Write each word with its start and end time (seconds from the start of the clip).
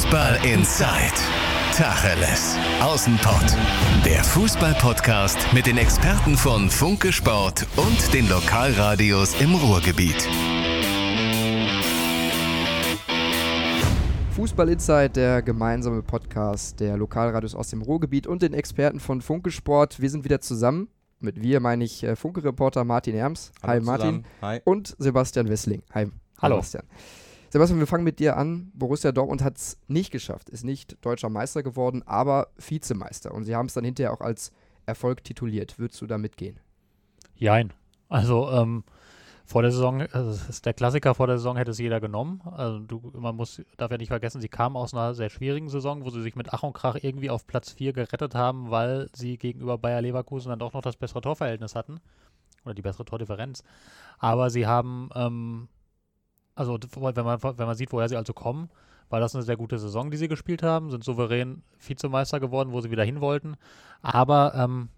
Fußball 0.00 0.36
Inside. 0.46 1.12
Tacheles. 1.74 2.56
Außenpott. 2.80 3.54
Der 4.02 4.24
Fußball-Podcast 4.24 5.36
mit 5.52 5.66
den 5.66 5.76
Experten 5.76 6.38
von 6.38 6.70
Funke 6.70 7.12
Sport 7.12 7.66
und 7.76 8.14
den 8.14 8.26
Lokalradios 8.30 9.38
im 9.42 9.54
Ruhrgebiet. 9.54 10.26
Fußball 14.36 14.70
Inside, 14.70 15.10
der 15.10 15.42
gemeinsame 15.42 16.00
Podcast 16.00 16.80
der 16.80 16.96
Lokalradios 16.96 17.54
aus 17.54 17.68
dem 17.68 17.82
Ruhrgebiet 17.82 18.26
und 18.26 18.40
den 18.40 18.54
Experten 18.54 19.00
von 19.00 19.20
Funke 19.20 19.50
Sport. 19.50 20.00
Wir 20.00 20.08
sind 20.08 20.24
wieder 20.24 20.40
zusammen. 20.40 20.88
Mit 21.18 21.42
wir 21.42 21.60
meine 21.60 21.84
ich 21.84 22.02
äh, 22.04 22.16
Funke-Reporter 22.16 22.84
Martin 22.84 23.16
Erms. 23.16 23.52
Hallo 23.62 23.72
Hi 23.72 23.80
Martin. 23.80 24.24
Hi. 24.40 24.60
Und 24.64 24.96
Sebastian 24.98 25.50
Wessling. 25.50 25.82
Hi. 25.92 26.06
Hallo. 26.40 26.56
Sebastian. 26.56 26.84
Sebastian, 27.50 27.80
wir 27.80 27.86
fangen 27.88 28.04
mit 28.04 28.20
dir 28.20 28.36
an. 28.36 28.70
Borussia 28.74 29.10
Dortmund 29.10 29.42
hat 29.42 29.56
es 29.56 29.78
nicht 29.88 30.12
geschafft, 30.12 30.48
ist 30.48 30.64
nicht 30.64 31.04
deutscher 31.04 31.28
Meister 31.28 31.64
geworden, 31.64 32.02
aber 32.06 32.48
Vizemeister. 32.56 33.34
Und 33.34 33.44
sie 33.44 33.56
haben 33.56 33.66
es 33.66 33.74
dann 33.74 33.84
hinterher 33.84 34.12
auch 34.12 34.20
als 34.20 34.52
Erfolg 34.86 35.24
tituliert. 35.24 35.78
Würdest 35.78 36.00
du 36.00 36.06
da 36.06 36.16
mitgehen? 36.16 36.60
Jein. 37.34 37.72
Also 38.08 38.50
ähm, 38.50 38.84
vor 39.44 39.62
der 39.62 39.72
Saison, 39.72 40.02
also 40.02 40.30
das 40.30 40.48
ist 40.48 40.64
der 40.64 40.74
Klassiker 40.74 41.12
vor 41.16 41.26
der 41.26 41.38
Saison 41.38 41.56
hätte 41.56 41.72
es 41.72 41.78
jeder 41.78 42.00
genommen. 42.00 42.40
Also 42.44 42.78
du, 42.78 43.10
man 43.14 43.34
muss, 43.34 43.60
darf 43.76 43.90
ja 43.90 43.98
nicht 43.98 44.10
vergessen, 44.10 44.40
sie 44.40 44.48
kamen 44.48 44.76
aus 44.76 44.94
einer 44.94 45.14
sehr 45.14 45.28
schwierigen 45.28 45.68
Saison, 45.68 46.04
wo 46.04 46.10
sie 46.10 46.22
sich 46.22 46.36
mit 46.36 46.52
Ach 46.52 46.62
und 46.62 46.72
Krach 46.72 46.98
irgendwie 47.02 47.30
auf 47.30 47.48
Platz 47.48 47.72
4 47.72 47.92
gerettet 47.92 48.36
haben, 48.36 48.70
weil 48.70 49.08
sie 49.12 49.38
gegenüber 49.38 49.76
Bayer 49.76 50.02
Leverkusen 50.02 50.50
dann 50.50 50.60
doch 50.60 50.72
noch 50.72 50.82
das 50.82 50.96
bessere 50.96 51.20
Torverhältnis 51.20 51.74
hatten. 51.74 51.98
Oder 52.64 52.74
die 52.74 52.82
bessere 52.82 53.04
Tordifferenz. 53.04 53.64
Aber 54.18 54.50
sie 54.50 54.68
haben, 54.68 55.10
ähm, 55.16 55.68
also 56.54 56.78
wenn 56.92 57.24
man, 57.24 57.42
wenn 57.42 57.66
man 57.66 57.74
sieht, 57.74 57.92
woher 57.92 58.08
sie 58.08 58.16
also 58.16 58.32
kommen, 58.32 58.70
war 59.08 59.20
das 59.20 59.34
eine 59.34 59.42
sehr 59.42 59.56
gute 59.56 59.78
Saison, 59.78 60.10
die 60.10 60.16
sie 60.16 60.28
gespielt 60.28 60.62
haben, 60.62 60.90
sind 60.90 61.04
souverän 61.04 61.62
Vizemeister 61.78 62.40
geworden, 62.40 62.72
wo 62.72 62.80
sie 62.80 62.90
wieder 62.90 63.04
hin 63.04 63.20
wollten. 63.20 63.56
Aber 64.02 64.54
ähm, 64.54 64.88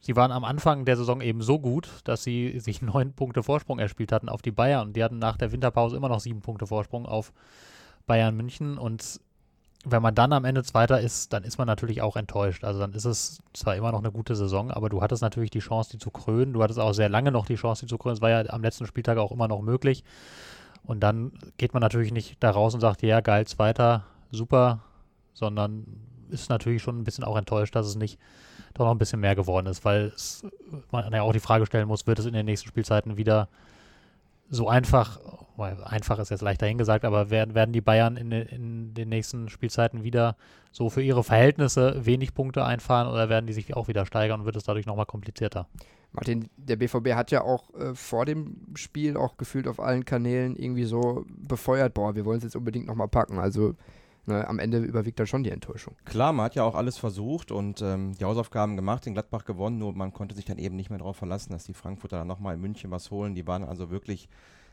sie 0.00 0.16
waren 0.16 0.32
am 0.32 0.44
Anfang 0.44 0.84
der 0.86 0.96
Saison 0.96 1.20
eben 1.20 1.42
so 1.42 1.58
gut, 1.58 1.88
dass 2.04 2.24
sie 2.24 2.58
sich 2.60 2.82
neun 2.82 3.12
Punkte 3.12 3.42
Vorsprung 3.42 3.78
erspielt 3.78 4.12
hatten 4.12 4.28
auf 4.28 4.42
die 4.42 4.50
Bayern. 4.50 4.94
Die 4.94 5.04
hatten 5.04 5.18
nach 5.18 5.36
der 5.36 5.52
Winterpause 5.52 5.96
immer 5.96 6.08
noch 6.08 6.20
sieben 6.20 6.40
Punkte 6.40 6.66
Vorsprung 6.66 7.06
auf 7.06 7.32
Bayern 8.06 8.34
München. 8.34 8.78
Und 8.78 9.20
wenn 9.84 10.02
man 10.02 10.14
dann 10.14 10.32
am 10.32 10.44
Ende 10.44 10.62
Zweiter 10.62 11.00
ist, 11.00 11.32
dann 11.32 11.42
ist 11.42 11.58
man 11.58 11.66
natürlich 11.66 12.02
auch 12.02 12.16
enttäuscht. 12.16 12.64
Also 12.64 12.78
dann 12.80 12.92
ist 12.92 13.04
es 13.04 13.42
zwar 13.52 13.74
immer 13.76 13.90
noch 13.90 13.98
eine 13.98 14.12
gute 14.12 14.36
Saison, 14.36 14.70
aber 14.70 14.88
du 14.88 15.02
hattest 15.02 15.22
natürlich 15.22 15.50
die 15.50 15.58
Chance, 15.58 15.90
die 15.90 15.98
zu 15.98 16.10
krönen. 16.10 16.52
Du 16.52 16.62
hattest 16.62 16.78
auch 16.78 16.92
sehr 16.92 17.08
lange 17.08 17.32
noch 17.32 17.46
die 17.46 17.56
Chance, 17.56 17.86
die 17.86 17.90
zu 17.90 17.98
krönen. 17.98 18.14
Es 18.14 18.20
war 18.20 18.30
ja 18.30 18.48
am 18.50 18.62
letzten 18.62 18.86
Spieltag 18.86 19.18
auch 19.18 19.32
immer 19.32 19.48
noch 19.48 19.60
möglich. 19.60 20.04
Und 20.84 21.00
dann 21.00 21.32
geht 21.58 21.74
man 21.74 21.80
natürlich 21.80 22.12
nicht 22.12 22.36
da 22.40 22.50
raus 22.50 22.74
und 22.74 22.80
sagt, 22.80 23.02
ja, 23.02 23.20
geil, 23.20 23.46
Zweiter, 23.46 24.04
super, 24.30 24.80
sondern 25.34 25.86
ist 26.30 26.48
natürlich 26.48 26.82
schon 26.82 26.98
ein 26.98 27.04
bisschen 27.04 27.24
auch 27.24 27.36
enttäuscht, 27.36 27.74
dass 27.74 27.86
es 27.86 27.96
nicht 27.96 28.18
doch 28.74 28.86
noch 28.86 28.92
ein 28.92 28.98
bisschen 28.98 29.20
mehr 29.20 29.36
geworden 29.36 29.66
ist, 29.66 29.84
weil 29.84 30.12
es, 30.14 30.44
man 30.90 31.12
ja 31.12 31.22
auch 31.22 31.32
die 31.32 31.40
Frage 31.40 31.66
stellen 31.66 31.88
muss, 31.88 32.06
wird 32.06 32.18
es 32.18 32.26
in 32.26 32.32
den 32.32 32.46
nächsten 32.46 32.68
Spielzeiten 32.68 33.16
wieder 33.16 33.48
so 34.48 34.68
einfach, 34.68 35.18
einfach 35.58 36.18
ist 36.18 36.30
jetzt 36.30 36.40
leichter 36.42 36.66
hingesagt, 36.66 37.04
aber 37.04 37.30
werden, 37.30 37.54
werden 37.54 37.72
die 37.72 37.80
Bayern 37.80 38.16
in, 38.16 38.30
den- 38.30 38.46
in 38.48 38.94
den 38.94 39.08
nächsten 39.08 39.48
Spielzeiten 39.48 40.02
wieder 40.02 40.36
so 40.70 40.88
für 40.90 41.02
ihre 41.02 41.22
Verhältnisse 41.24 42.04
wenig 42.06 42.34
Punkte 42.34 42.64
einfahren 42.64 43.08
oder 43.08 43.28
werden 43.28 43.46
die 43.46 43.52
sich 43.52 43.74
auch 43.76 43.88
wieder 43.88 44.06
steigern 44.06 44.40
und 44.40 44.46
wird 44.46 44.56
es 44.56 44.64
dadurch 44.64 44.86
nochmal 44.86 45.06
komplizierter? 45.06 45.68
Martin, 46.12 46.48
der 46.56 46.76
BVB 46.76 47.14
hat 47.14 47.30
ja 47.30 47.42
auch 47.42 47.72
äh, 47.74 47.94
vor 47.94 48.26
dem 48.26 48.56
Spiel 48.74 49.16
auch 49.16 49.36
gefühlt 49.38 49.66
auf 49.66 49.80
allen 49.80 50.04
Kanälen 50.04 50.56
irgendwie 50.56 50.84
so 50.84 51.24
befeuert, 51.28 51.94
boah, 51.94 52.14
wir 52.14 52.24
wollen 52.24 52.38
es 52.38 52.44
jetzt 52.44 52.56
unbedingt 52.56 52.86
nochmal 52.86 53.08
packen. 53.08 53.38
Also 53.38 53.74
ne, 54.26 54.46
am 54.46 54.58
Ende 54.58 54.78
überwiegt 54.78 55.18
dann 55.20 55.26
schon 55.26 55.42
die 55.42 55.50
Enttäuschung. 55.50 55.96
Klar, 56.04 56.32
man 56.34 56.44
hat 56.46 56.54
ja 56.54 56.64
auch 56.64 56.74
alles 56.74 56.98
versucht 56.98 57.50
und 57.50 57.80
ähm, 57.80 58.12
die 58.18 58.24
Hausaufgaben 58.26 58.76
gemacht, 58.76 59.06
in 59.06 59.14
Gladbach 59.14 59.44
gewonnen, 59.46 59.78
nur 59.78 59.94
man 59.94 60.12
konnte 60.12 60.34
sich 60.34 60.44
dann 60.44 60.58
eben 60.58 60.76
nicht 60.76 60.90
mehr 60.90 60.98
darauf 60.98 61.16
verlassen, 61.16 61.52
dass 61.52 61.64
die 61.64 61.74
Frankfurter 61.74 62.18
dann 62.18 62.26
nochmal 62.28 62.54
in 62.56 62.60
München 62.60 62.90
was 62.90 63.10
holen. 63.10 63.34
Die 63.34 63.46
waren 63.46 63.64
also 63.64 63.90
wirklich 63.90 64.28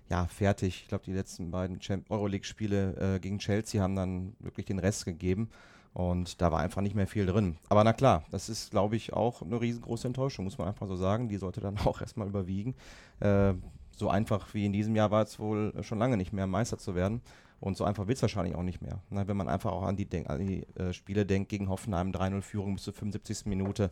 ja, 0.10 0.26
fertig. 0.28 0.82
Ich 0.82 0.88
glaube, 0.88 1.04
die 1.06 1.14
letzten 1.14 1.52
beiden 1.52 1.80
Euroleague-Spiele 2.10 3.16
äh, 3.16 3.20
gegen 3.20 3.40
Chelsea 3.40 3.82
haben 3.82 3.96
dann 3.96 4.36
wirklich 4.40 4.66
den 4.66 4.80
Rest 4.80 5.06
gegeben. 5.06 5.50
Und 5.94 6.42
da 6.42 6.52
war 6.52 6.60
einfach 6.60 6.82
nicht 6.82 6.96
mehr 6.96 7.08
viel 7.08 7.26
drin. 7.26 7.58
Aber 7.68 7.84
na 7.84 7.94
klar, 7.94 8.24
das 8.32 8.48
ist, 8.50 8.72
glaube 8.72 8.96
ich, 8.96 9.14
auch 9.14 9.42
eine 9.42 9.60
riesengroße 9.60 10.08
Enttäuschung, 10.08 10.46
muss 10.46 10.58
man 10.58 10.68
einfach 10.68 10.88
so 10.88 10.96
sagen. 10.96 11.30
Die 11.30 11.38
sollte 11.38 11.62
dann 11.62 11.78
auch 11.86 12.02
erstmal 12.02 12.28
überwiegen. 12.28 12.76
Äh, 13.20 13.54
so 13.96 14.10
einfach 14.10 14.54
wie 14.54 14.66
in 14.66 14.74
diesem 14.74 14.96
Jahr 14.96 15.12
war 15.12 15.24
es 15.24 15.40
wohl 15.40 15.74
schon 15.84 16.00
lange 16.00 16.18
nicht 16.18 16.32
mehr, 16.32 16.48
Meister 16.48 16.78
zu 16.78 16.96
werden. 16.96 17.22
Und 17.60 17.76
so 17.76 17.84
einfach 17.84 18.08
wird 18.08 18.16
es 18.16 18.22
wahrscheinlich 18.22 18.56
auch 18.56 18.64
nicht 18.64 18.82
mehr. 18.82 19.02
Na, 19.10 19.28
wenn 19.28 19.36
man 19.36 19.50
einfach 19.50 19.72
auch 19.72 19.84
an 19.84 19.98
die, 19.98 20.06
Denk 20.06 20.30
an 20.30 20.46
die 20.46 20.66
äh, 20.76 20.94
Spiele 20.94 21.26
denkt, 21.26 21.50
gegen 21.50 21.70
Hoffenheim 21.70 22.12
3-0-Führung 22.12 22.76
bis 22.76 22.84
zur 22.84 22.94
75. 22.94 23.46
Minute, 23.46 23.92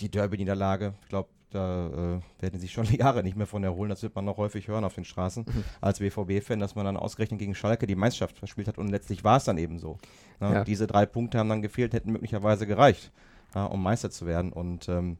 die 0.00 0.10
Derby-Niederlage, 0.10 0.94
ich 1.02 1.08
glaube, 1.08 1.28
da 1.50 1.88
äh, 1.88 2.42
werden 2.42 2.60
sich 2.60 2.72
schon 2.72 2.84
Jahre 2.92 3.22
nicht 3.22 3.36
mehr 3.36 3.46
von 3.46 3.62
erholen. 3.64 3.90
Das 3.90 4.02
wird 4.02 4.14
man 4.14 4.24
noch 4.24 4.36
häufig 4.36 4.68
hören 4.68 4.84
auf 4.84 4.94
den 4.94 5.04
Straßen 5.04 5.44
als 5.80 5.98
BVB-Fan, 5.98 6.58
dass 6.58 6.74
man 6.74 6.84
dann 6.84 6.96
ausgerechnet 6.96 7.40
gegen 7.40 7.54
Schalke 7.54 7.86
die 7.86 7.96
Meisterschaft 7.96 8.38
verspielt 8.38 8.68
hat 8.68 8.78
und 8.78 8.88
letztlich 8.88 9.24
war 9.24 9.36
es 9.36 9.44
dann 9.44 9.58
eben 9.58 9.78
so. 9.78 9.98
Na, 10.38 10.52
Ja. 10.52 10.64
Diese 10.64 10.86
drei 10.86 11.06
Punkte 11.06 11.38
haben 11.38 11.48
dann 11.48 11.62
gefehlt, 11.62 11.92
hätten 11.92 12.12
möglicherweise 12.12 12.66
gereicht, 12.66 13.12
ja, 13.54 13.66
um 13.66 13.82
Meister 13.82 14.10
zu 14.10 14.26
werden. 14.26 14.52
Und 14.52 14.88
ähm, 14.88 15.18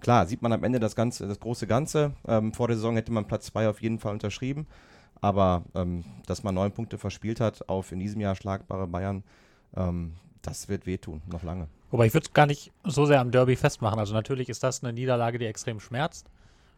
klar, 0.00 0.26
sieht 0.26 0.42
man 0.42 0.52
am 0.52 0.64
Ende 0.64 0.80
das 0.80 0.94
Ganze, 0.94 1.26
das 1.26 1.40
große 1.40 1.66
Ganze. 1.66 2.12
Ähm, 2.26 2.52
vor 2.52 2.68
der 2.68 2.76
Saison 2.76 2.94
hätte 2.96 3.12
man 3.12 3.26
Platz 3.26 3.46
2 3.46 3.68
auf 3.68 3.82
jeden 3.82 3.98
Fall 3.98 4.12
unterschrieben. 4.12 4.66
Aber 5.22 5.64
ähm, 5.74 6.04
dass 6.26 6.42
man 6.42 6.54
neun 6.54 6.72
Punkte 6.72 6.96
verspielt 6.98 7.40
hat 7.40 7.68
auf 7.68 7.92
in 7.92 7.98
diesem 7.98 8.20
Jahr 8.20 8.34
schlagbare 8.34 8.86
Bayern, 8.86 9.22
ähm, 9.76 10.14
das 10.42 10.68
wird 10.68 10.86
wehtun, 10.86 11.22
noch 11.26 11.42
lange. 11.42 11.68
Wobei 11.90 12.06
ich 12.06 12.14
würde 12.14 12.26
es 12.26 12.32
gar 12.32 12.46
nicht 12.46 12.72
so 12.84 13.04
sehr 13.04 13.20
am 13.20 13.30
Derby 13.30 13.56
festmachen. 13.56 13.98
Also 13.98 14.14
natürlich 14.14 14.48
ist 14.48 14.62
das 14.62 14.82
eine 14.82 14.92
Niederlage, 14.92 15.38
die 15.38 15.46
extrem 15.46 15.80
schmerzt, 15.80 16.26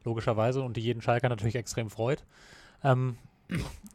logischerweise, 0.05 0.63
und 0.63 0.77
die 0.77 0.81
jeden 0.81 1.03
Schalker 1.03 1.29
natürlich 1.29 1.55
extrem 1.55 1.91
freut. 1.91 2.25
Ähm, 2.83 3.17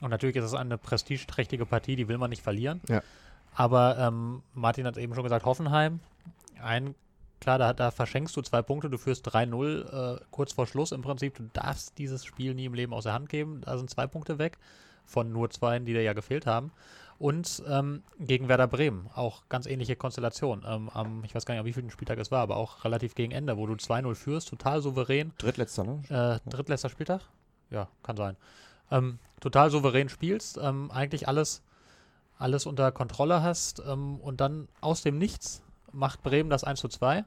und 0.01 0.09
natürlich 0.09 0.35
ist 0.35 0.45
es 0.45 0.53
eine 0.53 0.77
prestigeträchtige 0.77 1.65
Partie, 1.65 1.95
die 1.95 2.07
will 2.07 2.17
man 2.17 2.29
nicht 2.29 2.43
verlieren. 2.43 2.81
Ja. 2.87 3.01
Aber 3.55 3.97
ähm, 3.97 4.43
Martin 4.53 4.85
hat 4.85 4.97
eben 4.97 5.15
schon 5.15 5.23
gesagt, 5.23 5.45
Hoffenheim, 5.45 5.99
ein, 6.61 6.93
klar, 7.41 7.57
da, 7.57 7.73
da 7.73 7.89
verschenkst 7.89 8.37
du 8.37 8.41
zwei 8.41 8.61
Punkte, 8.61 8.89
du 8.89 8.99
führst 8.99 9.27
3-0 9.27 10.17
äh, 10.17 10.19
kurz 10.29 10.53
vor 10.53 10.67
Schluss 10.67 10.91
im 10.91 11.01
Prinzip. 11.01 11.35
Du 11.35 11.49
darfst 11.53 11.97
dieses 11.97 12.23
Spiel 12.23 12.53
nie 12.53 12.65
im 12.65 12.75
Leben 12.75 12.93
aus 12.93 13.05
der 13.05 13.13
Hand 13.13 13.29
geben. 13.29 13.61
Da 13.61 13.77
sind 13.77 13.89
zwei 13.89 14.05
Punkte 14.05 14.37
weg 14.37 14.59
von 15.07 15.31
nur 15.31 15.49
zwei, 15.49 15.79
die 15.79 15.93
dir 15.93 16.03
ja 16.03 16.13
gefehlt 16.13 16.45
haben. 16.45 16.71
Und 17.19 17.63
ähm, 17.67 18.03
gegen 18.19 18.47
Werder 18.47 18.67
Bremen, 18.67 19.09
auch 19.15 19.49
ganz 19.49 19.65
ähnliche 19.65 19.95
Konstellation. 19.95 20.63
Ähm, 20.67 20.89
am, 20.89 21.23
ich 21.23 21.33
weiß 21.33 21.45
gar 21.45 21.55
nicht, 21.55 21.61
am 21.61 21.65
wievielten 21.65 21.89
Spieltag 21.89 22.19
es 22.19 22.29
war, 22.29 22.41
aber 22.41 22.57
auch 22.57 22.83
relativ 22.85 23.15
gegen 23.15 23.31
Ende, 23.31 23.57
wo 23.57 23.65
du 23.65 23.73
2-0 23.73 24.13
führst, 24.13 24.49
total 24.49 24.81
souverän. 24.81 25.33
Drittletzter, 25.39 25.83
ne? 25.83 26.01
Äh, 26.09 26.49
drittletzter 26.49 26.89
Spieltag? 26.89 27.21
Ja, 27.71 27.87
kann 28.03 28.17
sein. 28.17 28.37
Ähm, 28.91 29.17
total 29.39 29.71
souverän 29.71 30.09
spielst, 30.09 30.59
ähm, 30.61 30.91
eigentlich 30.91 31.27
alles, 31.27 31.63
alles 32.37 32.67
unter 32.67 32.91
Kontrolle 32.91 33.41
hast 33.41 33.81
ähm, 33.85 34.19
und 34.21 34.39
dann 34.39 34.67
aus 34.79 35.01
dem 35.01 35.17
Nichts 35.17 35.63
macht 35.91 36.21
Bremen 36.21 36.49
das 36.49 36.63
1 36.63 36.79
zu 36.79 36.87
2, 36.87 37.25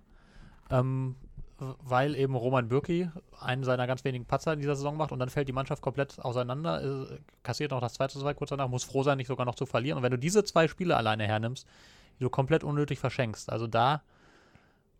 ähm, 0.71 1.17
weil 1.61 2.15
eben 2.15 2.35
Roman 2.35 2.69
Bürki 2.69 3.11
einen 3.39 3.65
seiner 3.65 3.87
ganz 3.87 4.05
wenigen 4.05 4.25
Patzer 4.25 4.53
in 4.53 4.61
dieser 4.61 4.77
Saison 4.77 4.97
macht 4.97 5.13
und 5.13 5.19
dann 5.19 5.29
fällt 5.29 5.49
die 5.49 5.53
Mannschaft 5.53 5.83
komplett 5.83 6.19
auseinander, 6.19 6.83
äh, 6.83 7.19
kassiert 7.43 7.71
noch 7.71 7.81
das 7.81 7.95
2 7.95 8.09
zu 8.09 8.21
2 8.21 8.35
kurz 8.35 8.51
danach, 8.51 8.69
muss 8.69 8.85
froh 8.85 9.03
sein, 9.03 9.19
nicht 9.19 9.29
sogar 9.29 9.47
noch 9.47 9.55
zu 9.55 9.67
verlieren. 9.67 9.99
Und 9.99 10.03
wenn 10.03 10.11
du 10.11 10.19
diese 10.19 10.45
zwei 10.45 10.69
Spiele 10.69 10.97
alleine 10.97 11.27
hernimmst, 11.27 11.67
die 12.19 12.25
du 12.25 12.31
komplett 12.31 12.65
unnötig 12.65 12.99
verschenkst, 12.99 13.51
also 13.51 13.67
da 13.67 14.03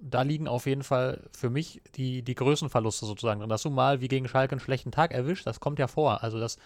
da 0.03 0.23
liegen 0.23 0.49
auf 0.49 0.67
jeden 0.67 0.83
Fall 0.83 1.29
für 1.37 1.51
mich 1.51 1.83
die, 1.95 2.23
die 2.23 2.35
Größenverluste 2.35 3.05
sozusagen 3.05 3.41
drin. 3.41 3.51
Dass 3.51 3.63
du 3.63 3.71
mal 3.71 4.01
wie 4.01 4.09
gegen 4.09 4.29
Schalke 4.29 4.53
einen 4.53 4.61
schlechten 4.61 4.93
Tag 4.93 5.13
erwischt, 5.13 5.47
das 5.47 5.61
kommt 5.61 5.79
ja 5.79 5.89
vor. 5.89 6.23
Also 6.23 6.41
das 6.41 6.57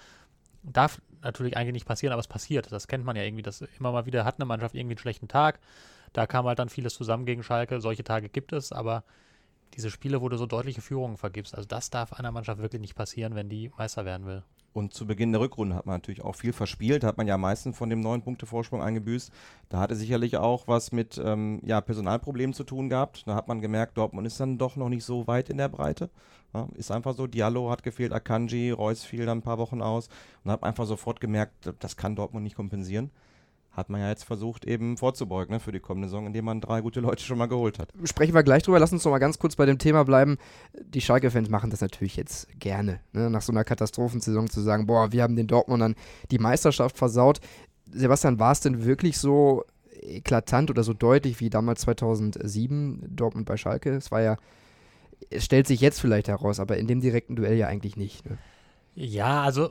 darf 0.63 1.01
natürlich 1.23 1.57
eigentlich 1.57 1.73
nicht 1.73 1.87
passieren, 1.87 2.13
aber 2.13 2.21
es 2.21 2.29
passiert. 2.29 2.71
Das 2.71 2.87
kennt 2.87 3.05
man 3.05 3.17
ja 3.17 3.23
irgendwie, 3.23 3.43
dass 3.43 3.63
immer 3.79 3.93
mal 3.93 4.07
wieder 4.07 4.25
hat 4.25 4.37
eine 4.39 4.47
Mannschaft 4.47 4.75
irgendwie 4.75 4.95
einen 4.95 4.99
schlechten 4.99 5.29
Tag. 5.29 5.59
Da 6.13 6.27
kam 6.27 6.47
halt 6.47 6.59
dann 6.59 6.69
vieles 6.69 6.95
zusammen 6.95 7.27
gegen 7.27 7.43
Schalke. 7.43 7.81
Solche 7.81 8.05
Tage 8.05 8.29
gibt 8.29 8.53
es, 8.53 8.73
aber 8.73 9.05
diese 9.75 9.91
Spiele, 9.91 10.21
wo 10.21 10.29
du 10.29 10.37
so 10.37 10.47
deutliche 10.47 10.81
Führungen 10.81 11.17
vergibst, 11.17 11.55
also 11.55 11.67
das 11.67 11.91
darf 11.91 12.13
einer 12.13 12.33
Mannschaft 12.33 12.61
wirklich 12.61 12.81
nicht 12.81 12.95
passieren, 12.95 13.35
wenn 13.35 13.49
die 13.49 13.71
Meister 13.77 14.05
werden 14.05 14.27
will. 14.27 14.43
Und 14.75 14.93
zu 14.93 15.07
Beginn 15.07 15.31
der 15.31 15.41
Rückrunde 15.41 15.77
hat 15.77 15.87
man 15.87 15.95
natürlich 15.95 16.25
auch 16.25 16.35
viel 16.35 16.53
verspielt, 16.53 17.05
hat 17.05 17.17
man 17.17 17.29
ja 17.29 17.37
am 17.37 17.43
meisten 17.43 17.75
von 17.75 17.89
dem 17.89 18.01
neun 18.01 18.23
Punkte 18.23 18.45
Vorsprung 18.45 18.83
eingebüßt. 18.83 19.31
Da 19.69 19.79
hatte 19.79 19.95
sicherlich 19.95 20.37
auch 20.37 20.67
was 20.67 20.91
mit 20.91 21.17
ähm, 21.25 21.61
ja, 21.65 21.81
Personalproblemen 21.81 22.55
zu 22.55 22.65
tun 22.65 22.89
gehabt. 22.89 23.23
Da 23.27 23.37
hat 23.37 23.47
man 23.47 23.61
gemerkt, 23.61 23.97
Dortmund 23.97 24.27
ist 24.27 24.41
dann 24.41 24.59
doch 24.59 24.75
noch 24.75 24.89
nicht 24.89 25.05
so 25.05 25.29
weit 25.29 25.49
in 25.49 25.59
der 25.59 25.69
Breite. 25.69 26.11
Ja, 26.53 26.69
ist 26.75 26.91
einfach 26.91 27.15
so, 27.15 27.29
Diallo 27.29 27.71
hat 27.71 27.85
gefehlt, 27.85 28.13
Akanji, 28.13 28.73
Reus 28.73 29.05
fiel 29.05 29.27
dann 29.27 29.39
ein 29.39 29.43
paar 29.43 29.59
Wochen 29.59 29.81
aus 29.81 30.09
und 30.43 30.51
hat 30.51 30.65
einfach 30.65 30.87
sofort 30.87 31.21
gemerkt, 31.21 31.73
das 31.79 31.97
kann 31.97 32.17
Dortmund 32.17 32.43
nicht 32.43 32.57
kompensieren. 32.57 33.13
Hat 33.75 33.91
man 33.91 34.01
ja 34.01 34.09
jetzt 34.09 34.25
versucht, 34.25 34.65
eben 34.65 34.97
vorzubeugen 34.97 35.55
ne, 35.55 35.61
für 35.61 35.73
die 35.73 35.81
kommende 35.81 36.09
Saison, 36.09 36.27
indem 36.27 36.45
man 36.45 36.61
drei 36.61 36.81
gute 36.81 37.01
Leute 37.01 37.23
schon 37.25 37.39
mal 37.39 37.47
geholt 37.47 37.79
hat. 37.79 37.93
Sprechen 38.05 38.35
wir 38.35 38.43
gleich 38.43 38.63
drüber. 38.63 38.79
Lass 38.79 38.93
uns 38.93 39.05
noch 39.05 39.13
mal 39.13 39.19
ganz 39.19 39.39
kurz 39.39 39.57
bei 39.57 39.67
dem 39.67 39.79
Thema 39.79 40.05
bleiben. 40.05 40.39
Die 40.79 41.01
Schalke-Fans 41.01 41.51
machen 41.51 41.71
das 41.71 41.81
natürlich 41.81 42.17
jetzt 42.17 42.49
gerne. 42.61 43.01
Ne? 43.13 43.31
Nach 43.31 43.43
so 43.43 43.53
einer 43.53 43.65
Katastrophensaison 43.65 44.49
zu 44.49 44.61
sagen, 44.61 44.87
boah, 44.87 45.13
wir 45.13 45.23
haben 45.23 45.37
den 45.37 45.49
Dortmundern 45.49 45.97
die 46.31 46.39
Meisterschaft 46.39 46.97
versaut. 46.97 47.41
Sebastian, 47.91 48.39
war 48.39 48.53
es 48.53 48.61
denn 48.61 48.85
wirklich 48.85 49.19
so 49.19 49.65
eklatant 50.03 50.71
oder 50.71 50.85
so 50.85 50.93
deutlich 50.93 51.41
wie 51.41 51.51
damals 51.51 51.83
2007 51.83 53.05
Dortmund 53.09 53.47
bei 53.47 53.57
Schalke? 53.57 53.91
Es 53.91 54.11
war 54.11 54.23
ja, 54.23 54.37
es 55.31 55.45
stellt 55.45 55.67
sich 55.67 55.81
jetzt 55.81 56.01
vielleicht 56.01 56.29
heraus, 56.29 56.61
aber 56.61 56.77
in 56.77 56.87
dem 56.87 57.01
direkten 57.01 57.37
Duell 57.37 57.57
ja 57.57 57.67
eigentlich 57.67 57.97
nicht. 57.97 58.25
Ne? 58.29 58.39
Ja, 58.97 59.43
also 59.43 59.71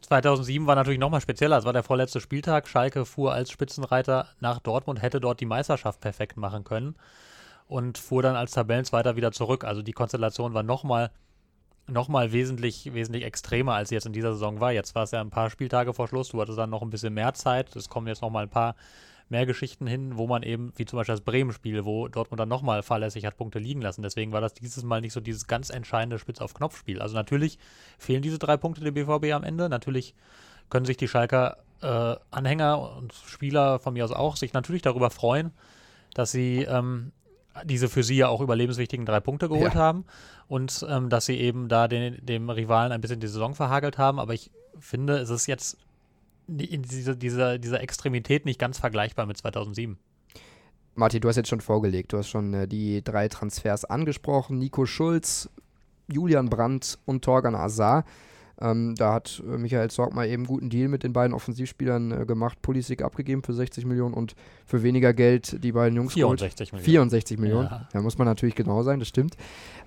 2007 0.00 0.66
war 0.66 0.74
natürlich 0.74 0.98
nochmal 0.98 1.20
spezieller. 1.20 1.58
Es 1.58 1.66
war 1.66 1.74
der 1.74 1.82
vorletzte 1.82 2.20
Spieltag. 2.20 2.66
Schalke 2.66 3.04
fuhr 3.04 3.32
als 3.32 3.50
Spitzenreiter 3.50 4.28
nach 4.40 4.58
Dortmund, 4.58 5.02
hätte 5.02 5.20
dort 5.20 5.40
die 5.40 5.46
Meisterschaft 5.46 6.00
perfekt 6.00 6.38
machen 6.38 6.64
können 6.64 6.96
und 7.68 7.98
fuhr 7.98 8.22
dann 8.22 8.36
als 8.36 8.52
Tabellenzweiter 8.52 9.16
wieder 9.16 9.32
zurück. 9.32 9.64
Also 9.64 9.82
die 9.82 9.92
Konstellation 9.92 10.54
war 10.54 10.62
nochmal 10.62 11.10
noch 11.86 12.08
mal 12.08 12.32
wesentlich, 12.32 12.94
wesentlich 12.94 13.24
extremer, 13.24 13.74
als 13.74 13.90
sie 13.90 13.94
jetzt 13.96 14.06
in 14.06 14.14
dieser 14.14 14.32
Saison 14.32 14.58
war. 14.60 14.72
Jetzt 14.72 14.94
war 14.94 15.02
es 15.02 15.10
ja 15.10 15.20
ein 15.20 15.28
paar 15.28 15.50
Spieltage 15.50 15.92
vor 15.92 16.08
Schluss. 16.08 16.30
Du 16.30 16.40
hattest 16.40 16.58
dann 16.58 16.70
noch 16.70 16.80
ein 16.80 16.88
bisschen 16.88 17.12
mehr 17.12 17.34
Zeit. 17.34 17.76
Es 17.76 17.90
kommen 17.90 18.06
jetzt 18.06 18.22
nochmal 18.22 18.44
ein 18.44 18.50
paar 18.50 18.74
mehr 19.28 19.46
Geschichten 19.46 19.86
hin, 19.86 20.16
wo 20.16 20.26
man 20.26 20.42
eben, 20.42 20.72
wie 20.76 20.84
zum 20.84 20.98
Beispiel 20.98 21.14
das 21.14 21.24
Bremen-Spiel, 21.24 21.84
wo 21.84 22.08
Dortmund 22.08 22.40
dann 22.40 22.48
nochmal 22.48 22.82
fahrlässig 22.82 23.24
hat 23.24 23.36
Punkte 23.36 23.58
liegen 23.58 23.80
lassen. 23.80 24.02
Deswegen 24.02 24.32
war 24.32 24.40
das 24.40 24.54
dieses 24.54 24.82
Mal 24.84 25.00
nicht 25.00 25.12
so 25.12 25.20
dieses 25.20 25.46
ganz 25.46 25.70
entscheidende 25.70 26.18
Spitz-auf-Knopf-Spiel. 26.18 27.00
Also 27.00 27.14
natürlich 27.14 27.58
fehlen 27.98 28.22
diese 28.22 28.38
drei 28.38 28.56
Punkte 28.56 28.82
der 28.82 28.92
BVB 28.92 29.32
am 29.32 29.44
Ende. 29.44 29.68
Natürlich 29.68 30.14
können 30.68 30.84
sich 30.84 30.96
die 30.96 31.08
Schalker 31.08 31.58
äh, 31.80 32.16
Anhänger 32.30 32.96
und 32.96 33.12
Spieler 33.12 33.78
von 33.78 33.94
mir 33.94 34.04
aus 34.04 34.12
auch 34.12 34.36
sich 34.36 34.52
natürlich 34.52 34.82
darüber 34.82 35.10
freuen, 35.10 35.52
dass 36.14 36.30
sie 36.30 36.62
ähm, 36.62 37.12
diese 37.64 37.88
für 37.88 38.02
sie 38.02 38.16
ja 38.16 38.28
auch 38.28 38.40
überlebenswichtigen 38.40 39.06
drei 39.06 39.20
Punkte 39.20 39.48
geholt 39.48 39.74
ja. 39.74 39.80
haben 39.80 40.04
und 40.48 40.84
ähm, 40.88 41.08
dass 41.08 41.26
sie 41.26 41.38
eben 41.38 41.68
da 41.68 41.88
den, 41.88 42.24
dem 42.24 42.50
Rivalen 42.50 42.92
ein 42.92 43.00
bisschen 43.00 43.20
die 43.20 43.28
Saison 43.28 43.54
verhagelt 43.54 43.98
haben. 43.98 44.18
Aber 44.18 44.34
ich 44.34 44.50
finde, 44.78 45.18
es 45.18 45.30
ist 45.30 45.46
jetzt 45.46 45.78
in 46.46 46.82
dieser, 46.82 47.14
dieser, 47.14 47.58
dieser 47.58 47.80
Extremität 47.80 48.44
nicht 48.44 48.58
ganz 48.58 48.78
vergleichbar 48.78 49.26
mit 49.26 49.36
2007. 49.36 49.98
Martin, 50.94 51.20
du 51.20 51.28
hast 51.28 51.36
jetzt 51.36 51.48
schon 51.48 51.60
vorgelegt, 51.60 52.12
du 52.12 52.18
hast 52.18 52.28
schon 52.28 52.54
äh, 52.54 52.68
die 52.68 53.02
drei 53.02 53.28
Transfers 53.28 53.84
angesprochen. 53.84 54.58
Nico 54.58 54.86
Schulz, 54.86 55.50
Julian 56.08 56.48
Brandt 56.48 56.98
und 57.04 57.24
Torgan 57.24 57.54
Azar. 57.54 58.04
Ähm, 58.60 58.94
da 58.94 59.14
hat 59.14 59.42
äh, 59.44 59.58
Michael 59.58 59.90
Zorg 59.90 60.14
mal 60.14 60.26
eben 60.26 60.42
einen 60.42 60.46
guten 60.46 60.70
Deal 60.70 60.88
mit 60.88 61.02
den 61.02 61.12
beiden 61.12 61.34
Offensivspielern 61.34 62.22
äh, 62.22 62.26
gemacht. 62.26 62.62
Pulisic 62.62 63.02
abgegeben 63.02 63.42
für 63.42 63.52
60 63.52 63.84
Millionen 63.84 64.14
und 64.14 64.36
für 64.64 64.84
weniger 64.84 65.12
Geld 65.12 65.62
die 65.64 65.72
beiden 65.72 65.96
Jungs 65.96 66.12
64 66.12 66.70
geholt. 66.70 66.86
Millionen. 66.86 67.10
64 67.10 67.38
Millionen. 67.38 67.68
Ja. 67.68 67.88
Da 67.92 68.00
muss 68.00 68.16
man 68.16 68.26
natürlich 68.28 68.54
genau 68.54 68.84
sein, 68.84 69.00
das 69.00 69.08
stimmt. 69.08 69.36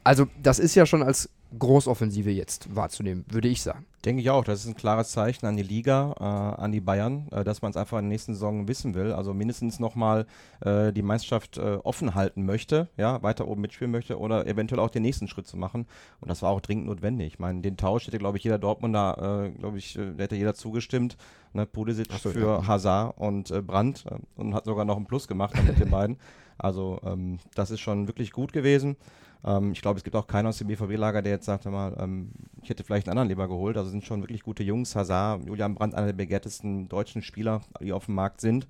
Also, 0.04 0.28
das 0.44 0.60
ist 0.60 0.76
ja 0.76 0.86
schon 0.86 1.02
als 1.02 1.30
Großoffensive 1.58 2.32
jetzt 2.32 2.76
wahrzunehmen, 2.76 3.26
würde 3.30 3.48
ich 3.48 3.62
sagen. 3.62 3.86
Denke 4.06 4.22
ich 4.22 4.30
auch. 4.30 4.44
Das 4.44 4.62
ist 4.62 4.68
ein 4.68 4.76
klares 4.76 5.12
Zeichen 5.12 5.46
an 5.46 5.58
die 5.58 5.64
Liga, 5.64 6.14
äh, 6.20 6.62
an 6.62 6.72
die 6.72 6.82
Bayern, 6.82 7.28
äh, 7.32 7.44
dass 7.44 7.62
man 7.62 7.72
es 7.72 7.78
einfach 7.78 7.98
in 7.98 8.06
der 8.06 8.10
nächsten 8.10 8.34
Saison 8.34 8.68
wissen 8.68 8.94
will. 8.94 9.12
Also 9.12 9.34
mindestens 9.34 9.80
nochmal 9.80 10.26
äh, 10.62 10.94
die 10.94 11.02
Meisterschaft 11.02 11.58
äh, 11.58 11.78
offen 11.84 12.16
halten 12.16 12.46
möchte, 12.46 12.90
ja, 12.98 13.22
weiter 13.24 13.48
oben 13.48 13.62
mitspielen 13.62 13.92
möchte 13.92 14.20
oder 14.20 14.46
eventuell 14.46 14.80
auch 14.80 14.90
den 14.90 15.04
nächsten 15.04 15.28
Schritt 15.28 15.48
zu 15.48 15.58
machen. 15.58 15.88
Und 16.22 16.30
das 16.30 16.42
war 16.42 16.52
auch 16.52 16.62
dringend 16.62 16.88
notwendig. 16.88 17.34
Ich 17.34 17.40
meine, 17.40 17.62
den 17.62 17.78
Tausch 17.78 18.08
hätte, 18.08 18.18
glaube 18.18 18.38
ich, 18.38 18.44
jeder 18.44 18.60
Dortmunder, 18.60 19.46
äh, 19.46 19.52
glaube 19.52 19.78
ich, 19.78 19.98
äh, 19.98 20.14
hätte 20.18 20.36
jeder 20.36 20.54
zugestimmt. 20.54 21.18
Ne, 21.54 21.66
Pulisic 21.66 22.12
so, 22.12 22.30
für 22.30 22.60
ja. 22.60 22.68
Hazard 22.68 23.18
und 23.18 23.66
Brandt 23.66 24.06
und 24.36 24.54
hat 24.54 24.66
sogar 24.66 24.86
noch 24.86 24.98
einen 24.98 25.08
Plus 25.08 25.28
gemacht 25.28 25.56
mit 25.66 25.80
den 25.80 25.90
beiden. 25.90 26.18
Also 26.58 27.00
ähm, 27.04 27.38
das 27.54 27.72
ist 27.72 27.82
schon 27.82 28.08
wirklich 28.08 28.32
gut 28.32 28.52
gewesen. 28.52 28.98
Ähm, 29.44 29.72
ich 29.72 29.82
glaube, 29.82 29.98
es 29.98 30.04
gibt 30.04 30.16
auch 30.16 30.28
keinen 30.28 30.48
aus 30.48 30.58
dem 30.58 30.68
BVB-Lager, 30.68 31.22
der 31.22 31.34
jetzt 31.34 31.46
sagt, 31.46 31.66
mal, 31.66 31.96
ähm, 32.00 32.32
ich 32.62 32.70
hätte 32.70 32.84
vielleicht 32.84 33.08
einen 33.08 33.18
anderen 33.18 33.30
lieber 33.30 33.48
geholt. 33.48 33.78
Also 33.78 33.90
sind 33.90 34.06
schon 34.06 34.22
wirklich 34.22 34.44
gute 34.44 34.64
Jungs. 34.64 34.96
Hazard, 34.96 35.46
Julian 35.46 35.76
Brandt, 35.76 35.96
einer 35.96 36.08
der 36.08 36.14
begehrtesten 36.14 36.90
deutschen 36.90 37.22
Spieler, 37.22 37.62
die 37.82 37.94
auf 37.94 38.06
dem 38.06 38.16
Markt 38.16 38.42
sind. 38.42 38.68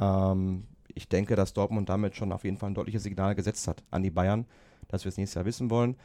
Ähm, 0.00 0.64
ich 0.94 1.08
denke, 1.08 1.36
dass 1.36 1.52
Dortmund 1.52 1.88
damit 1.88 2.16
schon 2.16 2.32
auf 2.32 2.44
jeden 2.44 2.56
Fall 2.56 2.70
ein 2.70 2.74
deutliches 2.74 3.02
Signal 3.02 3.34
gesetzt 3.34 3.68
hat 3.68 3.82
an 3.90 4.02
die 4.02 4.10
Bayern, 4.10 4.46
dass 4.88 5.04
wir 5.04 5.10
es 5.10 5.16
nächstes 5.16 5.34
Jahr 5.36 5.44
wissen 5.44 5.70
wollen. 5.70 5.96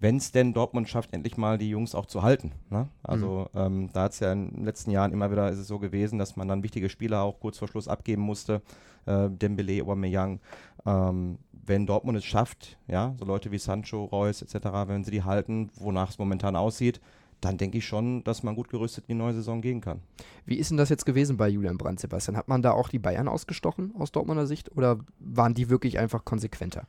Wenn 0.00 0.16
es 0.16 0.32
denn 0.32 0.54
Dortmund 0.54 0.88
schafft, 0.88 1.12
endlich 1.12 1.36
mal 1.36 1.58
die 1.58 1.68
Jungs 1.68 1.94
auch 1.94 2.06
zu 2.06 2.22
halten. 2.22 2.52
Ne? 2.70 2.88
Also 3.02 3.50
mhm. 3.52 3.60
ähm, 3.60 3.90
da 3.92 4.04
hat 4.04 4.12
es 4.12 4.20
ja 4.20 4.32
in 4.32 4.50
den 4.50 4.64
letzten 4.64 4.90
Jahren 4.90 5.12
immer 5.12 5.30
wieder 5.30 5.50
ist 5.50 5.58
es 5.58 5.68
so 5.68 5.78
gewesen, 5.78 6.18
dass 6.18 6.36
man 6.36 6.48
dann 6.48 6.62
wichtige 6.62 6.88
Spieler 6.88 7.20
auch 7.22 7.38
kurz 7.38 7.58
vor 7.58 7.68
Schluss 7.68 7.86
abgeben 7.86 8.22
musste. 8.22 8.62
Äh, 9.04 9.28
Dembele, 9.28 9.82
Aubameyang. 9.82 10.40
Ähm, 10.86 11.38
wenn 11.66 11.86
Dortmund 11.86 12.18
es 12.18 12.24
schafft, 12.24 12.78
ja, 12.86 13.14
so 13.18 13.24
Leute 13.24 13.50
wie 13.50 13.58
Sancho, 13.58 14.04
Reus 14.04 14.42
etc., 14.42 14.66
wenn 14.86 15.04
sie 15.04 15.10
die 15.10 15.24
halten, 15.24 15.70
wonach 15.74 16.10
es 16.10 16.18
momentan 16.18 16.56
aussieht, 16.56 17.00
dann 17.40 17.56
denke 17.56 17.78
ich 17.78 17.86
schon, 17.86 18.22
dass 18.24 18.42
man 18.42 18.54
gut 18.54 18.68
gerüstet 18.68 19.04
in 19.08 19.16
die 19.16 19.22
neue 19.22 19.34
Saison 19.34 19.60
gehen 19.60 19.80
kann. 19.80 20.00
Wie 20.44 20.56
ist 20.56 20.70
denn 20.70 20.76
das 20.76 20.90
jetzt 20.90 21.06
gewesen 21.06 21.36
bei 21.36 21.48
Julian 21.48 21.78
Brandt, 21.78 22.00
Sebastian? 22.00 22.36
Hat 22.36 22.48
man 22.48 22.62
da 22.62 22.72
auch 22.72 22.88
die 22.88 22.98
Bayern 22.98 23.28
ausgestochen 23.28 23.94
aus 23.98 24.12
Dortmunder 24.12 24.46
Sicht 24.46 24.76
oder 24.76 24.98
waren 25.18 25.54
die 25.54 25.70
wirklich 25.70 25.98
einfach 25.98 26.24
konsequenter? 26.24 26.84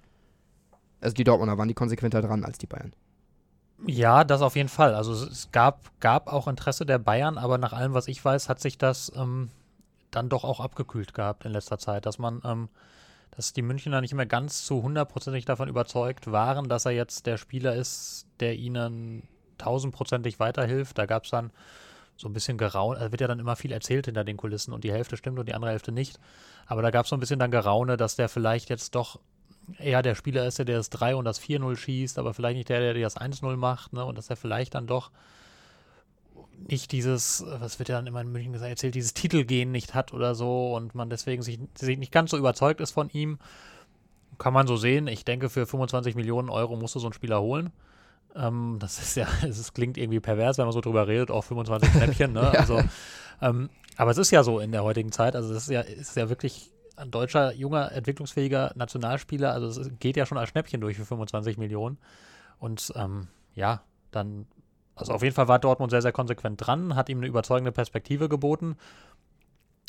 Also 0.99 1.13
die 1.13 1.23
Dortmunder 1.23 1.57
waren 1.57 1.67
die 1.67 1.73
konsequenter 1.73 2.21
dran 2.21 2.43
als 2.43 2.57
die 2.57 2.67
Bayern? 2.67 2.93
Ja, 3.87 4.23
das 4.23 4.41
auf 4.41 4.55
jeden 4.55 4.69
Fall. 4.69 4.93
Also 4.93 5.13
es 5.13 5.49
gab, 5.51 5.89
gab 5.99 6.31
auch 6.31 6.47
Interesse 6.47 6.85
der 6.85 6.99
Bayern, 6.99 7.37
aber 7.37 7.57
nach 7.57 7.73
allem, 7.73 7.93
was 7.93 8.07
ich 8.07 8.23
weiß, 8.23 8.49
hat 8.49 8.59
sich 8.59 8.77
das 8.77 9.11
ähm, 9.15 9.49
dann 10.11 10.29
doch 10.29 10.43
auch 10.43 10.59
abgekühlt 10.59 11.13
gehabt 11.13 11.45
in 11.45 11.51
letzter 11.51 11.79
Zeit, 11.79 12.05
dass 12.05 12.19
man 12.19 12.41
ähm, 12.45 12.69
dass 13.31 13.53
die 13.53 13.61
Münchner 13.61 14.01
nicht 14.01 14.13
mehr 14.13 14.25
ganz 14.25 14.65
zu 14.65 14.83
hundertprozentig 14.83 15.45
davon 15.45 15.69
überzeugt 15.69 16.31
waren, 16.31 16.69
dass 16.69 16.85
er 16.85 16.91
jetzt 16.91 17.25
der 17.25 17.37
Spieler 17.37 17.75
ist, 17.75 18.27
der 18.39 18.55
ihnen 18.55 19.23
tausendprozentig 19.57 20.39
weiterhilft. 20.39 20.97
Da 20.97 21.05
gab 21.05 21.23
es 21.23 21.31
dann 21.31 21.51
so 22.17 22.27
ein 22.27 22.33
bisschen 22.33 22.57
Geraune, 22.57 22.99
da 22.99 23.11
wird 23.11 23.21
ja 23.21 23.27
dann 23.27 23.39
immer 23.39 23.55
viel 23.55 23.71
erzählt 23.71 24.05
hinter 24.05 24.23
den 24.23 24.37
Kulissen 24.37 24.73
und 24.73 24.83
die 24.83 24.91
Hälfte 24.91 25.17
stimmt 25.17 25.39
und 25.39 25.47
die 25.47 25.53
andere 25.53 25.71
Hälfte 25.71 25.91
nicht. 25.91 26.19
Aber 26.67 26.81
da 26.81 26.91
gab 26.91 27.05
es 27.05 27.09
so 27.09 27.15
ein 27.15 27.19
bisschen 27.19 27.39
dann 27.39 27.51
Geraune, 27.51 27.97
dass 27.97 28.15
der 28.15 28.29
vielleicht 28.29 28.69
jetzt 28.69 28.95
doch 28.95 29.19
eher 29.77 30.01
der 30.01 30.15
Spieler 30.15 30.45
ist, 30.45 30.59
der 30.59 30.65
das 30.65 30.89
3 30.89 31.15
und 31.15 31.25
das 31.25 31.41
4-0 31.41 31.75
schießt, 31.77 32.19
aber 32.19 32.33
vielleicht 32.33 32.57
nicht 32.57 32.69
der, 32.69 32.79
der 32.79 32.93
das 32.93 33.17
1-0 33.17 33.55
macht, 33.55 33.93
ne? 33.93 34.03
Und 34.05 34.17
dass 34.17 34.29
er 34.29 34.35
vielleicht 34.35 34.75
dann 34.75 34.87
doch 34.87 35.11
nicht 36.67 36.91
dieses, 36.91 37.43
was 37.47 37.79
wird 37.79 37.89
ja 37.89 37.95
dann 37.95 38.07
immer 38.07 38.21
in 38.21 38.31
München 38.31 38.53
gesagt, 38.53 38.69
erzählt, 38.69 38.95
dieses 38.95 39.13
Titelgehen 39.13 39.71
nicht 39.71 39.93
hat 39.93 40.13
oder 40.13 40.35
so 40.35 40.75
und 40.75 40.95
man 40.95 41.09
deswegen 41.09 41.41
sich, 41.41 41.59
sich 41.75 41.97
nicht 41.97 42.11
ganz 42.11 42.31
so 42.31 42.37
überzeugt 42.37 42.81
ist 42.81 42.91
von 42.91 43.09
ihm. 43.09 43.39
Kann 44.37 44.53
man 44.53 44.67
so 44.67 44.75
sehen. 44.75 45.07
Ich 45.07 45.25
denke, 45.25 45.49
für 45.49 45.65
25 45.65 46.15
Millionen 46.15 46.49
Euro 46.49 46.75
musst 46.75 46.95
du 46.95 46.99
so 46.99 47.07
einen 47.07 47.13
Spieler 47.13 47.41
holen. 47.41 47.71
Ähm, 48.35 48.77
das 48.79 48.99
ist 48.99 49.15
ja, 49.15 49.27
es 49.47 49.73
klingt 49.73 49.97
irgendwie 49.97 50.19
pervers, 50.19 50.57
wenn 50.57 50.65
man 50.65 50.73
so 50.73 50.81
drüber 50.81 51.07
redet, 51.07 51.31
auch 51.31 51.43
25 51.43 51.89
Schnäppchen. 51.91 52.33
Ne? 52.33 52.41
ja. 52.53 52.59
also, 52.59 52.81
ähm, 53.41 53.69
aber 53.97 54.11
es 54.11 54.17
ist 54.17 54.31
ja 54.31 54.43
so 54.43 54.59
in 54.59 54.71
der 54.71 54.83
heutigen 54.83 55.11
Zeit. 55.11 55.35
Also, 55.35 55.53
es 55.53 55.63
ist 55.63 55.69
ja, 55.69 55.81
ist 55.81 56.15
ja 56.15 56.29
wirklich 56.29 56.71
ein 56.95 57.11
deutscher, 57.11 57.53
junger, 57.53 57.91
entwicklungsfähiger 57.91 58.71
Nationalspieler. 58.75 59.53
Also, 59.53 59.81
es 59.81 59.91
geht 59.99 60.17
ja 60.17 60.25
schon 60.25 60.37
als 60.37 60.49
Schnäppchen 60.49 60.81
durch 60.81 60.97
für 60.97 61.05
25 61.05 61.57
Millionen. 61.57 61.97
Und 62.59 62.93
ähm, 62.95 63.27
ja, 63.53 63.83
dann 64.11 64.45
also 65.01 65.13
auf 65.13 65.23
jeden 65.23 65.35
Fall 65.35 65.47
war 65.47 65.59
Dortmund 65.59 65.91
sehr, 65.91 66.01
sehr 66.01 66.11
konsequent 66.11 66.65
dran, 66.65 66.95
hat 66.95 67.09
ihm 67.09 67.17
eine 67.17 67.27
überzeugende 67.27 67.71
Perspektive 67.71 68.29
geboten. 68.29 68.77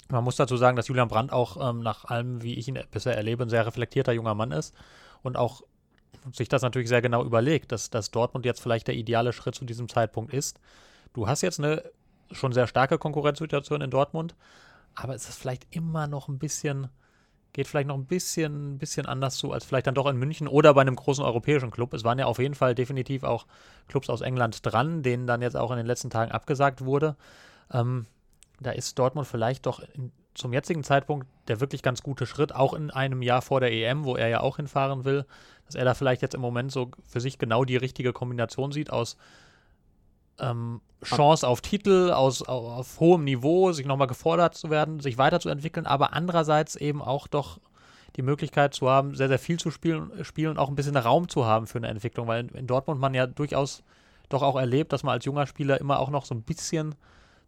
Man 0.09 0.25
muss 0.25 0.37
dazu 0.37 0.57
sagen, 0.57 0.77
dass 0.77 0.89
Julian 0.89 1.09
Brandt 1.09 1.33
auch 1.33 1.71
ähm, 1.71 1.81
nach 1.81 2.05
allem, 2.07 2.43
wie 2.43 2.55
ich 2.55 2.69
ihn 2.69 2.79
bisher 2.91 3.17
erlebe, 3.17 3.45
ein 3.45 3.49
sehr 3.49 3.67
reflektierter 3.67 4.13
junger 4.13 4.35
Mann 4.35 4.53
ist 4.53 4.75
und 5.23 5.37
auch 5.37 5.63
sich 6.33 6.49
das 6.49 6.63
natürlich 6.63 6.89
sehr 6.89 7.03
genau 7.03 7.25
überlegt, 7.25 7.73
dass, 7.73 7.91
dass 7.91 8.11
Dortmund 8.11 8.45
jetzt 8.45 8.61
vielleicht 8.61 8.89
der 8.89 8.95
ideale 8.95 9.33
Schritt 9.33 9.55
zu 9.55 9.65
diesem 9.65 9.89
Zeitpunkt 9.89 10.33
ist. 10.33 10.61
Du 11.13 11.29
hast 11.29 11.43
jetzt 11.43 11.59
eine 11.59 11.83
schon 12.31 12.53
sehr 12.53 12.67
starke 12.67 12.99
Konkurrenzsituation 12.99 13.81
in 13.83 13.91
Dortmund, 13.91 14.35
aber 14.95 15.15
es 15.15 15.29
ist 15.29 15.39
vielleicht 15.39 15.67
immer 15.75 16.07
noch 16.07 16.29
ein 16.29 16.39
bisschen 16.39 16.89
geht 17.53 17.69
vielleicht 17.69 17.89
noch 17.89 17.97
ein 17.97 18.07
bisschen, 18.07 18.79
bisschen 18.79 19.07
anders 19.07 19.37
zu, 19.37 19.53
als 19.53 19.65
vielleicht 19.65 19.87
dann 19.87 19.95
doch 19.95 20.07
in 20.07 20.17
München 20.17 20.49
oder 20.49 20.73
bei 20.75 20.81
einem 20.81 20.97
großen 20.97 21.25
europäischen 21.25 21.71
Club. 21.71 21.93
Es 21.93 22.05
waren 22.05 22.19
ja 22.19 22.27
auf 22.27 22.39
jeden 22.39 22.55
Fall 22.55 22.75
definitiv 22.75 23.25
auch 23.25 23.47
Clubs 23.89 24.09
aus 24.09 24.23
England 24.23 24.65
dran, 24.65 25.03
denen 25.03 25.27
dann 25.27 25.43
jetzt 25.43 25.57
auch 25.57 25.71
in 25.71 25.77
den 25.77 25.87
letzten 25.87 26.11
Tagen 26.11 26.33
abgesagt 26.33 26.85
wurde. 26.85 27.17
Ähm, 27.71 28.07
da 28.61 28.71
ist 28.71 28.99
Dortmund 28.99 29.27
vielleicht 29.27 29.67
doch 29.67 29.81
in, 29.81 30.13
zum 30.35 30.53
jetzigen 30.53 30.83
Zeitpunkt 30.83 31.27
der 31.49 31.61
wirklich 31.61 31.83
ganz 31.83 32.03
gute 32.03 32.25
Schritt, 32.25 32.55
auch 32.55 32.73
in 32.73 32.91
einem 32.91 33.21
Jahr 33.21 33.43
vor 33.43 33.61
der 33.61 33.73
EM, 33.73 34.05
wo 34.05 34.17
er 34.17 34.29
ja 34.29 34.41
auch 34.41 34.57
hinfahren 34.57 35.05
will, 35.05 35.27
dass 35.67 35.75
er 35.75 35.85
da 35.85 35.95
vielleicht 35.95 36.23
jetzt 36.23 36.35
im 36.35 36.41
Moment 36.41 36.73
so 36.73 36.91
für 37.07 37.21
sich 37.21 37.39
genau 37.39 37.65
die 37.65 37.77
richtige 37.77 38.13
Kombination 38.13 38.73
sieht 38.73 38.91
aus 38.91 39.17
ähm, 40.39 40.81
Chance 41.05 41.47
auf 41.47 41.61
Titel, 41.61 42.11
aus, 42.13 42.43
auf, 42.43 43.01
hohem 43.01 43.25
Niveau, 43.25 43.73
sich 43.73 43.87
nochmal 43.87 44.07
gefordert 44.07 44.55
zu 44.55 44.71
werden, 44.71 45.01
sich 45.01 45.19
weiterzuentwickeln, 45.19 45.87
aber 45.87 46.13
andererseits 46.13 46.77
eben 46.77 47.03
auch 47.03 47.27
doch 47.27 47.59
die 48.17 48.23
Möglichkeit 48.23 48.75
zu 48.75 48.89
haben, 48.89 49.15
sehr, 49.15 49.29
sehr 49.29 49.39
viel 49.39 49.59
zu 49.59 49.71
spielen, 49.71 50.25
spielen 50.25 50.51
und 50.51 50.59
auch 50.59 50.69
ein 50.69 50.75
bisschen 50.75 50.97
Raum 50.97 51.29
zu 51.29 51.45
haben 51.47 51.67
für 51.67 51.79
eine 51.79 51.89
Entwicklung, 51.89 52.29
weil 52.29 52.45
in, 52.45 52.49
in 52.51 52.67
Dortmund 52.67 53.01
man 53.01 53.15
ja 53.15 53.27
durchaus 53.27 53.83
doch 54.29 54.43
auch 54.43 54.57
erlebt, 54.57 54.93
dass 54.93 55.03
man 55.03 55.15
als 55.15 55.25
junger 55.25 55.47
Spieler 55.47 55.81
immer 55.81 55.99
auch 55.99 56.11
noch 56.11 56.25
so 56.25 56.35
ein 56.35 56.43
bisschen 56.43 56.95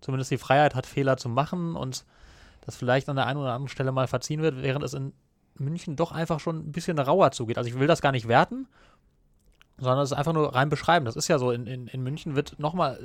zumindest 0.00 0.31
die 0.31 0.38
Freiheit 0.38 0.75
hat, 0.75 0.87
Fehler 0.87 1.17
zu 1.17 1.29
machen 1.29 1.76
und 1.76 2.05
das 2.62 2.76
vielleicht 2.76 3.09
an 3.09 3.17
der 3.17 3.26
einen 3.26 3.41
oder 3.41 3.53
anderen 3.53 3.69
Stelle 3.69 3.93
mal 3.93 4.07
verziehen 4.07 4.43
wird, 4.43 4.62
während 4.62 4.85
es 4.85 4.95
in 4.95 5.12
München 5.57 5.97
doch 5.97 6.12
einfach 6.12 6.41
schon 6.41 6.59
ein 6.59 6.73
bisschen 6.73 6.99
rauer 6.99 7.31
zugeht. 7.31 7.59
Also 7.59 7.69
ich 7.69 7.79
will 7.79 7.87
das 7.87 8.03
gar 8.03 8.12
nicht 8.12 8.29
werten, 8.29 8.67
sondern 9.78 10.00
es 10.00 10.12
ist 10.12 10.16
einfach 10.16 10.33
nur 10.33 10.54
rein 10.54 10.69
beschreiben. 10.69 11.04
Das 11.04 11.16
ist 11.16 11.28
ja 11.28 11.38
so, 11.38 11.50
in, 11.50 11.66
in, 11.66 11.88
in 11.88 12.02
München 12.02 12.37
wird 12.37 12.59
nochmal 12.59 12.99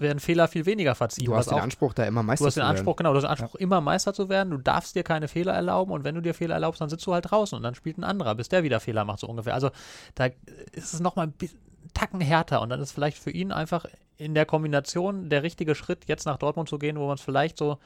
werden 0.00 0.20
Fehler 0.20 0.48
viel 0.48 0.66
weniger 0.66 0.94
verziehen. 0.94 1.26
Du 1.26 1.34
hast 1.34 1.50
den 1.50 1.58
auch, 1.58 1.62
Anspruch, 1.62 1.94
da 1.94 2.04
immer 2.04 2.22
Meister 2.22 2.44
du 2.44 2.46
hast 2.46 2.54
zu 2.54 2.60
den 2.60 2.66
werden. 2.66 2.76
Anspruch, 2.76 2.96
genau, 2.96 3.10
du 3.12 3.16
hast 3.16 3.24
den 3.24 3.30
Anspruch, 3.30 3.54
immer 3.54 3.80
Meister 3.80 4.12
zu 4.12 4.28
werden. 4.28 4.50
Du 4.50 4.58
darfst 4.58 4.94
dir 4.94 5.02
keine 5.02 5.28
Fehler 5.28 5.54
erlauben 5.54 5.92
und 5.92 6.04
wenn 6.04 6.14
du 6.14 6.20
dir 6.20 6.34
Fehler 6.34 6.54
erlaubst, 6.54 6.80
dann 6.80 6.88
sitzt 6.88 7.06
du 7.06 7.14
halt 7.14 7.30
draußen 7.30 7.56
und 7.56 7.62
dann 7.62 7.74
spielt 7.74 7.98
ein 7.98 8.04
anderer, 8.04 8.34
bis 8.34 8.48
der 8.48 8.62
wieder 8.62 8.80
Fehler 8.80 9.04
macht, 9.04 9.20
so 9.20 9.26
ungefähr. 9.26 9.54
Also 9.54 9.70
da 10.14 10.26
ist 10.72 10.94
es 10.94 11.00
nochmal 11.00 11.26
ein 11.26 11.32
bisschen 11.32 11.60
Tacken 11.94 12.20
härter 12.20 12.60
und 12.60 12.68
dann 12.68 12.80
ist 12.80 12.92
vielleicht 12.92 13.16
für 13.16 13.30
ihn 13.30 13.52
einfach 13.52 13.86
in 14.18 14.34
der 14.34 14.44
Kombination 14.44 15.28
der 15.28 15.42
richtige 15.42 15.74
Schritt, 15.74 16.06
jetzt 16.06 16.26
nach 16.26 16.36
Dortmund 16.36 16.68
zu 16.68 16.78
gehen, 16.78 16.98
wo 16.98 17.06
man 17.06 17.14
es 17.14 17.22
vielleicht 17.22 17.56
so 17.56 17.78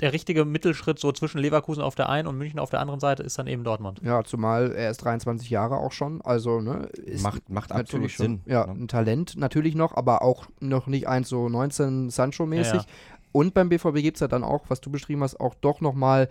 der 0.00 0.12
richtige 0.12 0.44
Mittelschritt 0.44 0.98
so 0.98 1.12
zwischen 1.12 1.38
Leverkusen 1.38 1.82
auf 1.82 1.94
der 1.94 2.08
einen 2.08 2.28
und 2.28 2.36
München 2.36 2.58
auf 2.58 2.70
der 2.70 2.80
anderen 2.80 3.00
Seite 3.00 3.22
ist 3.22 3.38
dann 3.38 3.46
eben 3.46 3.64
Dortmund. 3.64 4.00
Ja, 4.02 4.24
zumal 4.24 4.72
er 4.72 4.90
ist 4.90 4.98
23 4.98 5.48
Jahre 5.48 5.78
auch 5.78 5.92
schon, 5.92 6.20
also 6.22 6.60
ne, 6.60 6.88
ist 7.04 7.22
Macht, 7.22 7.48
macht 7.48 7.72
absolut 7.72 7.86
natürlich 7.86 8.14
schon, 8.14 8.26
Sinn. 8.26 8.40
ja, 8.46 8.66
ne? 8.66 8.72
ein 8.72 8.88
Talent 8.88 9.36
natürlich 9.36 9.74
noch, 9.74 9.96
aber 9.96 10.22
auch 10.22 10.46
noch 10.60 10.86
nicht 10.86 11.08
eins 11.08 11.28
so 11.28 11.48
19 11.48 12.10
Sancho-mäßig. 12.10 12.74
Ja, 12.74 12.80
ja. 12.80 12.86
Und 13.32 13.54
beim 13.54 13.68
BVB 13.68 13.96
gibt 13.96 14.16
es 14.16 14.20
ja 14.20 14.28
dann 14.28 14.44
auch, 14.44 14.64
was 14.68 14.80
du 14.80 14.90
beschrieben 14.90 15.22
hast, 15.22 15.40
auch 15.40 15.54
doch 15.54 15.80
nochmal, 15.80 16.28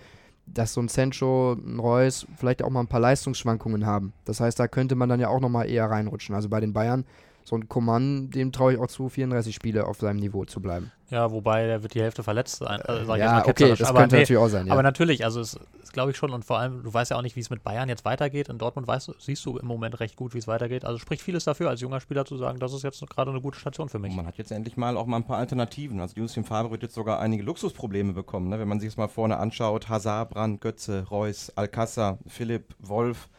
dass 0.47 0.73
so 0.73 0.81
ein 0.81 0.87
Sancho, 0.87 1.53
ein 1.53 1.79
Reus 1.79 2.27
vielleicht 2.37 2.63
auch 2.63 2.69
mal 2.69 2.81
ein 2.81 2.87
paar 2.87 2.99
Leistungsschwankungen 2.99 3.85
haben. 3.85 4.13
Das 4.25 4.39
heißt, 4.39 4.59
da 4.59 4.67
könnte 4.67 4.95
man 4.95 5.09
dann 5.09 5.19
ja 5.19 5.29
auch 5.29 5.39
nochmal 5.39 5.69
eher 5.69 5.89
reinrutschen. 5.89 6.35
Also 6.35 6.49
bei 6.49 6.59
den 6.59 6.73
Bayern, 6.73 7.05
so 7.45 7.55
ein 7.55 7.69
Coman, 7.69 8.31
dem 8.31 8.51
traue 8.51 8.73
ich 8.73 8.79
auch 8.79 8.87
zu, 8.87 9.07
34 9.07 9.53
Spiele 9.53 9.85
auf 9.85 9.99
seinem 9.99 10.17
Niveau 10.19 10.45
zu 10.45 10.59
bleiben. 10.59 10.91
Ja, 11.11 11.29
wobei 11.29 11.67
der 11.67 11.83
wird 11.83 11.93
die 11.93 12.01
Hälfte 12.01 12.23
verletzt 12.23 12.57
sein. 12.57 12.81
Also, 12.81 13.05
sag 13.05 13.17
ich 13.17 13.19
jetzt 13.19 13.19
ja, 13.19 13.33
mal 13.33 13.45
okay, 13.45 13.69
das 13.69 13.83
aber 13.83 13.99
könnte 13.99 14.15
nee, 14.15 14.21
natürlich 14.23 14.41
auch 14.41 14.47
sein. 14.47 14.65
Ja. 14.65 14.73
Aber 14.73 14.81
natürlich, 14.81 15.23
also 15.23 15.39
es 15.39 15.53
ist, 15.83 15.93
glaube 15.93 16.09
ich 16.09 16.17
schon, 16.17 16.31
und 16.31 16.43
vor 16.43 16.57
allem, 16.57 16.81
du 16.81 16.91
weißt 16.91 17.11
ja 17.11 17.17
auch 17.17 17.21
nicht, 17.21 17.35
wie 17.35 17.41
es 17.41 17.51
mit 17.51 17.63
Bayern 17.63 17.87
jetzt 17.87 18.03
weitergeht. 18.03 18.49
In 18.49 18.57
Dortmund 18.57 18.87
weißt, 18.87 19.09
du- 19.09 19.13
siehst 19.19 19.45
du 19.45 19.59
im 19.59 19.67
Moment 19.67 19.99
recht 19.99 20.15
gut, 20.15 20.33
wie 20.33 20.39
es 20.39 20.47
weitergeht. 20.47 20.85
Also 20.85 20.97
spricht 20.97 21.21
vieles 21.21 21.43
dafür, 21.43 21.69
als 21.69 21.81
junger 21.81 21.99
Spieler 21.99 22.25
zu 22.25 22.35
sagen, 22.37 22.57
das 22.57 22.73
ist 22.73 22.81
jetzt 22.81 23.07
gerade 23.07 23.29
eine 23.29 23.41
gute 23.41 23.59
Station 23.59 23.89
für 23.89 23.99
mich. 23.99 24.09
Und 24.09 24.17
man 24.17 24.25
hat 24.25 24.39
jetzt 24.39 24.51
endlich 24.51 24.75
mal 24.75 24.97
auch 24.97 25.05
mal 25.05 25.17
ein 25.17 25.25
paar 25.25 25.37
Alternativen. 25.37 25.99
Also 25.99 26.19
Lucien 26.19 26.45
Favre 26.45 26.71
wird 26.71 26.81
jetzt 26.81 26.95
sogar 26.95 27.19
einige 27.19 27.43
Luxusprobleme 27.43 28.13
bekommen. 28.13 28.49
Ne? 28.49 28.57
Wenn 28.57 28.67
man 28.67 28.79
sich 28.79 28.89
das 28.89 28.97
mal 28.97 29.07
vorne 29.07 29.37
anschaut, 29.37 29.87
Hazard, 29.87 30.31
Brandt, 30.31 30.61
Götze, 30.61 31.05
Reus, 31.11 31.51
Alcázar, 31.55 32.17
Philipp, 32.25 32.73
Wolf, 32.79 33.29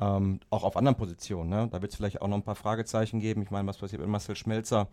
ähm, 0.00 0.40
auch 0.50 0.64
auf 0.64 0.76
anderen 0.76 0.96
Positionen. 0.96 1.50
Ne? 1.50 1.68
Da 1.70 1.80
wird 1.82 1.92
es 1.92 1.96
vielleicht 1.96 2.20
auch 2.22 2.28
noch 2.28 2.36
ein 2.36 2.42
paar 2.42 2.54
Fragezeichen 2.56 3.20
geben. 3.20 3.42
Ich 3.42 3.50
meine, 3.50 3.66
was 3.68 3.78
passiert 3.78 4.00
mit 4.00 4.10
Marcel 4.10 4.36
Schmelzer, 4.36 4.88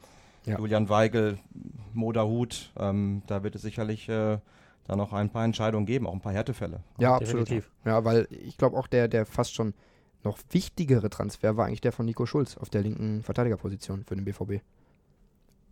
Ja. 0.46 0.58
Julian 0.58 0.89
Weigel, 0.89 1.39
Moda 1.93 2.24
Hut? 2.24 2.72
Ähm, 2.77 3.22
da 3.27 3.43
wird 3.43 3.55
es 3.55 3.62
sicherlich 3.62 4.08
äh, 4.10 4.38
da 4.86 4.96
noch 4.96 5.13
ein 5.13 5.29
paar 5.29 5.46
Entscheidungen 5.46 5.86
geben, 5.86 6.08
auch 6.08 6.13
ein 6.13 6.22
paar 6.22 6.34
Härtefälle. 6.34 6.81
ja, 6.98 7.15
absolut. 7.15 7.48
Definitiv. 7.48 7.72
Ja, 7.86 8.03
weil 8.03 8.27
ich 8.29 8.58
glaube 8.58 8.77
auch 8.77 8.88
der, 8.88 9.08
der 9.08 9.25
fast 9.25 9.53
schon 9.53 9.74
noch 10.24 10.38
wichtigere 10.51 11.10
Transfer 11.10 11.58
war 11.58 11.65
eigentlich 11.65 11.81
der 11.81 11.91
von 11.91 12.05
Nico 12.05 12.25
Schulz 12.27 12.55
auf 12.58 12.70
der 12.70 12.81
linken 12.84 13.24
Verteidigerposition 13.24 14.03
für 14.05 14.15
den 14.15 14.24
BVB. 14.25 14.62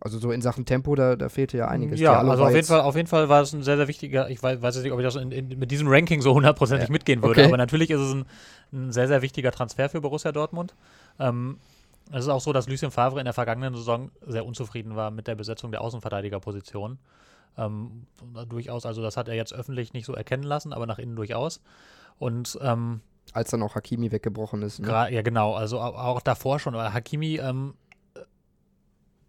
Also 0.02 0.18
so 0.18 0.32
in 0.32 0.40
Sachen 0.40 0.64
Tempo, 0.64 0.94
da, 0.94 1.14
da 1.14 1.28
fehlte 1.28 1.58
ja 1.58 1.68
einiges. 1.68 2.00
Ja, 2.00 2.18
also 2.20 2.44
auf 2.44 2.54
jeden, 2.54 2.66
Fall, 2.66 2.80
auf 2.80 2.96
jeden 2.96 3.06
Fall 3.08 3.28
war 3.28 3.42
es 3.42 3.52
ein 3.52 3.62
sehr, 3.62 3.76
sehr 3.76 3.86
wichtiger, 3.86 4.30
ich 4.30 4.42
weiß, 4.42 4.62
weiß 4.62 4.76
jetzt 4.76 4.84
nicht, 4.84 4.92
ob 4.92 4.98
ich 4.98 5.04
das 5.04 5.16
in, 5.16 5.30
in, 5.30 5.58
mit 5.58 5.70
diesem 5.70 5.88
Ranking 5.88 6.22
so 6.22 6.32
hundertprozentig 6.32 6.88
Ja. 6.88 6.92
mitgehen 6.92 7.22
würde, 7.22 7.40
Okay. 7.42 7.48
aber 7.48 7.58
natürlich 7.58 7.90
ist 7.90 8.00
es 8.00 8.12
ein, 8.14 8.24
ein 8.72 8.92
sehr, 8.92 9.08
sehr 9.08 9.20
wichtiger 9.20 9.52
Transfer 9.52 9.90
für 9.90 10.00
Borussia 10.00 10.32
Dortmund. 10.32 10.74
Ähm, 11.18 11.58
es 12.12 12.20
ist 12.24 12.28
auch 12.28 12.40
so, 12.40 12.52
dass 12.54 12.66
Lucien 12.66 12.90
Favre 12.90 13.18
in 13.20 13.24
der 13.26 13.34
vergangenen 13.34 13.74
Saison 13.74 14.10
sehr 14.26 14.46
unzufrieden 14.46 14.96
war 14.96 15.10
mit 15.10 15.26
der 15.26 15.34
Besetzung 15.34 15.70
der 15.70 15.82
Außenverteidigerposition. 15.82 16.98
Ähm, 17.58 18.06
durchaus, 18.48 18.86
also 18.86 19.02
das 19.02 19.16
hat 19.18 19.28
er 19.28 19.34
jetzt 19.34 19.52
öffentlich 19.52 19.92
nicht 19.92 20.06
so 20.06 20.14
erkennen 20.14 20.44
lassen, 20.44 20.72
aber 20.72 20.86
nach 20.86 20.98
innen 20.98 21.14
durchaus. 21.14 21.60
Und 22.18 22.58
ähm, 22.62 23.00
als 23.32 23.50
dann 23.50 23.62
auch 23.62 23.74
Hakimi 23.74 24.10
weggebrochen 24.10 24.62
ist. 24.62 24.80
Ne? 24.80 24.88
Ja, 24.88 25.22
genau. 25.22 25.54
Also 25.54 25.78
au- 25.80 25.94
auch 25.94 26.20
davor 26.22 26.58
schon. 26.58 26.74
Weil 26.74 26.92
Hakimi 26.94 27.36
ähm, 27.36 27.74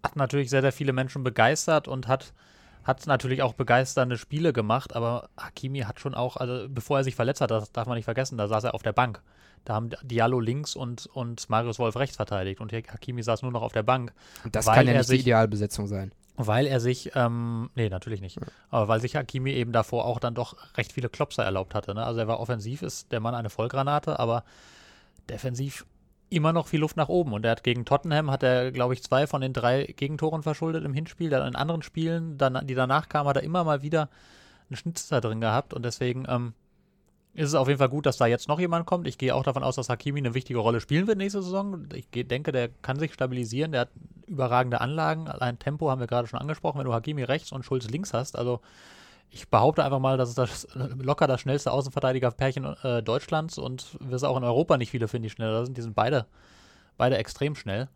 hat 0.03 0.15
natürlich 0.15 0.50
sehr, 0.50 0.62
sehr 0.62 0.72
viele 0.72 0.93
Menschen 0.93 1.24
begeistert 1.24 1.88
und 1.88 2.08
hat, 2.08 2.34
hat 2.84 3.05
natürlich 3.08 3.41
auch 3.43 3.53
begeisternde 3.53 4.17
Spiele 4.17 4.53
gemacht. 4.53 4.96
Aber 4.96 5.29
Hakimi 5.38 5.79
hat 5.81 6.00
schon 6.00 6.15
auch, 6.15 6.38
also 6.38 6.67
bevor 6.70 6.98
er 7.00 7.03
sich 7.03 7.15
verletzt 7.15 7.41
hat, 7.41 7.51
das 7.51 7.72
darf 7.72 7.88
man 7.88 7.96
nicht 7.96 8.05
vergessen, 8.05 8.38
da 8.38 8.48
saß 8.48 8.63
er 8.65 8.74
auf 8.74 8.84
der 8.84 8.93
Bank. 8.93 9.22
Da 9.65 9.75
haben 9.75 9.91
Diallo 10.01 10.39
links 10.39 10.75
und, 10.75 11.05
und 11.13 11.48
Marius 11.50 11.77
Wolf 11.77 11.96
rechts 11.96 12.15
verteidigt 12.15 12.62
und 12.62 12.74
Hakimi 12.74 13.22
saß 13.22 13.43
nur 13.43 13.51
noch 13.51 13.62
auf 13.62 13.74
der 13.74 13.84
Bank, 13.84 14.12
Und 14.43 14.55
das 14.55 14.65
kann 14.65 14.88
ja 14.88 14.93
nicht 14.93 15.03
die 15.03 15.08
sich- 15.17 15.22
Idealbesetzung 15.22 15.86
sein. 15.86 16.12
weil 16.36 16.65
er 16.65 16.79
sich, 16.79 17.12
ähm, 17.13 17.70
nee, 17.75 17.88
natürlich 17.88 18.22
nicht, 18.22 18.39
aber 18.72 18.88
weil 18.88 19.00
sich 19.01 19.15
Hakimi 19.15 19.51
eben 19.51 19.72
davor 19.72 20.05
auch 20.05 20.20
dann 20.20 20.34
doch 20.34 20.55
recht 20.77 20.91
viele 20.93 21.10
Klopser 21.10 21.43
erlaubt 21.43 21.75
hatte. 21.75 21.93
Ne? 21.93 22.03
Also 22.03 22.20
er 22.22 22.27
war 22.27 22.39
offensiv, 22.39 22.81
ist 22.81 23.12
der 23.12 23.20
Mann 23.20 23.36
eine 23.36 23.51
Vollgranate, 23.51 24.17
aber 24.17 24.43
defensiv 25.29 25.86
immer 26.31 26.53
noch 26.53 26.67
viel 26.67 26.79
Luft 26.79 26.97
nach 26.97 27.09
oben. 27.09 27.33
Und 27.33 27.45
er 27.45 27.51
hat 27.51 27.63
gegen 27.63 27.85
Tottenham, 27.85 28.31
hat 28.31 28.41
er, 28.41 28.71
glaube 28.71 28.93
ich, 28.93 29.03
zwei 29.03 29.27
von 29.27 29.41
den 29.41 29.53
drei 29.53 29.83
Gegentoren 29.83 30.41
verschuldet 30.41 30.83
im 30.85 30.93
Hinspiel. 30.93 31.29
Dann 31.29 31.47
in 31.47 31.55
anderen 31.55 31.81
Spielen, 31.81 32.38
dann, 32.38 32.65
die 32.65 32.73
danach 32.73 33.09
kamen, 33.09 33.27
hat 33.27 33.35
er 33.35 33.43
immer 33.43 33.63
mal 33.63 33.81
wieder 33.81 34.09
einen 34.69 34.77
Schnitzer 34.77 35.19
drin 35.21 35.41
gehabt. 35.41 35.73
Und 35.73 35.83
deswegen 35.83 36.25
ähm, 36.29 36.53
ist 37.33 37.50
es 37.50 37.55
auf 37.55 37.67
jeden 37.67 37.79
Fall 37.79 37.89
gut, 37.89 38.05
dass 38.05 38.17
da 38.17 38.27
jetzt 38.27 38.47
noch 38.47 38.59
jemand 38.59 38.85
kommt. 38.85 39.07
Ich 39.07 39.17
gehe 39.17 39.35
auch 39.35 39.43
davon 39.43 39.63
aus, 39.63 39.75
dass 39.75 39.89
Hakimi 39.89 40.19
eine 40.19 40.33
wichtige 40.33 40.59
Rolle 40.59 40.79
spielen 40.79 41.05
wird 41.05 41.17
nächste 41.17 41.41
Saison. 41.41 41.85
Ich 41.93 42.07
denke, 42.09 42.53
der 42.53 42.69
kann 42.81 42.97
sich 42.97 43.13
stabilisieren. 43.13 43.73
Der 43.73 43.81
hat 43.81 43.89
überragende 44.25 44.79
Anlagen. 44.79 45.27
Allein 45.27 45.59
Tempo 45.59 45.89
haben 45.89 46.00
wir 46.00 46.07
gerade 46.07 46.29
schon 46.29 46.39
angesprochen. 46.39 46.79
Wenn 46.79 46.85
du 46.85 46.93
Hakimi 46.93 47.23
rechts 47.23 47.51
und 47.51 47.65
Schulz 47.65 47.89
links 47.89 48.13
hast, 48.13 48.38
also 48.38 48.61
ich 49.31 49.47
behaupte 49.47 49.83
einfach 49.83 50.00
mal, 50.00 50.17
dass 50.17 50.29
es 50.29 50.35
das 50.35 50.67
locker 50.75 51.25
das 51.25 51.39
schnellste 51.41 51.71
Außenverteidigerpärchen 51.71 52.65
äh, 52.83 53.01
Deutschlands 53.01 53.57
und 53.57 53.97
wir 54.01 54.15
es 54.15 54.23
auch 54.23 54.35
in 54.35 54.43
Europa 54.43 54.77
nicht 54.77 54.91
viele 54.91 55.07
finden, 55.07 55.23
die 55.23 55.29
schneller 55.29 55.65
sind. 55.65 55.77
Die 55.77 55.81
sind 55.81 55.95
beide, 55.95 56.25
beide 56.97 57.17
extrem 57.17 57.55
schnell. 57.55 57.88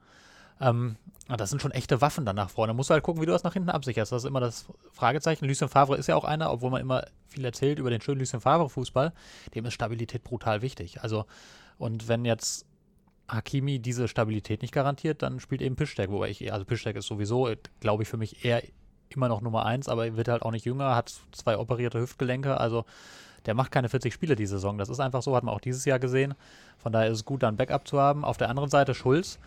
Ähm, 0.62 0.96
das 1.28 1.50
sind 1.50 1.62
schon 1.62 1.72
echte 1.72 2.00
Waffen 2.00 2.26
dann 2.26 2.38
nach 2.38 2.50
vorne. 2.50 2.72
Da 2.72 2.74
musst 2.76 2.90
du 2.90 2.94
halt 2.94 3.04
gucken, 3.04 3.22
wie 3.22 3.26
du 3.26 3.34
das 3.34 3.44
nach 3.44 3.54
hinten 3.54 3.70
absicherst. 3.70 4.14
Das 4.14 4.24
ist 4.24 4.28
immer 4.28 4.40
das 4.40 4.68
Fragezeichen. 4.92 5.46
Lucien 5.46 5.68
Favre 5.68 5.98
ist 5.98 6.08
ja 6.08 6.16
auch 6.16 6.24
einer, 6.24 6.52
obwohl 6.52 6.70
man 6.70 6.80
immer 6.80 7.04
viel 7.28 7.44
erzählt 7.44 7.80
über 7.80 7.90
den 7.90 8.00
schönen 8.00 8.20
Lucien 8.20 8.40
Favre-Fußball. 8.40 9.12
Dem 9.56 9.66
ist 9.66 9.74
Stabilität 9.74 10.24
brutal 10.24 10.62
wichtig. 10.62 11.02
Also, 11.02 11.26
und 11.78 12.08
wenn 12.08 12.24
jetzt 12.24 12.66
Hakimi 13.28 13.80
diese 13.80 14.08
Stabilität 14.08 14.62
nicht 14.62 14.74
garantiert, 14.74 15.22
dann 15.22 15.42
spielt 15.42 15.62
eben 15.62 15.76
Piszczek, 15.76 16.12
wobei 16.12 16.30
ich, 16.30 16.54
also 16.54 16.64
Piszczek 16.64 16.96
ist 16.96 17.08
sowieso, 17.08 17.52
glaube 17.82 18.04
ich, 18.04 18.10
für 18.10 18.18
mich 18.18 18.46
eher 18.46 18.64
immer 19.10 19.28
noch 19.28 19.42
Nummer 19.42 19.66
eins, 19.66 19.88
aber 19.88 20.06
er 20.06 20.18
wird 20.18 20.28
halt 20.28 20.42
auch 20.42 20.52
nicht 20.52 20.66
jünger, 20.66 20.96
hat 20.96 21.14
zwei 21.32 21.58
operierte 21.58 22.00
Hüftgelenke, 22.00 22.60
also 22.60 22.86
der 23.46 23.54
macht 23.54 23.72
keine 23.72 23.90
40 23.90 24.14
Spiele 24.14 24.36
die 24.36 24.46
Saison. 24.46 24.78
Das 24.78 24.90
ist 24.90 25.00
einfach 25.00 25.22
so, 25.22 25.36
hat 25.36 25.44
man 25.44 25.54
auch 25.54 25.60
dieses 25.60 25.86
Jahr 25.86 26.00
gesehen. 26.00 26.34
Von 26.78 26.92
daher 26.92 27.10
ist 27.10 27.20
es 27.20 27.26
gut, 27.26 27.44
da 27.44 27.48
ein 27.48 27.58
Backup 27.58 27.88
zu 27.88 28.00
haben. 28.00 28.26
Auf 28.26 28.38
der 28.38 28.50
anderen 28.50 28.70
Seite 28.70 28.96
Schulz, 28.96 29.40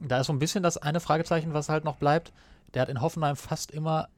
da 0.00 0.20
ist 0.20 0.26
so 0.26 0.32
ein 0.32 0.38
bisschen 0.38 0.62
das 0.62 0.76
eine 0.76 1.00
Fragezeichen, 1.00 1.54
was 1.54 1.68
halt 1.68 1.84
noch 1.84 1.96
bleibt. 1.96 2.32
Der 2.74 2.82
hat 2.82 2.88
in 2.88 3.00
Hoffenheim 3.00 3.36
fast 3.36 3.70
immer 3.70 4.08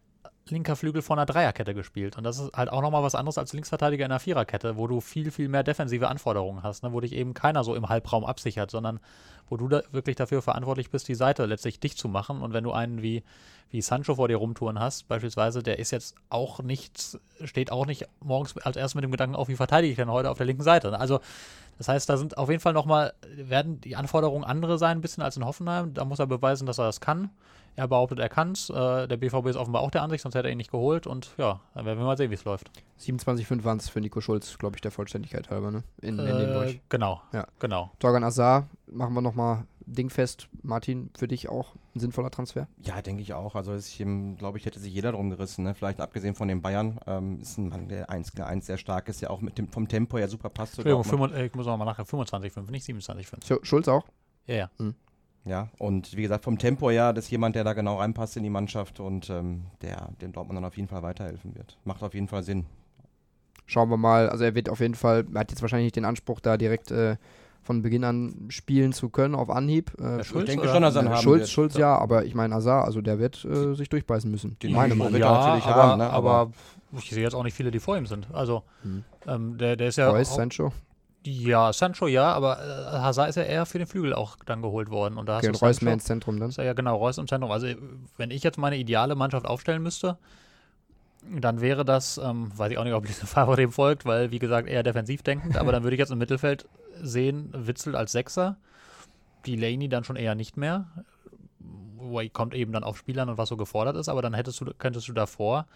linker 0.49 0.75
Flügel 0.75 1.02
vor 1.02 1.16
einer 1.16 1.26
Dreierkette 1.26 1.75
gespielt. 1.75 2.16
Und 2.16 2.25
das 2.25 2.38
ist 2.38 2.52
halt 2.54 2.70
auch 2.70 2.82
nochmal 2.82 3.02
was 3.02 3.14
anderes 3.14 3.38
als 3.38 3.52
Linksverteidiger 3.52 4.04
in 4.04 4.10
einer 4.10 4.20
Viererkette, 4.20 4.76
wo 4.76 4.87
du 4.87 5.00
viel, 5.00 5.30
viel 5.30 5.49
mehr 5.49 5.62
defensive 5.62 6.08
Anforderungen 6.08 6.62
hast, 6.62 6.82
ne? 6.82 6.92
wo 6.92 7.00
dich 7.00 7.12
eben 7.12 7.34
keiner 7.34 7.62
so 7.62 7.75
im 7.75 7.88
Halbraum 7.88 8.25
absichert, 8.25 8.70
sondern 8.70 9.00
wo 9.49 9.56
du 9.56 9.68
da 9.68 9.82
wirklich 9.92 10.16
dafür 10.16 10.42
verantwortlich 10.42 10.90
bist, 10.90 11.08
die 11.08 11.14
Seite 11.14 11.46
letztlich 11.46 11.80
dicht 11.80 11.99
zu 11.99 12.08
machen. 12.08 12.40
Und 12.40 12.52
wenn 12.52 12.64
du 12.64 12.72
einen 12.72 13.02
wie, 13.02 13.22
wie 13.70 13.80
Sancho 13.82 14.16
vor 14.16 14.28
dir 14.28 14.36
rumtouren 14.36 14.78
hast, 14.80 15.06
beispielsweise, 15.08 15.62
der 15.62 15.78
ist 15.78 15.90
jetzt 15.92 16.14
auch 16.28 16.60
nicht, 16.62 17.18
steht 17.44 17.70
auch 17.72 17.86
nicht 17.86 18.06
morgens 18.20 18.56
als 18.58 18.76
erstes 18.76 18.94
mit 18.96 19.04
dem 19.04 19.10
Gedanken 19.12 19.36
auf, 19.36 19.48
wie 19.48 19.56
verteidige 19.56 19.92
ich 19.92 19.96
denn 19.96 20.10
heute 20.10 20.30
auf 20.30 20.36
der 20.38 20.46
linken 20.46 20.62
Seite. 20.64 20.98
Also 20.98 21.20
das 21.78 21.88
heißt, 21.88 22.08
da 22.10 22.16
sind 22.18 22.36
auf 22.36 22.50
jeden 22.50 22.60
Fall 22.60 22.74
nochmal, 22.74 23.14
werden 23.36 23.80
die 23.80 23.96
Anforderungen 23.96 24.44
andere 24.44 24.76
sein, 24.76 24.98
ein 24.98 25.00
bisschen 25.00 25.22
als 25.22 25.36
in 25.36 25.44
Hoffenheim. 25.46 25.94
Da 25.94 26.04
muss 26.04 26.18
er 26.18 26.26
beweisen, 26.26 26.66
dass 26.66 26.78
er 26.78 26.84
das 26.84 27.00
kann. 27.00 27.30
Er 27.76 27.88
behauptet, 27.88 28.18
er 28.18 28.28
kann 28.28 28.52
es. 28.52 28.68
Äh, 28.68 29.06
der 29.08 29.16
BVB 29.16 29.46
ist 29.46 29.56
offenbar 29.56 29.80
auch 29.80 29.90
der 29.90 30.02
Ansicht, 30.02 30.22
sonst 30.22 30.34
hätte 30.34 30.48
er 30.48 30.52
ihn 30.52 30.58
nicht 30.58 30.72
geholt. 30.72 31.06
Und 31.06 31.30
ja, 31.38 31.60
dann 31.74 31.86
werden 31.86 31.98
wir 31.98 32.04
mal 32.04 32.18
sehen, 32.18 32.30
wie 32.30 32.34
es 32.34 32.44
läuft. 32.44 32.70
27,5 33.00 33.64
waren 33.64 33.78
es 33.78 33.88
für 33.88 34.00
Nico 34.00 34.20
Schulz, 34.20 34.58
glaube 34.58 34.76
ich, 34.76 34.82
der 34.82 34.90
Vollständigkeit 34.90 35.48
halber, 35.48 35.70
ne? 35.70 35.84
In, 36.02 36.18
in 36.18 36.26
dem 36.38 36.62
Äh, 36.62 36.80
genau, 36.90 37.22
Ja. 37.32 37.46
genau. 37.60 37.90
Torgan 38.00 38.24
Azar, 38.24 38.68
machen 38.88 39.14
wir 39.14 39.22
nochmal 39.22 39.64
dingfest. 39.87 40.49
Martin, 40.62 41.10
für 41.16 41.28
dich 41.28 41.49
auch 41.49 41.75
ein 41.94 42.00
sinnvoller 42.00 42.30
Transfer? 42.30 42.68
Ja, 42.82 43.02
denke 43.02 43.22
ich 43.22 43.32
auch. 43.34 43.54
Also 43.54 43.75
ich 43.75 43.96
glaube 44.38 44.58
ich, 44.58 44.66
hätte 44.66 44.78
sich 44.78 44.92
jeder 44.92 45.12
drum 45.12 45.30
gerissen. 45.30 45.64
Ne? 45.64 45.75
Vielleicht 45.75 46.00
abgesehen 46.00 46.34
von 46.34 46.49
den 46.49 46.62
Bayern 46.62 46.99
ähm, 47.06 47.40
ist 47.40 47.58
ein 47.58 47.68
Mann, 47.68 47.88
der 47.88 48.08
1 48.10 48.32
sehr 48.66 48.78
stark 48.78 49.08
ist, 49.08 49.20
ja 49.20 49.30
auch 49.30 49.40
mit 49.40 49.58
dem 49.58 49.68
vom 49.68 49.88
Tempo 49.88 50.18
her 50.18 50.28
super 50.28 50.49
passt. 50.50 50.78
Entschuldigung. 50.78 51.04
25, 51.04 51.46
ich 51.46 51.54
muss 51.54 51.66
noch 51.66 51.76
mal 51.76 51.84
nachher 51.84 52.04
25,5, 52.04 52.70
nicht 52.70 52.87
27,5. 52.88 53.46
Schu- 53.46 53.64
Schulz 53.64 53.88
auch? 53.88 54.04
Ja, 54.46 54.54
ja. 54.54 54.70
Ja, 55.46 55.68
und 55.78 56.14
wie 56.16 56.22
gesagt, 56.22 56.44
vom 56.44 56.58
Tempo 56.58 56.90
her, 56.90 57.12
das 57.14 57.25
ist 57.25 57.30
jemand, 57.30 57.56
der 57.56 57.64
da 57.64 57.72
genau 57.72 57.96
reinpasst 57.99 58.37
in 58.37 58.42
die 58.42 58.50
Mannschaft 58.50 59.00
und 59.00 59.30
ähm, 59.30 59.62
der 59.80 60.10
dem 60.20 60.32
Dortmund 60.32 60.58
dann 60.58 60.64
auf 60.66 60.76
jeden 60.76 60.88
Fall 60.88 61.02
weiterhelfen 61.02 61.54
wird. 61.54 61.78
Macht 61.84 62.02
auf 62.02 62.12
jeden 62.12 62.28
Fall 62.28 62.42
Sinn. 62.42 62.66
Schauen 63.66 63.88
wir 63.88 63.96
mal. 63.96 64.28
Also 64.28 64.44
er 64.44 64.54
wird 64.54 64.68
auf 64.68 64.80
jeden 64.80 64.94
Fall, 64.94 65.25
er 65.32 65.40
hat 65.40 65.50
jetzt 65.50 65.62
wahrscheinlich 65.62 65.87
nicht 65.87 65.96
den 65.96 66.04
Anspruch, 66.04 66.40
da 66.40 66.56
direkt 66.56 66.90
äh, 66.90 67.16
von 67.62 67.82
Beginn 67.82 68.04
an 68.04 68.46
spielen 68.48 68.92
zu 68.92 69.08
können 69.10 69.34
auf 69.34 69.50
Anhieb. 69.50 69.92
Äh, 69.98 70.18
Der 70.18 70.24
Schulz, 70.24 70.48
ich 70.48 70.54
denke 70.56 70.68
schon, 70.68 70.82
dass 70.82 70.96
er 70.96 71.02
äh, 71.04 71.08
haben 71.08 71.22
Schulz, 71.22 71.40
wird. 71.40 71.50
Schulz 71.50 71.76
ja, 71.76 71.96
aber 71.96 72.24
ich 72.24 72.34
meine 72.34 72.54
Azar, 72.54 72.84
also 72.84 73.00
der 73.00 73.18
wird 73.18 73.44
äh, 73.44 73.74
sich 73.74 73.88
durchbeißen 73.88 74.30
müssen. 74.30 74.58
Den 74.62 74.72
Meine 74.72 74.94
Meinung. 74.94 75.12
wird 75.12 75.22
er 75.22 75.30
natürlich 75.32 75.64
aber, 75.66 75.82
haben, 75.82 75.98
ne? 75.98 76.10
aber 76.10 76.50
ich 76.98 77.10
sehe 77.10 77.22
jetzt 77.22 77.34
auch 77.34 77.44
nicht 77.44 77.54
viele, 77.54 77.70
die 77.70 77.78
vor 77.80 77.96
ihm 77.96 78.06
sind. 78.06 78.28
Also, 78.32 78.62
Hm. 78.82 79.04
ähm, 79.28 79.58
der, 79.58 79.76
der 79.76 79.88
ist 79.88 79.96
ja. 79.96 80.10
Reus, 80.10 80.34
Sancho. 80.34 80.72
Ja, 81.22 81.70
Sancho 81.74 82.06
ja, 82.06 82.32
aber 82.32 82.58
äh, 82.58 82.98
Hazard 82.98 83.28
ist 83.28 83.36
ja 83.36 83.42
eher 83.42 83.66
für 83.66 83.76
den 83.76 83.86
Flügel 83.86 84.14
auch 84.14 84.36
dann 84.46 84.62
geholt 84.62 84.88
worden. 84.90 85.18
Und 85.18 85.28
da 85.28 85.34
hast 85.36 85.44
Okay, 85.44 85.52
du 85.52 85.58
Reus 85.66 85.82
mehr 85.82 85.92
ins 85.92 86.04
Zentrum 86.04 86.40
dann. 86.40 86.48
ist 86.48 86.56
ja 86.56 86.72
genau, 86.72 86.96
Reus 86.96 87.18
im 87.18 87.28
Zentrum. 87.28 87.50
Also, 87.50 87.66
wenn 88.16 88.30
ich 88.30 88.42
jetzt 88.42 88.56
meine 88.56 88.78
ideale 88.78 89.14
Mannschaft 89.14 89.44
aufstellen 89.46 89.82
müsste, 89.82 90.16
dann 91.38 91.60
wäre 91.60 91.84
das, 91.84 92.16
ähm, 92.16 92.50
weiß 92.56 92.72
ich 92.72 92.78
auch 92.78 92.84
nicht, 92.84 92.94
ob 92.94 93.04
Lucien 93.06 93.26
Favre 93.28 93.56
dem 93.56 93.70
folgt, 93.70 94.06
weil, 94.06 94.30
wie 94.30 94.38
gesagt, 94.38 94.66
eher 94.66 94.82
defensiv 94.82 95.22
denkend, 95.22 95.58
aber 95.58 95.70
dann 95.72 95.82
würde 95.82 95.94
ich 95.94 96.00
jetzt 96.00 96.10
im 96.10 96.16
Mittelfeld 96.18 96.66
sehen, 97.02 97.50
Witzel 97.54 97.97
als 97.97 98.12
Sechser, 98.12 98.57
Delaney 99.47 99.88
dann 99.88 100.04
schon 100.04 100.16
eher 100.16 100.35
nicht 100.35 100.57
mehr. 100.57 100.87
Wobei 101.97 102.28
kommt 102.28 102.54
eben 102.54 102.73
dann 102.73 102.85
auf 102.85 102.97
Spielern 102.97 103.28
und 103.28 103.38
was 103.38 103.49
so 103.49 103.57
gefordert 103.57 103.97
ist, 103.97 104.09
aber 104.09 104.23
dann 104.23 104.35
hättest 104.35 104.61
du, 104.61 104.66
könntest 104.78 105.09
du 105.09 105.12
davor 105.12 105.66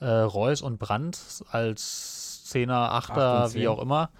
äh, 0.00 0.06
Reus 0.06 0.62
und 0.62 0.78
Brandt 0.78 1.18
als 1.50 2.44
Zehner, 2.44 2.92
Achter, 2.92 3.32
Acht 3.32 3.46
und 3.46 3.54
wie 3.54 3.60
Zehn. 3.60 3.68
auch 3.68 3.80
immer, 3.80 4.10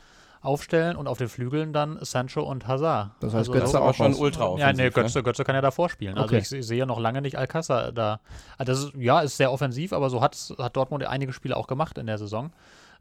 aufstellen 0.42 0.96
und 0.96 1.06
auf 1.06 1.18
den 1.18 1.28
Flügeln 1.28 1.74
dann 1.74 1.98
Sancho 2.02 2.42
und 2.42 2.66
Hazard. 2.66 3.10
Das 3.20 3.34
heißt, 3.34 3.50
Also 3.50 3.52
Götze 3.52 3.80
auch 3.82 3.92
schon 3.94 4.14
ultra 4.14 4.56
ja, 4.56 4.72
nee, 4.72 4.84
ne? 4.84 4.90
Götze, 4.90 5.22
Götze 5.22 5.44
kann 5.44 5.54
ja 5.54 5.60
davor 5.60 5.90
spielen. 5.90 6.16
Also 6.16 6.34
Okay. 6.34 6.38
ich 6.38 6.48
se- 6.48 6.62
sehe 6.62 6.86
noch 6.86 6.98
lange 6.98 7.20
nicht 7.20 7.36
Alcázar 7.38 7.92
da. 7.92 8.20
Ah, 8.56 8.64
Das 8.64 8.78
ist, 8.84 8.94
ja, 8.94 9.20
ist 9.20 9.36
sehr 9.36 9.52
offensiv, 9.52 9.92
aber 9.92 10.08
so 10.08 10.22
hat, 10.22 10.36
hat 10.58 10.76
Dortmund 10.76 11.04
einige 11.04 11.34
Spiele 11.34 11.56
auch 11.56 11.66
gemacht 11.66 11.98
in 11.98 12.06
der 12.06 12.16
Saison. 12.16 12.52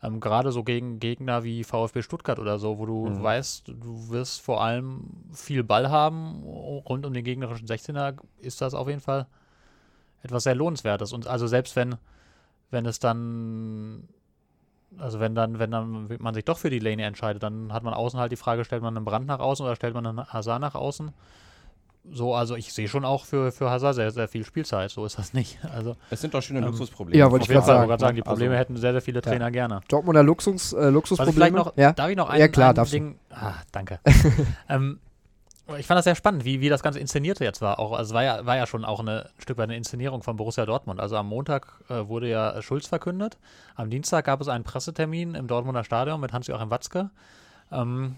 Ähm, 0.01 0.19
Gerade 0.19 0.51
so 0.51 0.63
gegen 0.63 0.99
Gegner 0.99 1.43
wie 1.43 1.63
VfB 1.63 2.01
Stuttgart 2.01 2.39
oder 2.39 2.57
so, 2.57 2.79
wo 2.79 2.85
du 2.85 3.09
Mhm. 3.09 3.23
weißt, 3.23 3.67
du 3.67 4.09
wirst 4.09 4.41
vor 4.41 4.63
allem 4.63 5.03
viel 5.33 5.63
Ball 5.63 5.89
haben 5.89 6.41
rund 6.43 7.05
um 7.05 7.13
den 7.13 7.23
gegnerischen 7.23 7.67
16er, 7.67 8.15
ist 8.39 8.61
das 8.61 8.73
auf 8.73 8.87
jeden 8.87 9.01
Fall 9.01 9.27
etwas 10.23 10.43
sehr 10.43 10.55
Lohnenswertes. 10.55 11.13
Und 11.13 11.27
also 11.27 11.47
selbst 11.47 11.75
wenn, 11.75 11.95
wenn 12.71 12.85
es 12.85 12.99
dann, 12.99 14.07
also 14.97 15.19
wenn 15.19 15.35
dann, 15.35 15.59
wenn 15.59 15.71
dann 15.71 16.09
man 16.19 16.33
sich 16.33 16.45
doch 16.45 16.57
für 16.57 16.69
die 16.69 16.79
Lane 16.79 17.03
entscheidet, 17.03 17.43
dann 17.43 17.73
hat 17.73 17.83
man 17.83 17.93
außen 17.93 18.19
halt 18.19 18.31
die 18.31 18.37
Frage, 18.37 18.63
stellt 18.65 18.81
man 18.81 18.95
einen 18.95 19.05
Brand 19.05 19.27
nach 19.27 19.39
außen 19.39 19.65
oder 19.65 19.75
stellt 19.75 19.93
man 19.93 20.05
einen 20.05 20.25
Hazard 20.33 20.61
nach 20.61 20.75
außen? 20.75 21.11
So, 22.11 22.33
also 22.33 22.55
ich 22.55 22.73
sehe 22.73 22.87
schon 22.87 23.05
auch 23.05 23.25
für, 23.25 23.51
für 23.51 23.69
Hazard 23.69 23.93
sehr, 23.95 24.09
sehr 24.11 24.27
viel 24.27 24.43
Spielzeit, 24.43 24.89
so 24.89 25.05
ist 25.05 25.19
das 25.19 25.33
nicht. 25.33 25.59
Also 25.75 25.95
Es 26.09 26.21
sind 26.21 26.33
doch 26.33 26.41
schöne 26.41 26.59
Ähm, 26.59 26.65
Luxusprobleme. 26.65 27.17
ja, 27.19 27.29
wollte 27.29 27.43
auf 27.43 27.49
ich 27.49 27.55
Fall, 27.55 27.65
sagen, 27.65 27.87
gerade 27.87 28.01
sagen, 28.01 28.15
die 28.15 28.21
Also- 28.23 28.31
Probleme 28.31 28.57
hätten 28.57 28.77
sehr, 28.77 28.93
sehr 28.93 29.01
viele 29.01 29.21
Trainer 29.21 29.51
gerne. 29.51 29.81
Dortmunder 29.89 30.23
Luxus, 30.23 30.73
äh, 30.73 30.89
Luxusprobleme. 30.89 31.57
noch, 31.57 31.73
ja? 31.77 31.91
darf 31.93 32.09
ich 32.09 32.17
noch 32.17 32.29
ein, 32.29 32.39
Ja, 32.39 32.47
klar, 32.47 32.69
ein 32.69 32.75
darfst 32.75 32.93
du. 32.93 32.97
Ding, 32.97 33.19
ah, 33.31 33.53
danke. 33.71 33.99
ähm, 34.69 34.99
ich 35.77 35.85
fand 35.85 35.99
das 35.99 36.05
sehr 36.05 36.15
spannend, 36.15 36.45
wie, 36.45 36.61
wie 36.61 36.69
das 36.69 36.81
Ganze 36.81 36.99
inszenierte 36.99 37.43
jetzt 37.43 37.61
war. 37.61 37.77
Auch, 37.77 37.91
also 37.91 38.09
es 38.09 38.13
war 38.15 38.23
ja, 38.23 38.43
war 38.43 38.57
ja 38.57 38.65
schon 38.65 38.83
auch 38.85 39.01
eine, 39.01 39.25
ein 39.25 39.41
Stück 39.41 39.57
weit 39.59 39.65
eine 39.65 39.77
Inszenierung 39.77 40.23
von 40.23 40.35
Borussia 40.35 40.65
Dortmund. 40.65 40.99
Also 40.99 41.15
am 41.15 41.27
Montag 41.27 41.67
äh, 41.89 42.07
wurde 42.07 42.27
ja 42.27 42.59
Schulz 42.63 42.87
verkündet. 42.87 43.37
Am 43.75 43.91
Dienstag 43.91 44.25
gab 44.25 44.41
es 44.41 44.47
einen 44.47 44.63
Pressetermin 44.63 45.35
im 45.35 45.45
Dortmunder 45.47 45.83
Stadion 45.83 46.19
mit 46.21 46.33
Hans-Joachim 46.33 46.71
Watzke. 46.71 47.11
Ähm, 47.71 48.15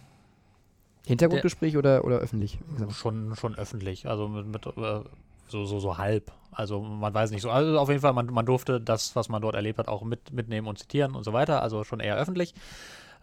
Hintergrundgespräch 1.11 1.77
oder, 1.77 2.03
oder 2.05 2.17
öffentlich? 2.17 2.59
schon, 2.91 3.35
schon 3.35 3.55
öffentlich, 3.55 4.07
also 4.07 4.27
mit, 4.27 4.47
mit 4.47 4.65
äh, 4.65 5.01
so, 5.47 5.65
so, 5.65 5.79
so 5.79 5.97
halb. 5.97 6.31
Also 6.51 6.81
man 6.81 7.13
weiß 7.13 7.31
nicht 7.31 7.41
so. 7.41 7.49
Also 7.49 7.77
auf 7.77 7.89
jeden 7.89 8.01
Fall, 8.01 8.13
man, 8.13 8.27
man 8.27 8.45
durfte 8.45 8.81
das, 8.81 9.15
was 9.15 9.29
man 9.29 9.41
dort 9.41 9.55
erlebt 9.55 9.79
hat, 9.79 9.87
auch 9.87 10.03
mit, 10.03 10.33
mitnehmen 10.33 10.67
und 10.67 10.79
zitieren 10.79 11.15
und 11.15 11.23
so 11.23 11.33
weiter. 11.33 11.61
Also 11.61 11.83
schon 11.83 11.99
eher 11.99 12.17
öffentlich. 12.17 12.53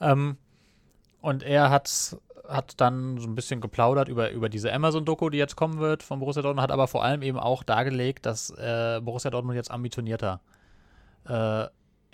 Ähm, 0.00 0.36
und 1.20 1.42
er 1.42 1.70
hat, 1.70 2.16
hat 2.46 2.80
dann 2.80 3.18
so 3.18 3.26
ein 3.26 3.34
bisschen 3.34 3.60
geplaudert 3.60 4.08
über, 4.08 4.30
über 4.30 4.48
diese 4.48 4.72
Amazon-Doku, 4.72 5.30
die 5.30 5.38
jetzt 5.38 5.56
kommen 5.56 5.78
wird 5.78 6.02
von 6.02 6.20
Borussia 6.20 6.42
Dortmund, 6.42 6.62
hat 6.62 6.72
aber 6.72 6.86
vor 6.86 7.04
allem 7.04 7.22
eben 7.22 7.38
auch 7.38 7.62
dargelegt, 7.62 8.26
dass 8.26 8.50
äh, 8.50 9.00
Borussia 9.02 9.30
Dortmund 9.30 9.56
jetzt 9.56 9.70
ambitionierter 9.70 10.40
äh, 11.26 11.66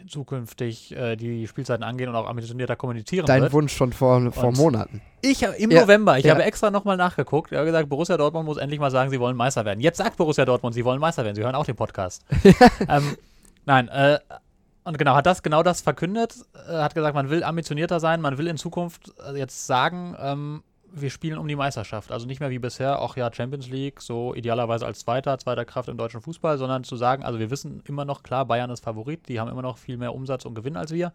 zukünftig 0.09 0.95
äh, 0.97 1.17
die 1.17 1.47
Spielzeiten 1.47 1.83
angehen 1.83 2.09
und 2.09 2.17
auch 2.17 2.29
ambitionierter 2.29 2.77
kommunizieren 2.77 3.27
Dein 3.27 3.43
wird. 3.43 3.53
Wunsch 3.53 3.75
schon 3.75 3.93
vor, 3.93 4.33
vor 4.33 4.49
Und- 4.49 4.57
Monaten. 4.57 5.01
Ich 5.23 5.43
hab- 5.45 5.59
im 5.59 5.71
Ja, 5.71 5.83
November, 5.83 6.19
ich 6.19 6.25
ja. 6.25 6.33
habe 6.33 6.45
extra 6.45 6.71
nochmal 6.71 6.97
nachgeguckt. 6.97 7.53
Er 7.53 7.61
hat 7.61 7.67
gesagt, 7.67 7.89
Borussia 7.89 8.17
Dortmund 8.17 8.45
muss 8.47 8.57
endlich 8.59 8.79
mal 8.81 8.91
sagen, 8.91 9.11
sie 9.11 9.19
wollen 9.21 9.37
Meister 9.37 9.65
werden. 9.65 9.81
Jetzt 9.81 9.97
sagt 9.99 10.17
Borussia 10.17 10.45
Dortmund, 10.45 10.75
sie 10.75 10.85
wollen 10.85 11.01
Meister 11.01 11.25
werden. 11.25 11.35
Sie 11.37 11.43
hören 11.43 11.55
auch 11.55 11.65
den 11.65 11.77
Podcast. 11.77 12.25
ähm, 12.89 13.17
nein, 13.65 13.89
äh, 13.89 14.19
und 14.85 14.99
genau, 14.99 15.15
hat 15.15 15.25
das 15.25 15.43
genau 15.43 15.63
das 15.63 15.81
verkündet, 15.81 16.35
äh, 16.69 16.73
hat 16.75 16.95
gesagt, 16.95 17.15
man 17.15 17.31
will 17.31 17.43
ambitionierter 17.43 18.01
sein, 18.01 18.21
man 18.21 18.37
will 18.37 18.47
in 18.49 18.59
Zukunft 18.59 19.13
äh, 19.27 19.39
jetzt 19.39 19.67
sagen, 19.67 20.15
ähm, 20.21 20.63
wir 20.95 21.11
spielen 21.11 21.39
um 21.39 21.49
die 21.49 21.57
Meisterschaft. 21.57 22.13
Also 22.13 22.27
nicht 22.27 22.41
mehr 22.41 22.51
wie 22.51 22.59
bisher, 22.59 23.01
auch 23.01 23.17
ja 23.17 23.33
Champions 23.33 23.69
League, 23.69 24.01
so 24.01 24.35
idealerweise 24.35 24.87
als 24.87 25.01
Zweiter, 25.01 25.37
zweiter 25.39 25.65
Kraft 25.65 25.89
im 25.89 25.97
deutschen 25.97 26.21
Fußball, 26.21 26.59
sondern 26.59 26.85
zu 26.85 26.97
sagen, 26.97 27.25
also 27.25 27.39
wir 27.39 27.51
wissen 27.51 27.83
immer 27.87 28.05
noch, 28.05 28.23
klar, 28.23 28.45
Bayern 28.45 28.71
ist 28.71 28.85
Favorit, 28.85 29.29
die 29.29 29.41
haben 29.41 29.51
immer 29.51 29.63
noch 29.63 29.79
viel 29.79 29.97
mehr 29.97 30.15
Umsatz 30.15 30.45
und 30.45 30.55
Gewinn 30.55 30.77
als 30.77 30.93
wir, 30.93 31.13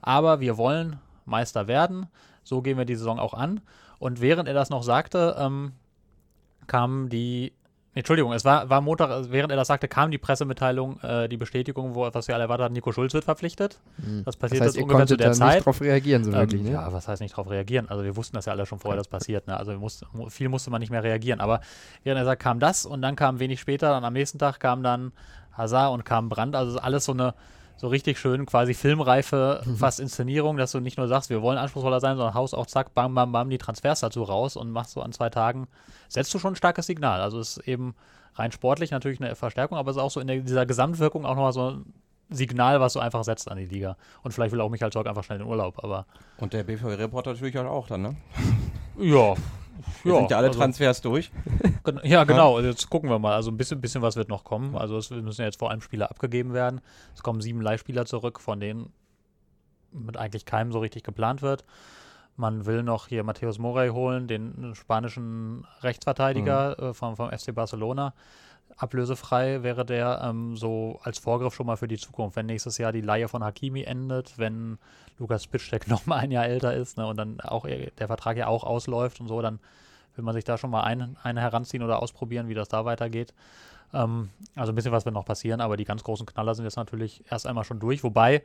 aber 0.00 0.40
wir 0.40 0.56
wollen 0.56 0.98
Meister 1.24 1.66
werden. 1.66 2.06
So 2.44 2.62
gehen 2.62 2.78
wir 2.78 2.84
die 2.84 2.96
Saison 2.96 3.18
auch 3.18 3.34
an. 3.34 3.60
Und 3.98 4.20
während 4.20 4.48
er 4.48 4.54
das 4.54 4.70
noch 4.70 4.82
sagte, 4.82 5.36
ähm, 5.38 5.72
kam 6.66 7.08
die. 7.08 7.52
Entschuldigung, 7.94 8.32
es 8.32 8.44
war, 8.44 8.70
war 8.70 8.80
Montag, 8.80 9.10
also 9.10 9.32
während 9.32 9.50
er 9.50 9.56
das 9.56 9.66
sagte, 9.68 9.88
kam 9.88 10.10
die 10.12 10.18
Pressemitteilung, 10.18 11.00
äh, 11.00 11.28
die 11.28 11.36
Bestätigung, 11.36 11.94
wo, 11.96 12.08
was 12.12 12.28
wir 12.28 12.34
alle 12.36 12.44
erwartet 12.44 12.64
hatten, 12.66 12.74
Nico 12.74 12.92
Schulz 12.92 13.12
wird 13.12 13.24
verpflichtet. 13.24 13.80
Mhm. 13.96 14.18
Das 14.24 14.24
Das 14.24 14.36
passiert 14.36 14.62
heißt, 14.62 14.76
jetzt 14.76 14.82
ungefähr 14.84 15.06
zu 15.06 15.16
der 15.16 15.32
Zeit. 15.32 15.54
nicht 15.56 15.66
drauf 15.66 15.80
reagieren, 15.80 16.22
so 16.22 16.32
wirklich, 16.32 16.60
Ähm, 16.60 16.66
ne? 16.68 16.72
Ja, 16.74 16.92
was 16.92 17.08
heißt 17.08 17.20
nicht 17.22 17.32
darauf 17.32 17.50
reagieren? 17.50 17.88
Also 17.88 18.04
wir 18.04 18.14
wussten 18.14 18.36
das 18.36 18.44
ja 18.46 18.52
alle 18.52 18.66
schon 18.66 18.78
vorher, 18.78 18.98
das 18.98 19.08
passiert. 19.08 19.46
Ne? 19.48 19.56
Also 19.56 19.72
mussten, 19.72 20.06
mu- 20.12 20.28
viel 20.28 20.48
musste 20.48 20.70
man 20.70 20.80
nicht 20.80 20.90
mehr 20.90 21.02
reagieren. 21.02 21.40
Aber 21.40 21.60
während 22.04 22.20
er 22.20 22.24
sagt, 22.24 22.40
kam 22.42 22.60
das 22.60 22.86
und 22.86 23.02
dann 23.02 23.16
kam 23.16 23.40
wenig 23.40 23.58
später, 23.58 23.88
dann 23.88 24.04
am 24.04 24.12
nächsten 24.12 24.38
Tag 24.38 24.60
kam 24.60 24.82
dann 24.84 25.10
Hazard 25.52 25.92
und 25.92 26.04
kam 26.04 26.28
Brand. 26.28 26.54
Also 26.54 26.70
es 26.72 26.76
ist 26.76 26.82
alles 26.84 27.04
so 27.04 27.12
eine 27.12 27.34
so 27.78 27.88
richtig 27.88 28.18
schön 28.18 28.44
quasi 28.44 28.74
filmreife 28.74 29.62
Mhm. 29.64 29.76
fast 29.76 30.00
Inszenierung, 30.00 30.56
dass 30.58 30.72
du 30.72 30.80
nicht 30.80 30.98
nur 30.98 31.08
sagst, 31.08 31.30
wir 31.30 31.40
wollen 31.42 31.58
anspruchsvoller 31.58 32.00
sein, 32.00 32.16
sondern 32.16 32.34
haust 32.34 32.54
auch 32.54 32.66
zack, 32.66 32.92
bam, 32.94 33.14
bam, 33.14 33.32
bam 33.32 33.48
die 33.48 33.58
Transfers 33.58 34.00
dazu 34.00 34.22
raus 34.24 34.56
und 34.56 34.70
machst 34.70 34.90
so 34.92 35.00
an 35.00 35.12
zwei 35.12 35.30
Tagen, 35.30 35.68
setzt 36.08 36.34
du 36.34 36.38
schon 36.38 36.52
ein 36.52 36.56
starkes 36.56 36.86
Signal. 36.86 37.20
Also 37.20 37.38
es 37.40 37.56
ist 37.56 37.68
eben 37.68 37.94
rein 38.34 38.52
sportlich 38.52 38.90
natürlich 38.90 39.20
eine 39.22 39.34
Verstärkung, 39.34 39.78
aber 39.78 39.90
es 39.90 39.96
ist 39.96 40.02
auch 40.02 40.10
so 40.10 40.20
in 40.20 40.26
der, 40.26 40.40
dieser 40.40 40.66
Gesamtwirkung 40.66 41.24
auch 41.24 41.34
nochmal 41.34 41.52
so 41.52 41.70
ein 41.70 41.92
Signal, 42.30 42.80
was 42.80 42.92
du 42.92 43.00
einfach 43.00 43.24
setzt 43.24 43.50
an 43.50 43.56
die 43.56 43.64
Liga. 43.64 43.96
Und 44.22 44.32
vielleicht 44.32 44.52
will 44.52 44.60
auch 44.60 44.68
Michael 44.68 44.92
Zorc 44.92 45.06
einfach 45.06 45.24
schnell 45.24 45.40
in 45.40 45.46
Urlaub, 45.46 45.82
aber 45.82 46.04
Und 46.36 46.52
der 46.52 46.62
BVB-Reporter 46.62 47.32
natürlich 47.32 47.56
auch 47.58 47.86
dann, 47.86 48.02
ne? 48.02 48.16
ja. 48.98 49.34
Wir 50.02 50.14
sind 50.16 50.30
ja 50.30 50.36
alle 50.38 50.48
also, 50.48 50.58
Transfers 50.58 51.00
durch. 51.00 51.30
Ja, 52.02 52.24
genau. 52.24 52.60
Jetzt 52.60 52.90
gucken 52.90 53.08
wir 53.08 53.18
mal. 53.18 53.34
Also 53.34 53.50
ein 53.50 53.56
bisschen, 53.56 53.80
bisschen 53.80 54.02
was 54.02 54.16
wird 54.16 54.28
noch 54.28 54.44
kommen. 54.44 54.76
Also 54.76 54.98
es 54.98 55.08
müssen 55.10 55.40
ja 55.40 55.46
jetzt 55.46 55.58
vor 55.58 55.70
allem 55.70 55.80
Spieler 55.80 56.10
abgegeben 56.10 56.52
werden. 56.52 56.82
Es 57.14 57.22
kommen 57.22 57.40
sieben 57.40 57.62
Leihspieler 57.62 58.04
zurück, 58.04 58.40
von 58.40 58.60
denen 58.60 58.92
mit 59.90 60.18
eigentlich 60.18 60.44
keinem 60.44 60.70
so 60.70 60.80
richtig 60.80 61.02
geplant 61.02 61.40
wird. 61.40 61.64
Man 62.36 62.66
will 62.66 62.82
noch 62.82 63.08
hier 63.08 63.24
Matthäus 63.24 63.58
Morey 63.58 63.88
holen, 63.88 64.28
den 64.28 64.74
spanischen 64.74 65.66
Rechtsverteidiger 65.80 66.78
äh, 66.78 66.94
vom, 66.94 67.16
vom 67.16 67.30
FC 67.30 67.54
Barcelona. 67.54 68.12
Ablösefrei 68.78 69.64
wäre 69.64 69.84
der 69.84 70.22
ähm, 70.24 70.56
so 70.56 71.00
als 71.02 71.18
Vorgriff 71.18 71.54
schon 71.54 71.66
mal 71.66 71.76
für 71.76 71.88
die 71.88 71.98
Zukunft. 71.98 72.36
Wenn 72.36 72.46
nächstes 72.46 72.78
Jahr 72.78 72.92
die 72.92 73.00
Leihe 73.00 73.28
von 73.28 73.42
Hakimi 73.42 73.82
endet, 73.82 74.38
wenn 74.38 74.78
Lukas 75.18 75.48
Pitschtek 75.48 75.88
noch 75.88 76.06
mal 76.06 76.16
ein 76.16 76.30
Jahr 76.30 76.46
älter 76.46 76.74
ist 76.74 76.96
ne, 76.96 77.06
und 77.06 77.16
dann 77.16 77.40
auch 77.40 77.66
der 77.66 78.06
Vertrag 78.06 78.36
ja 78.36 78.46
auch 78.46 78.62
ausläuft 78.62 79.20
und 79.20 79.26
so, 79.26 79.42
dann 79.42 79.58
will 80.14 80.24
man 80.24 80.34
sich 80.34 80.44
da 80.44 80.58
schon 80.58 80.70
mal 80.70 80.82
einen, 80.82 81.16
eine 81.22 81.40
heranziehen 81.40 81.82
oder 81.82 82.00
ausprobieren, 82.00 82.48
wie 82.48 82.54
das 82.54 82.68
da 82.68 82.84
weitergeht. 82.84 83.34
Ähm, 83.92 84.30
also 84.54 84.70
ein 84.70 84.76
bisschen 84.76 84.92
was 84.92 85.04
wird 85.04 85.14
noch 85.14 85.24
passieren, 85.24 85.60
aber 85.60 85.76
die 85.76 85.84
ganz 85.84 86.04
großen 86.04 86.26
Knaller 86.26 86.54
sind 86.54 86.64
jetzt 86.64 86.76
natürlich 86.76 87.24
erst 87.30 87.48
einmal 87.48 87.64
schon 87.64 87.80
durch. 87.80 88.04
Wobei 88.04 88.44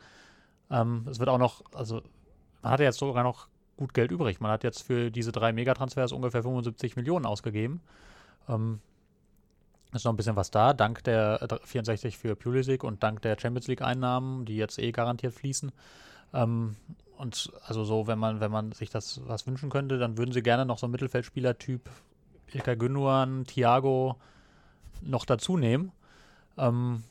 ähm, 0.72 1.06
es 1.10 1.20
wird 1.20 1.30
auch 1.30 1.38
noch, 1.38 1.62
also 1.74 2.02
man 2.64 2.72
hat 2.72 2.80
ja 2.80 2.88
jetzt 2.88 2.98
sogar 2.98 3.24
noch 3.24 3.48
gut 3.78 3.94
Geld 3.94 4.10
übrig. 4.10 4.40
Man 4.40 4.52
hat 4.52 4.64
jetzt 4.64 4.82
für 4.82 5.12
diese 5.12 5.32
drei 5.32 5.54
Megatransfers 5.54 6.12
ungefähr 6.12 6.42
75 6.42 6.96
Millionen 6.96 7.28
ausgegeben. 7.28 7.82
Ähm, 8.50 8.80
ist 9.94 10.06
noch 10.06 10.14
ein 10.14 10.18
bisschen 10.18 10.36
was 10.36 10.52
da, 10.52 10.74
dank 10.74 11.04
der 11.04 11.42
äh, 11.42 11.58
64 11.64 12.18
für 12.18 12.36
Pulisic 12.36 12.84
und 12.84 13.04
dank 13.04 13.22
der 13.22 13.38
Champions 13.40 13.68
League 13.68 13.82
Einnahmen, 13.82 14.46
die 14.46 14.58
jetzt 14.58 14.80
eh 14.80 14.92
garantiert 14.92 15.34
fließen. 15.34 15.72
Ähm, 16.34 16.76
und 17.18 17.52
also 17.66 17.84
so, 17.84 18.08
wenn 18.08 18.20
man, 18.20 18.40
wenn 18.40 18.52
man 18.52 18.72
sich 18.72 18.90
das 18.90 19.22
was 19.26 19.46
wünschen 19.48 19.70
könnte, 19.70 19.98
dann 19.98 20.18
würden 20.18 20.32
sie 20.32 20.42
gerne 20.42 20.66
noch 20.66 20.78
so 20.78 20.86
einen 20.86 20.92
Mittelfeldspieler-Typ 20.92 21.90
Ilkay 22.52 22.76
Gündogan, 22.76 23.46
Thiago 23.46 24.18
noch 25.02 25.26
dazu 25.26 25.58
nehmen. 25.58 25.92
Ähm, 26.58 27.04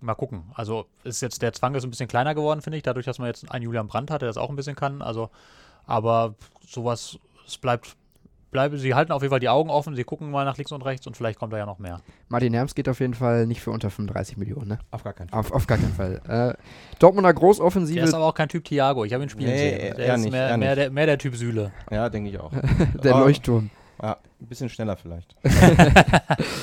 mal 0.00 0.14
gucken. 0.14 0.44
Also 0.54 0.86
ist 1.04 1.20
jetzt 1.20 1.42
der 1.42 1.52
Zwang 1.52 1.74
ist 1.74 1.84
ein 1.84 1.90
bisschen 1.90 2.08
kleiner 2.08 2.34
geworden, 2.34 2.62
finde 2.62 2.76
ich, 2.76 2.82
dadurch, 2.82 3.06
dass 3.06 3.18
man 3.18 3.28
jetzt 3.28 3.50
einen 3.50 3.64
Julian 3.64 3.88
Brandt 3.88 4.10
hat, 4.10 4.22
der 4.22 4.28
das 4.28 4.36
auch 4.36 4.50
ein 4.50 4.56
bisschen 4.56 4.76
kann. 4.76 5.02
Also, 5.02 5.30
aber 5.86 6.34
sowas, 6.66 7.18
es 7.46 7.58
bleibt, 7.58 7.96
bleibe, 8.50 8.78
sie 8.78 8.94
halten 8.94 9.12
auf 9.12 9.22
jeden 9.22 9.30
Fall 9.30 9.40
die 9.40 9.48
Augen 9.48 9.70
offen, 9.70 9.94
sie 9.94 10.04
gucken 10.04 10.30
mal 10.30 10.44
nach 10.44 10.56
links 10.56 10.72
und 10.72 10.84
rechts 10.84 11.06
und 11.06 11.16
vielleicht 11.16 11.38
kommt 11.38 11.52
da 11.52 11.58
ja 11.58 11.66
noch 11.66 11.78
mehr. 11.78 12.00
Martin 12.28 12.52
Herms 12.54 12.74
geht 12.74 12.88
auf 12.88 13.00
jeden 13.00 13.14
Fall 13.14 13.46
nicht 13.46 13.60
für 13.60 13.70
unter 13.70 13.90
35 13.90 14.36
Millionen, 14.36 14.68
ne? 14.68 14.78
Auf 14.90 15.04
gar 15.04 15.12
keinen 15.12 15.28
Fall. 15.28 15.38
Auf, 15.40 15.52
auf 15.52 15.66
gar 15.66 15.78
keinen 15.78 15.92
Fall. 15.94 16.20
Äh, 16.28 16.54
Dortmunder 16.98 17.28
Der 17.32 17.34
Großoffensive, 17.40 18.00
ist 18.00 18.14
aber 18.14 18.24
auch 18.26 18.34
kein 18.34 18.48
Typ 18.48 18.64
Thiago, 18.64 19.04
ich 19.04 19.12
habe 19.12 19.22
ihn 19.22 19.28
spielen 19.28 19.50
Nee, 19.50 19.58
sehen. 19.58 19.96
Der 19.96 20.14
ist 20.14 20.20
nicht, 20.22 20.32
mehr, 20.32 20.56
mehr, 20.56 20.74
der, 20.76 20.90
mehr 20.90 21.06
der 21.06 21.18
Typ 21.18 21.36
Süle. 21.36 21.72
Ja, 21.90 22.08
denke 22.08 22.30
ich 22.30 22.38
auch. 22.40 22.52
der 23.04 23.14
Ah, 23.14 23.20
Leuchtturm. 23.20 23.70
Ja, 24.00 24.16
ein 24.40 24.46
bisschen 24.46 24.68
schneller 24.68 24.96
vielleicht. 24.96 25.34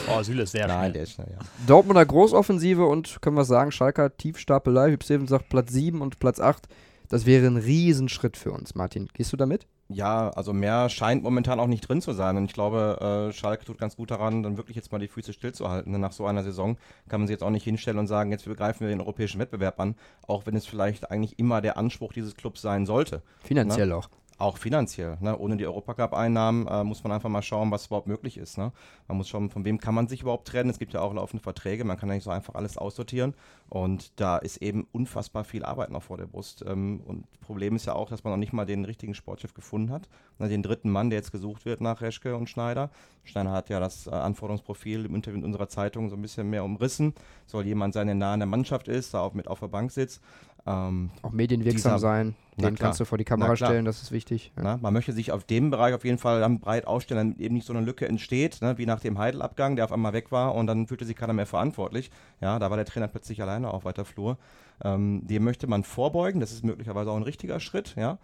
Oh, 0.07 0.21
Süle 0.23 0.43
ist 0.43 0.51
sehr 0.51 0.67
Nein, 0.67 0.79
schnell. 0.79 0.91
der 0.93 1.03
ist 1.03 1.11
schnell, 1.13 1.27
ja. 1.31 1.39
Dortmunder 1.67 2.05
Großoffensive 2.05 2.85
und 2.85 3.21
können 3.21 3.35
wir 3.35 3.43
sagen, 3.45 3.71
Schalker 3.71 4.15
Tiefstapelei. 4.15 4.91
Hüb 4.91 5.03
sagt 5.03 5.49
Platz 5.49 5.71
7 5.73 6.01
und 6.01 6.19
Platz 6.19 6.39
8 6.39 6.67
Das 7.09 7.25
wäre 7.25 7.45
ein 7.47 7.57
Riesenschritt 7.57 8.37
für 8.37 8.51
uns, 8.51 8.75
Martin. 8.75 9.09
Gehst 9.13 9.33
du 9.33 9.37
damit? 9.37 9.67
Ja, 9.87 10.31
also 10.31 10.51
mehr 10.51 10.89
scheint 10.89 11.21
momentan 11.21 11.59
auch 11.59 11.67
nicht 11.67 11.87
drin 11.87 12.01
zu 12.01 12.13
sein. 12.13 12.37
Und 12.37 12.45
ich 12.45 12.53
glaube, 12.53 13.29
äh, 13.29 13.33
Schalke 13.33 13.65
tut 13.65 13.77
ganz 13.77 13.95
gut 13.95 14.09
daran, 14.09 14.41
dann 14.41 14.57
wirklich 14.57 14.75
jetzt 14.75 14.91
mal 14.91 14.97
die 14.97 15.07
Füße 15.07 15.31
stillzuhalten. 15.31 15.91
Denn 15.91 16.01
nach 16.01 16.11
so 16.11 16.25
einer 16.25 16.43
Saison 16.43 16.77
kann 17.07 17.21
man 17.21 17.27
sich 17.27 17.35
jetzt 17.35 17.43
auch 17.43 17.51
nicht 17.51 17.63
hinstellen 17.63 17.99
und 17.99 18.07
sagen, 18.07 18.31
jetzt 18.31 18.45
begreifen 18.45 18.81
wir 18.81 18.87
den 18.87 18.99
europäischen 18.99 19.39
Wettbewerb 19.39 19.79
an, 19.79 19.95
auch 20.27 20.47
wenn 20.47 20.55
es 20.55 20.65
vielleicht 20.65 21.11
eigentlich 21.11 21.37
immer 21.37 21.61
der 21.61 21.77
Anspruch 21.77 22.13
dieses 22.13 22.35
Clubs 22.35 22.61
sein 22.61 22.87
sollte. 22.87 23.21
Finanziell 23.43 23.87
ne? 23.87 23.97
auch. 23.97 24.09
Auch 24.37 24.57
finanziell. 24.57 25.17
Ne? 25.21 25.37
Ohne 25.37 25.55
die 25.55 25.65
Europacup-Einnahmen 25.65 26.67
äh, 26.67 26.83
muss 26.83 27.03
man 27.03 27.13
einfach 27.13 27.29
mal 27.29 27.41
schauen, 27.41 27.71
was 27.71 27.85
überhaupt 27.85 28.07
möglich 28.07 28.37
ist. 28.37 28.57
Ne? 28.57 28.73
Man 29.07 29.17
muss 29.17 29.29
schauen, 29.29 29.49
von 29.49 29.63
wem 29.63 29.79
kann 29.79 29.95
man 29.95 30.09
sich 30.09 30.23
überhaupt 30.23 30.49
trennen. 30.49 30.69
Es 30.69 30.77
gibt 30.77 30.93
ja 30.93 30.99
auch 30.99 31.13
laufende 31.13 31.41
Verträge, 31.41 31.85
man 31.85 31.97
kann 31.97 32.09
ja 32.09 32.15
nicht 32.15 32.25
so 32.25 32.31
einfach 32.31 32.55
alles 32.55 32.77
aussortieren. 32.77 33.33
Und 33.69 34.19
da 34.19 34.37
ist 34.37 34.57
eben 34.57 34.87
unfassbar 34.91 35.45
viel 35.45 35.63
Arbeit 35.63 35.89
noch 35.89 36.03
vor 36.03 36.17
der 36.17 36.25
Brust. 36.25 36.65
Ähm, 36.67 37.01
und 37.05 37.25
Problem 37.39 37.77
ist 37.77 37.85
ja 37.85 37.93
auch, 37.93 38.09
dass 38.09 38.25
man 38.25 38.33
noch 38.33 38.37
nicht 38.37 38.51
mal 38.51 38.65
den 38.65 38.83
richtigen 38.83 39.13
Sportchef 39.13 39.53
gefunden 39.53 39.89
hat. 39.89 40.09
Ne? 40.37 40.49
Den 40.49 40.63
dritten 40.63 40.89
Mann, 40.89 41.09
der 41.09 41.19
jetzt 41.19 41.31
gesucht 41.31 41.63
wird 41.63 41.79
nach 41.79 42.01
Reschke 42.01 42.35
und 42.35 42.49
Schneider. 42.49 42.89
Schneider 43.23 43.51
hat 43.51 43.69
ja 43.69 43.79
das 43.79 44.07
äh, 44.07 44.11
Anforderungsprofil 44.11 45.05
im 45.05 45.15
Interview 45.15 45.39
in 45.39 45.45
unserer 45.45 45.69
Zeitung 45.69 46.09
so 46.09 46.17
ein 46.17 46.21
bisschen 46.21 46.49
mehr 46.49 46.65
umrissen. 46.65 47.13
Soll 47.45 47.65
jemand 47.65 47.93
sein, 47.93 48.07
der 48.07 48.15
nah 48.15 48.33
an 48.33 48.39
der 48.41 48.47
Mannschaft 48.47 48.89
ist, 48.89 49.13
da 49.13 49.21
auch 49.21 49.33
mit 49.33 49.47
auf 49.47 49.61
der 49.61 49.67
Bank 49.67 49.91
sitzt. 49.91 50.21
Ähm, 50.67 51.11
auch 51.21 51.31
medienwirksam 51.31 51.91
dieser, 51.91 51.99
sein, 51.99 52.35
den 52.57 52.75
kannst 52.75 52.99
du 52.99 53.05
vor 53.05 53.19
die 53.19 53.23
Kamera 53.23 53.55
stellen, 53.55 53.85
das 53.85 54.01
ist 54.01 54.11
wichtig. 54.11 54.51
Ja. 54.55 54.63
Na, 54.63 54.77
man 54.77 54.93
möchte 54.93 55.13
sich 55.13 55.31
auf 55.31 55.43
dem 55.43 55.69
Bereich 55.69 55.93
auf 55.93 56.03
jeden 56.03 56.17
Fall 56.17 56.39
dann 56.39 56.59
breit 56.59 56.87
aufstellen, 56.87 57.29
damit 57.29 57.39
eben 57.39 57.53
nicht 57.53 57.67
so 57.67 57.73
eine 57.73 57.85
Lücke 57.85 58.07
entsteht, 58.07 58.61
ne, 58.61 58.77
wie 58.79 58.87
nach 58.87 58.99
dem 58.99 59.19
Heidel-Abgang, 59.19 59.75
der 59.75 59.85
auf 59.85 59.91
einmal 59.91 60.13
weg 60.13 60.31
war 60.31 60.55
und 60.55 60.65
dann 60.65 60.87
fühlte 60.87 61.05
sich 61.05 61.15
keiner 61.15 61.33
mehr 61.33 61.45
verantwortlich. 61.45 62.09
Ja, 62.41 62.57
da 62.57 62.71
war 62.71 62.77
der 62.77 62.85
Trainer 62.85 63.07
plötzlich 63.07 63.41
alleine 63.41 63.71
auf 63.71 63.85
weiter 63.85 64.05
Flur. 64.05 64.37
Ähm, 64.83 65.21
dem 65.27 65.43
möchte 65.43 65.67
man 65.67 65.83
vorbeugen, 65.83 66.39
das 66.39 66.51
ist 66.51 66.65
möglicherweise 66.65 67.11
auch 67.11 67.15
ein 67.15 67.23
richtiger 67.23 67.59
Schritt, 67.59 67.95
ja. 67.95 68.17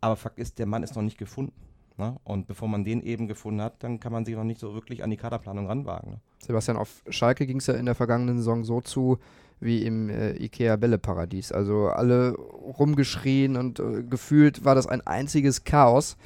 Aber 0.00 0.16
Fakt 0.16 0.38
ist, 0.38 0.58
der 0.58 0.66
Mann 0.66 0.82
ist 0.82 0.96
noch 0.96 1.02
nicht 1.02 1.16
gefunden. 1.16 1.54
Ne? 1.96 2.16
Und 2.24 2.48
bevor 2.48 2.68
man 2.68 2.84
den 2.84 3.00
eben 3.02 3.28
gefunden 3.28 3.62
hat, 3.62 3.82
dann 3.84 4.00
kann 4.00 4.12
man 4.12 4.24
sich 4.24 4.34
noch 4.34 4.44
nicht 4.44 4.58
so 4.58 4.74
wirklich 4.74 5.04
an 5.04 5.10
die 5.10 5.16
Kaderplanung 5.16 5.68
ranwagen. 5.68 6.10
Ne? 6.10 6.20
Sebastian, 6.40 6.76
auf 6.76 7.02
Schalke 7.08 7.46
ging 7.46 7.58
es 7.58 7.68
ja 7.68 7.74
in 7.74 7.86
der 7.86 7.94
vergangenen 7.94 8.36
Saison 8.36 8.64
so 8.64 8.80
zu, 8.80 9.18
wie 9.60 9.84
im 9.84 10.10
äh, 10.10 10.32
Ikea 10.36 10.76
Bälleparadies. 10.76 11.52
Also 11.52 11.88
alle 11.88 12.34
rumgeschrien 12.34 13.56
und 13.56 13.80
äh, 13.80 14.02
gefühlt 14.02 14.64
war 14.64 14.74
das 14.74 14.86
ein 14.86 15.06
einziges 15.06 15.64
Chaos. 15.64 16.16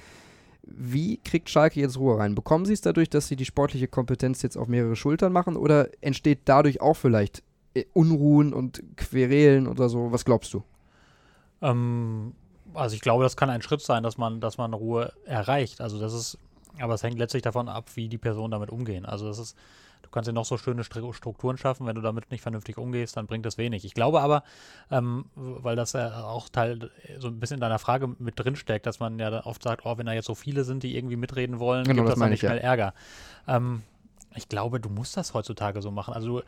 Wie 0.62 1.18
kriegt 1.18 1.48
Schalke 1.48 1.80
jetzt 1.80 1.98
Ruhe 1.98 2.18
rein? 2.18 2.34
Bekommen 2.34 2.66
sie 2.66 2.74
es 2.74 2.80
dadurch, 2.80 3.08
dass 3.08 3.28
sie 3.28 3.36
die 3.36 3.44
sportliche 3.44 3.88
Kompetenz 3.88 4.42
jetzt 4.42 4.56
auf 4.56 4.68
mehrere 4.68 4.96
Schultern 4.96 5.32
machen 5.32 5.56
oder 5.56 5.88
entsteht 6.00 6.40
dadurch 6.44 6.80
auch 6.80 6.94
vielleicht 6.94 7.42
äh, 7.74 7.84
Unruhen 7.94 8.52
und 8.52 8.82
Querelen 8.96 9.66
oder 9.66 9.88
so? 9.88 10.12
Was 10.12 10.24
glaubst 10.24 10.52
du? 10.52 10.62
Ähm, 11.62 12.34
also 12.74 12.94
ich 12.94 13.00
glaube, 13.00 13.22
das 13.22 13.36
kann 13.36 13.50
ein 13.50 13.62
Schritt 13.62 13.80
sein, 13.80 14.02
dass 14.02 14.18
man, 14.18 14.40
dass 14.40 14.58
man 14.58 14.74
Ruhe 14.74 15.12
erreicht. 15.24 15.80
Also 15.80 15.98
das 15.98 16.12
ist, 16.12 16.38
aber 16.80 16.94
es 16.94 17.02
hängt 17.02 17.18
letztlich 17.18 17.42
davon 17.42 17.68
ab, 17.68 17.90
wie 17.94 18.08
die 18.08 18.18
Personen 18.18 18.50
damit 18.50 18.70
umgehen. 18.70 19.06
Also 19.06 19.26
das 19.26 19.38
ist 19.38 19.56
Du 20.08 20.12
kannst 20.12 20.26
ja 20.26 20.32
noch 20.32 20.46
so 20.46 20.56
schöne 20.56 20.84
Strukturen 20.84 21.58
schaffen, 21.58 21.86
wenn 21.86 21.94
du 21.94 22.00
damit 22.00 22.30
nicht 22.30 22.40
vernünftig 22.40 22.78
umgehst, 22.78 23.18
dann 23.18 23.26
bringt 23.26 23.44
das 23.44 23.58
wenig. 23.58 23.84
Ich 23.84 23.92
glaube 23.92 24.22
aber, 24.22 24.42
ähm, 24.90 25.26
weil 25.34 25.76
das 25.76 25.92
ja 25.92 26.24
auch 26.24 26.48
Teil 26.48 26.90
so 27.18 27.28
ein 27.28 27.38
bisschen 27.38 27.56
in 27.56 27.60
deiner 27.60 27.78
Frage 27.78 28.08
mit 28.18 28.38
drin 28.38 28.56
steckt, 28.56 28.86
dass 28.86 29.00
man 29.00 29.18
ja 29.18 29.44
oft 29.44 29.62
sagt, 29.62 29.84
oh, 29.84 29.98
wenn 29.98 30.06
da 30.06 30.12
jetzt 30.14 30.24
so 30.24 30.34
viele 30.34 30.64
sind, 30.64 30.82
die 30.82 30.96
irgendwie 30.96 31.16
mitreden 31.16 31.58
wollen, 31.58 31.84
genau, 31.84 31.96
gibt 31.96 32.08
das, 32.08 32.14
das 32.14 32.20
dann 32.20 32.30
nicht 32.30 32.42
ich, 32.42 32.48
schnell 32.48 32.58
ja. 32.58 32.64
Ärger. 32.64 32.94
Ähm, 33.46 33.82
ich 34.38 34.48
glaube, 34.48 34.80
du 34.80 34.88
musst 34.88 35.16
das 35.16 35.34
heutzutage 35.34 35.82
so 35.82 35.90
machen. 35.90 36.14
Also, 36.14 36.42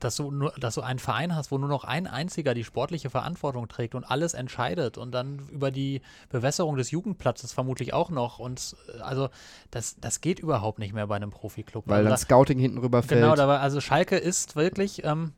dass 0.00 0.16
du 0.16 0.30
nur, 0.30 0.52
dass 0.58 0.76
du 0.76 0.80
einen 0.80 0.98
Verein 0.98 1.36
hast, 1.36 1.50
wo 1.50 1.58
nur 1.58 1.68
noch 1.68 1.84
ein 1.84 2.06
einziger 2.06 2.54
die 2.54 2.64
sportliche 2.64 3.10
Verantwortung 3.10 3.68
trägt 3.68 3.94
und 3.94 4.04
alles 4.04 4.32
entscheidet 4.32 4.96
und 4.96 5.12
dann 5.12 5.40
über 5.50 5.70
die 5.70 6.00
Bewässerung 6.30 6.76
des 6.76 6.90
Jugendplatzes 6.90 7.52
vermutlich 7.52 7.92
auch 7.92 8.08
noch. 8.08 8.38
Und 8.38 8.76
äh, 8.96 9.00
also 9.00 9.28
das, 9.70 9.96
das 10.00 10.20
geht 10.22 10.38
überhaupt 10.38 10.78
nicht 10.78 10.94
mehr 10.94 11.08
bei 11.08 11.16
einem 11.16 11.30
Profiklub. 11.30 11.86
Weil 11.86 12.04
dann 12.04 12.12
da, 12.12 12.16
Scouting 12.16 12.58
hinten 12.58 12.78
rüber 12.78 13.02
fällt. 13.02 13.20
Genau, 13.20 13.34
da 13.34 13.46
war, 13.48 13.60
also 13.60 13.80
Schalke 13.80 14.16
ist 14.16 14.56
wirklich, 14.56 15.04
ähm, 15.04 15.32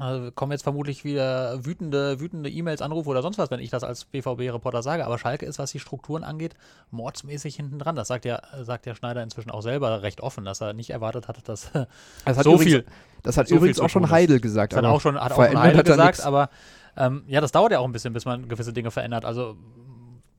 also 0.00 0.30
kommen 0.30 0.52
jetzt 0.52 0.62
vermutlich 0.62 1.04
wieder 1.04 1.64
wütende, 1.64 2.20
wütende 2.20 2.48
E-Mails, 2.48 2.82
Anrufe 2.82 3.10
oder 3.10 3.20
sonst 3.20 3.36
was, 3.38 3.50
wenn 3.50 3.58
ich 3.58 3.70
das 3.70 3.82
als 3.82 4.04
BVB-Reporter 4.04 4.82
sage. 4.82 5.04
Aber 5.04 5.18
Schalke 5.18 5.44
ist, 5.44 5.58
was 5.58 5.72
die 5.72 5.80
Strukturen 5.80 6.22
angeht, 6.22 6.54
mordsmäßig 6.92 7.56
hinten 7.56 7.80
dran. 7.80 7.96
Das 7.96 8.06
sagt 8.06 8.24
ja, 8.24 8.40
sagt 8.62 8.86
der 8.86 8.94
Schneider 8.94 9.22
inzwischen 9.22 9.50
auch 9.50 9.60
selber 9.60 10.02
recht 10.02 10.20
offen, 10.20 10.44
dass 10.44 10.60
er 10.60 10.72
nicht 10.72 10.90
erwartet 10.90 11.26
hatte, 11.26 11.42
dass 11.42 11.72
das 12.24 12.36
so 12.44 12.54
übrigens, 12.54 12.64
viel. 12.64 12.84
Das 13.24 13.36
hat 13.36 13.48
so 13.48 13.56
übrigens 13.56 13.80
auch 13.80 13.90
schon 13.90 14.08
Heidel 14.08 14.40
gesagt. 14.40 14.72
Das 14.72 14.78
hat 14.78 14.84
auch 14.84 15.00
schon, 15.00 15.20
hat 15.20 15.32
auch 15.32 15.44
schon 15.44 15.58
Heidel 15.58 15.82
gesagt, 15.82 16.20
aber 16.20 16.50
ähm, 16.96 17.24
ja, 17.26 17.40
das 17.40 17.50
dauert 17.50 17.72
ja 17.72 17.80
auch 17.80 17.84
ein 17.84 17.92
bisschen, 17.92 18.12
bis 18.12 18.24
man 18.24 18.48
gewisse 18.48 18.72
Dinge 18.72 18.92
verändert. 18.92 19.24
Also 19.24 19.56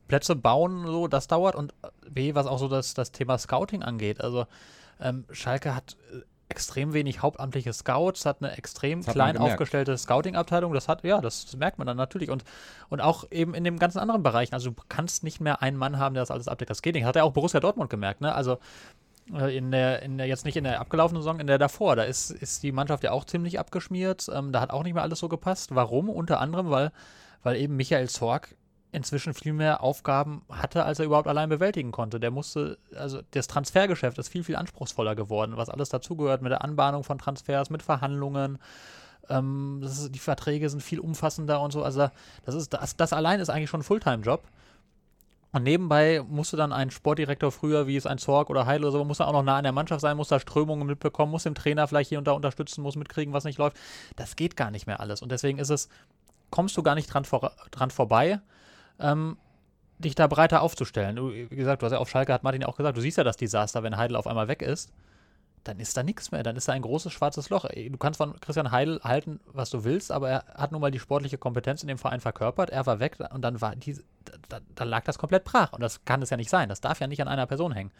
Plätze 0.07 0.37
bauen, 0.37 0.85
so, 0.87 1.07
das 1.07 1.27
dauert. 1.27 1.55
Und 1.55 1.73
B, 2.09 2.33
was 2.33 2.47
auch 2.47 2.59
so 2.59 2.69
das, 2.69 2.93
das 2.93 3.11
Thema 3.11 3.37
Scouting 3.37 3.83
angeht. 3.83 4.21
Also 4.21 4.47
ähm, 5.01 5.25
Schalke 5.31 5.75
hat 5.75 5.97
extrem 6.49 6.93
wenig 6.93 7.21
hauptamtliche 7.21 7.71
Scouts, 7.71 8.25
hat 8.25 8.37
eine 8.41 8.57
extrem 8.57 9.03
klein 9.03 9.37
aufgestellte 9.37 9.97
Scouting-Abteilung. 9.97 10.73
Das 10.73 10.87
hat, 10.87 11.03
ja, 11.03 11.21
das 11.21 11.55
merkt 11.55 11.77
man 11.77 11.87
dann 11.87 11.97
natürlich. 11.97 12.29
Und, 12.29 12.43
und 12.89 13.01
auch 13.01 13.25
eben 13.31 13.53
in 13.53 13.63
den 13.63 13.77
ganzen 13.77 13.99
anderen 13.99 14.23
Bereichen. 14.23 14.53
Also 14.55 14.71
du 14.71 14.81
kannst 14.89 15.23
nicht 15.23 15.39
mehr 15.39 15.61
einen 15.61 15.77
Mann 15.77 15.99
haben, 15.99 16.15
der 16.15 16.23
das 16.23 16.31
alles 16.31 16.47
abdeckt. 16.47 16.71
Das 16.71 16.81
geht 16.81 16.95
nicht. 16.95 17.05
Hat 17.05 17.15
ja 17.15 17.23
auch 17.23 17.33
Borussia 17.33 17.59
Dortmund 17.59 17.89
gemerkt, 17.89 18.21
ne? 18.21 18.33
Also 18.33 18.57
äh, 19.33 19.55
in 19.55 19.71
der, 19.71 20.01
in 20.01 20.17
der, 20.17 20.27
jetzt 20.27 20.43
nicht 20.43 20.57
in 20.57 20.63
der 20.63 20.81
abgelaufenen 20.81 21.21
Saison, 21.21 21.39
in 21.39 21.47
der 21.47 21.59
davor, 21.59 21.95
da 21.95 22.03
ist, 22.03 22.31
ist 22.31 22.63
die 22.63 22.71
Mannschaft 22.71 23.03
ja 23.03 23.11
auch 23.11 23.25
ziemlich 23.25 23.59
abgeschmiert. 23.59 24.27
Ähm, 24.33 24.51
da 24.51 24.61
hat 24.61 24.71
auch 24.71 24.83
nicht 24.83 24.95
mehr 24.95 25.03
alles 25.03 25.19
so 25.19 25.29
gepasst. 25.29 25.75
Warum? 25.75 26.09
Unter 26.09 26.39
anderem, 26.39 26.71
weil, 26.71 26.91
weil 27.43 27.57
eben 27.57 27.75
Michael 27.75 28.09
Zorg 28.09 28.55
inzwischen 28.91 29.33
viel 29.33 29.53
mehr 29.53 29.83
Aufgaben 29.83 30.41
hatte, 30.49 30.83
als 30.83 30.99
er 30.99 31.05
überhaupt 31.05 31.27
allein 31.27 31.49
bewältigen 31.49 31.91
konnte. 31.91 32.19
Der 32.19 32.31
musste, 32.31 32.77
also 32.95 33.21
das 33.31 33.47
Transfergeschäft 33.47 34.17
ist 34.17 34.29
viel, 34.29 34.43
viel 34.43 34.55
anspruchsvoller 34.55 35.15
geworden, 35.15 35.57
was 35.57 35.69
alles 35.69 35.89
dazugehört 35.89 36.41
mit 36.41 36.51
der 36.51 36.63
Anbahnung 36.63 37.03
von 37.03 37.19
Transfers, 37.19 37.69
mit 37.69 37.83
Verhandlungen. 37.83 38.57
Ähm, 39.29 39.81
ist, 39.83 40.13
die 40.13 40.19
Verträge 40.19 40.69
sind 40.69 40.81
viel 40.81 40.99
umfassender 40.99 41.61
und 41.61 41.71
so. 41.71 41.83
Also 41.83 42.09
das 42.45 42.55
ist 42.55 42.73
das, 42.73 42.97
das 42.97 43.13
allein 43.13 43.39
ist 43.39 43.49
eigentlich 43.49 43.69
schon 43.69 43.81
ein 43.81 43.83
Fulltime-Job. 43.83 44.43
Und 45.51 45.63
nebenbei 45.63 46.23
musste 46.27 46.57
dann 46.57 46.71
ein 46.71 46.91
Sportdirektor 46.91 47.51
früher, 47.51 47.87
wie 47.87 47.95
es 47.95 48.05
ein 48.05 48.19
Zorg 48.19 48.49
oder 48.51 48.67
Heil 48.67 48.83
oder 48.83 48.91
so, 48.91 49.03
muss 49.03 49.17
dann 49.17 49.27
auch 49.27 49.33
noch 49.33 49.43
nah 49.43 49.57
an 49.57 49.63
der 49.63 49.71
Mannschaft 49.71 50.01
sein, 50.01 50.15
muss 50.15 50.27
da 50.27 50.39
Strömungen 50.39 50.85
mitbekommen, 50.85 51.31
muss 51.31 51.43
dem 51.43 51.55
Trainer 51.55 51.87
vielleicht 51.87 52.09
hier 52.09 52.19
und 52.19 52.27
da 52.27 52.33
unterstützen, 52.33 52.83
muss 52.83 52.95
mitkriegen, 52.95 53.33
was 53.33 53.45
nicht 53.45 53.57
läuft. 53.57 53.77
Das 54.15 54.35
geht 54.35 54.55
gar 54.55 54.69
nicht 54.69 54.85
mehr 54.85 54.99
alles. 54.99 55.23
Und 55.23 55.31
deswegen 55.31 55.57
ist 55.57 55.69
es, 55.69 55.89
kommst 56.51 56.77
du 56.77 56.83
gar 56.83 56.93
nicht 56.93 57.11
dran, 57.11 57.25
vor, 57.25 57.51
dran 57.71 57.89
vorbei, 57.89 58.39
ähm, 58.99 59.37
dich 59.99 60.15
da 60.15 60.27
breiter 60.27 60.61
aufzustellen. 60.61 61.15
Du, 61.15 61.31
wie 61.31 61.47
gesagt, 61.47 61.81
du 61.81 61.85
hast 61.85 61.93
ja 61.93 61.99
auf 61.99 62.09
Schalke, 62.09 62.33
hat 62.33 62.43
Martin 62.43 62.61
ja 62.61 62.67
auch 62.67 62.77
gesagt, 62.77 62.97
du 62.97 63.01
siehst 63.01 63.17
ja 63.17 63.23
das 63.23 63.37
Desaster, 63.37 63.83
wenn 63.83 63.97
Heidel 63.97 64.15
auf 64.15 64.27
einmal 64.27 64.47
weg 64.47 64.61
ist, 64.61 64.91
dann 65.65 65.79
ist 65.79 65.97
da 65.97 66.03
nichts 66.03 66.31
mehr, 66.31 66.41
dann 66.41 66.55
ist 66.55 66.67
da 66.67 66.73
ein 66.73 66.81
großes 66.81 67.11
schwarzes 67.11 67.49
Loch. 67.49 67.65
Du 67.65 67.97
kannst 67.97 68.17
von 68.17 68.39
Christian 68.39 68.71
Heidel 68.71 69.01
halten, 69.03 69.41
was 69.51 69.69
du 69.69 69.83
willst, 69.83 70.11
aber 70.11 70.29
er 70.29 70.45
hat 70.55 70.71
nun 70.71 70.79
mal 70.79 70.91
die 70.91 70.99
sportliche 70.99 71.37
Kompetenz 71.37 71.81
in 71.81 71.89
dem 71.89 71.97
Verein 71.97 72.21
verkörpert, 72.21 72.69
er 72.69 72.85
war 72.85 72.99
weg 72.99 73.17
und 73.33 73.41
dann 73.41 73.59
war 73.59 73.75
die, 73.75 73.97
da, 74.47 74.59
da 74.73 74.83
lag 74.85 75.03
das 75.03 75.17
komplett 75.17 75.43
brach 75.43 75.73
und 75.73 75.81
das 75.81 76.05
kann 76.05 76.21
es 76.21 76.29
ja 76.29 76.37
nicht 76.37 76.49
sein, 76.49 76.69
das 76.69 76.79
darf 76.79 77.01
ja 77.01 77.07
nicht 77.07 77.21
an 77.21 77.27
einer 77.27 77.45
Person 77.45 77.73
hängen. 77.73 77.91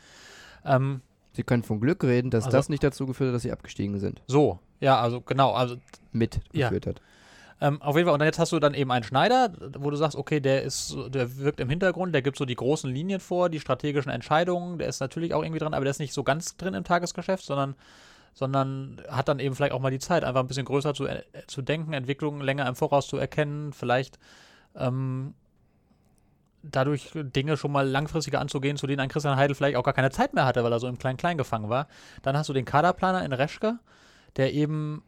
Ähm, 0.64 1.02
Sie 1.34 1.44
können 1.44 1.64
von 1.64 1.80
Glück 1.80 2.04
reden, 2.04 2.32
dass 2.32 2.46
also, 2.46 2.58
das 2.58 2.70
nicht 2.70 2.84
dazu 2.84 3.06
geführt 3.06 3.30
hat, 3.30 3.36
dass 3.36 3.44
sie 3.44 3.52
abgestiegen 3.52 4.00
sind. 4.00 4.22
So, 4.28 4.60
ja, 4.80 5.00
also 5.00 5.22
genau, 5.22 5.54
also 5.54 5.78
mitgeführt 6.12 6.86
ja. 6.86 6.92
hat. 6.92 7.02
Ähm, 7.62 7.82
auf 7.82 7.96
jeden 7.96 8.08
Fall, 8.08 8.16
und 8.16 8.24
jetzt 8.24 8.40
hast 8.40 8.54
du 8.54 8.60
dann 8.60 8.74
eben 8.74 8.92
einen 8.92 9.04
Schneider, 9.04 9.52
wo 9.78 9.90
du 9.90 9.98
sagst, 9.98 10.18
okay, 10.18 10.40
der 10.40 10.64
ist, 10.64 10.96
der 11.10 11.38
wirkt 11.38 11.60
im 11.60 11.70
Hintergrund, 11.70 12.14
der 12.16 12.22
gibt 12.22 12.38
so 12.38 12.46
die 12.46 12.56
großen 12.56 12.90
Linien 12.90 13.20
vor, 13.20 13.50
die 13.50 13.60
strategischen 13.60 14.12
Entscheidungen, 14.12 14.78
der 14.78 14.88
ist 14.88 15.02
natürlich 15.02 15.34
auch 15.34 15.44
irgendwie 15.44 15.60
dran, 15.60 15.74
aber 15.74 15.84
der 15.84 15.92
ist 15.92 16.00
nicht 16.00 16.14
so 16.14 16.24
ganz 16.24 16.56
drin 16.56 16.74
im 16.74 16.84
Tagesgeschäft, 16.84 17.44
sondern 17.44 17.76
sondern 18.34 19.02
hat 19.10 19.28
dann 19.28 19.40
eben 19.40 19.56
vielleicht 19.56 19.74
auch 19.74 19.82
mal 19.82 19.92
die 19.92 20.00
Zeit, 20.00 20.24
einfach 20.24 20.42
ein 20.42 20.48
bisschen 20.48 20.66
größer 20.66 20.94
zu, 20.94 21.08
äh, 21.08 21.24
zu 21.48 21.62
denken, 21.62 21.94
Entwicklungen 21.94 22.42
länger 22.42 22.68
im 22.68 22.76
Voraus 22.76 23.08
zu 23.08 23.18
erkennen, 23.18 23.74
vielleicht 23.74 24.20
ähm, 24.76 25.34
dadurch 26.64 27.12
Dinge 27.14 27.58
schon 27.58 27.72
mal 27.72 27.88
langfristiger 27.88 28.40
anzugehen, 28.40 28.78
zu 28.78 28.88
denen 28.88 29.00
ein 29.00 29.10
Christian 29.10 29.38
Heidel 29.38 29.56
vielleicht 29.56 29.78
auch 29.78 29.84
gar 29.84 29.94
keine 29.94 30.12
Zeit 30.12 30.34
mehr 30.34 30.46
hatte, 30.46 30.64
weil 30.64 30.72
er 30.72 30.80
so 30.80 30.88
im 30.88 30.98
Klein-Klein 30.98 31.38
gefangen 31.38 31.70
war. 31.70 31.88
Dann 32.22 32.38
hast 32.38 32.50
du 32.50 32.54
den 32.54 32.66
Kaderplaner 32.66 33.24
in 33.24 33.34
Reschke, 33.34 33.80
der 34.36 34.54
eben 34.54 35.04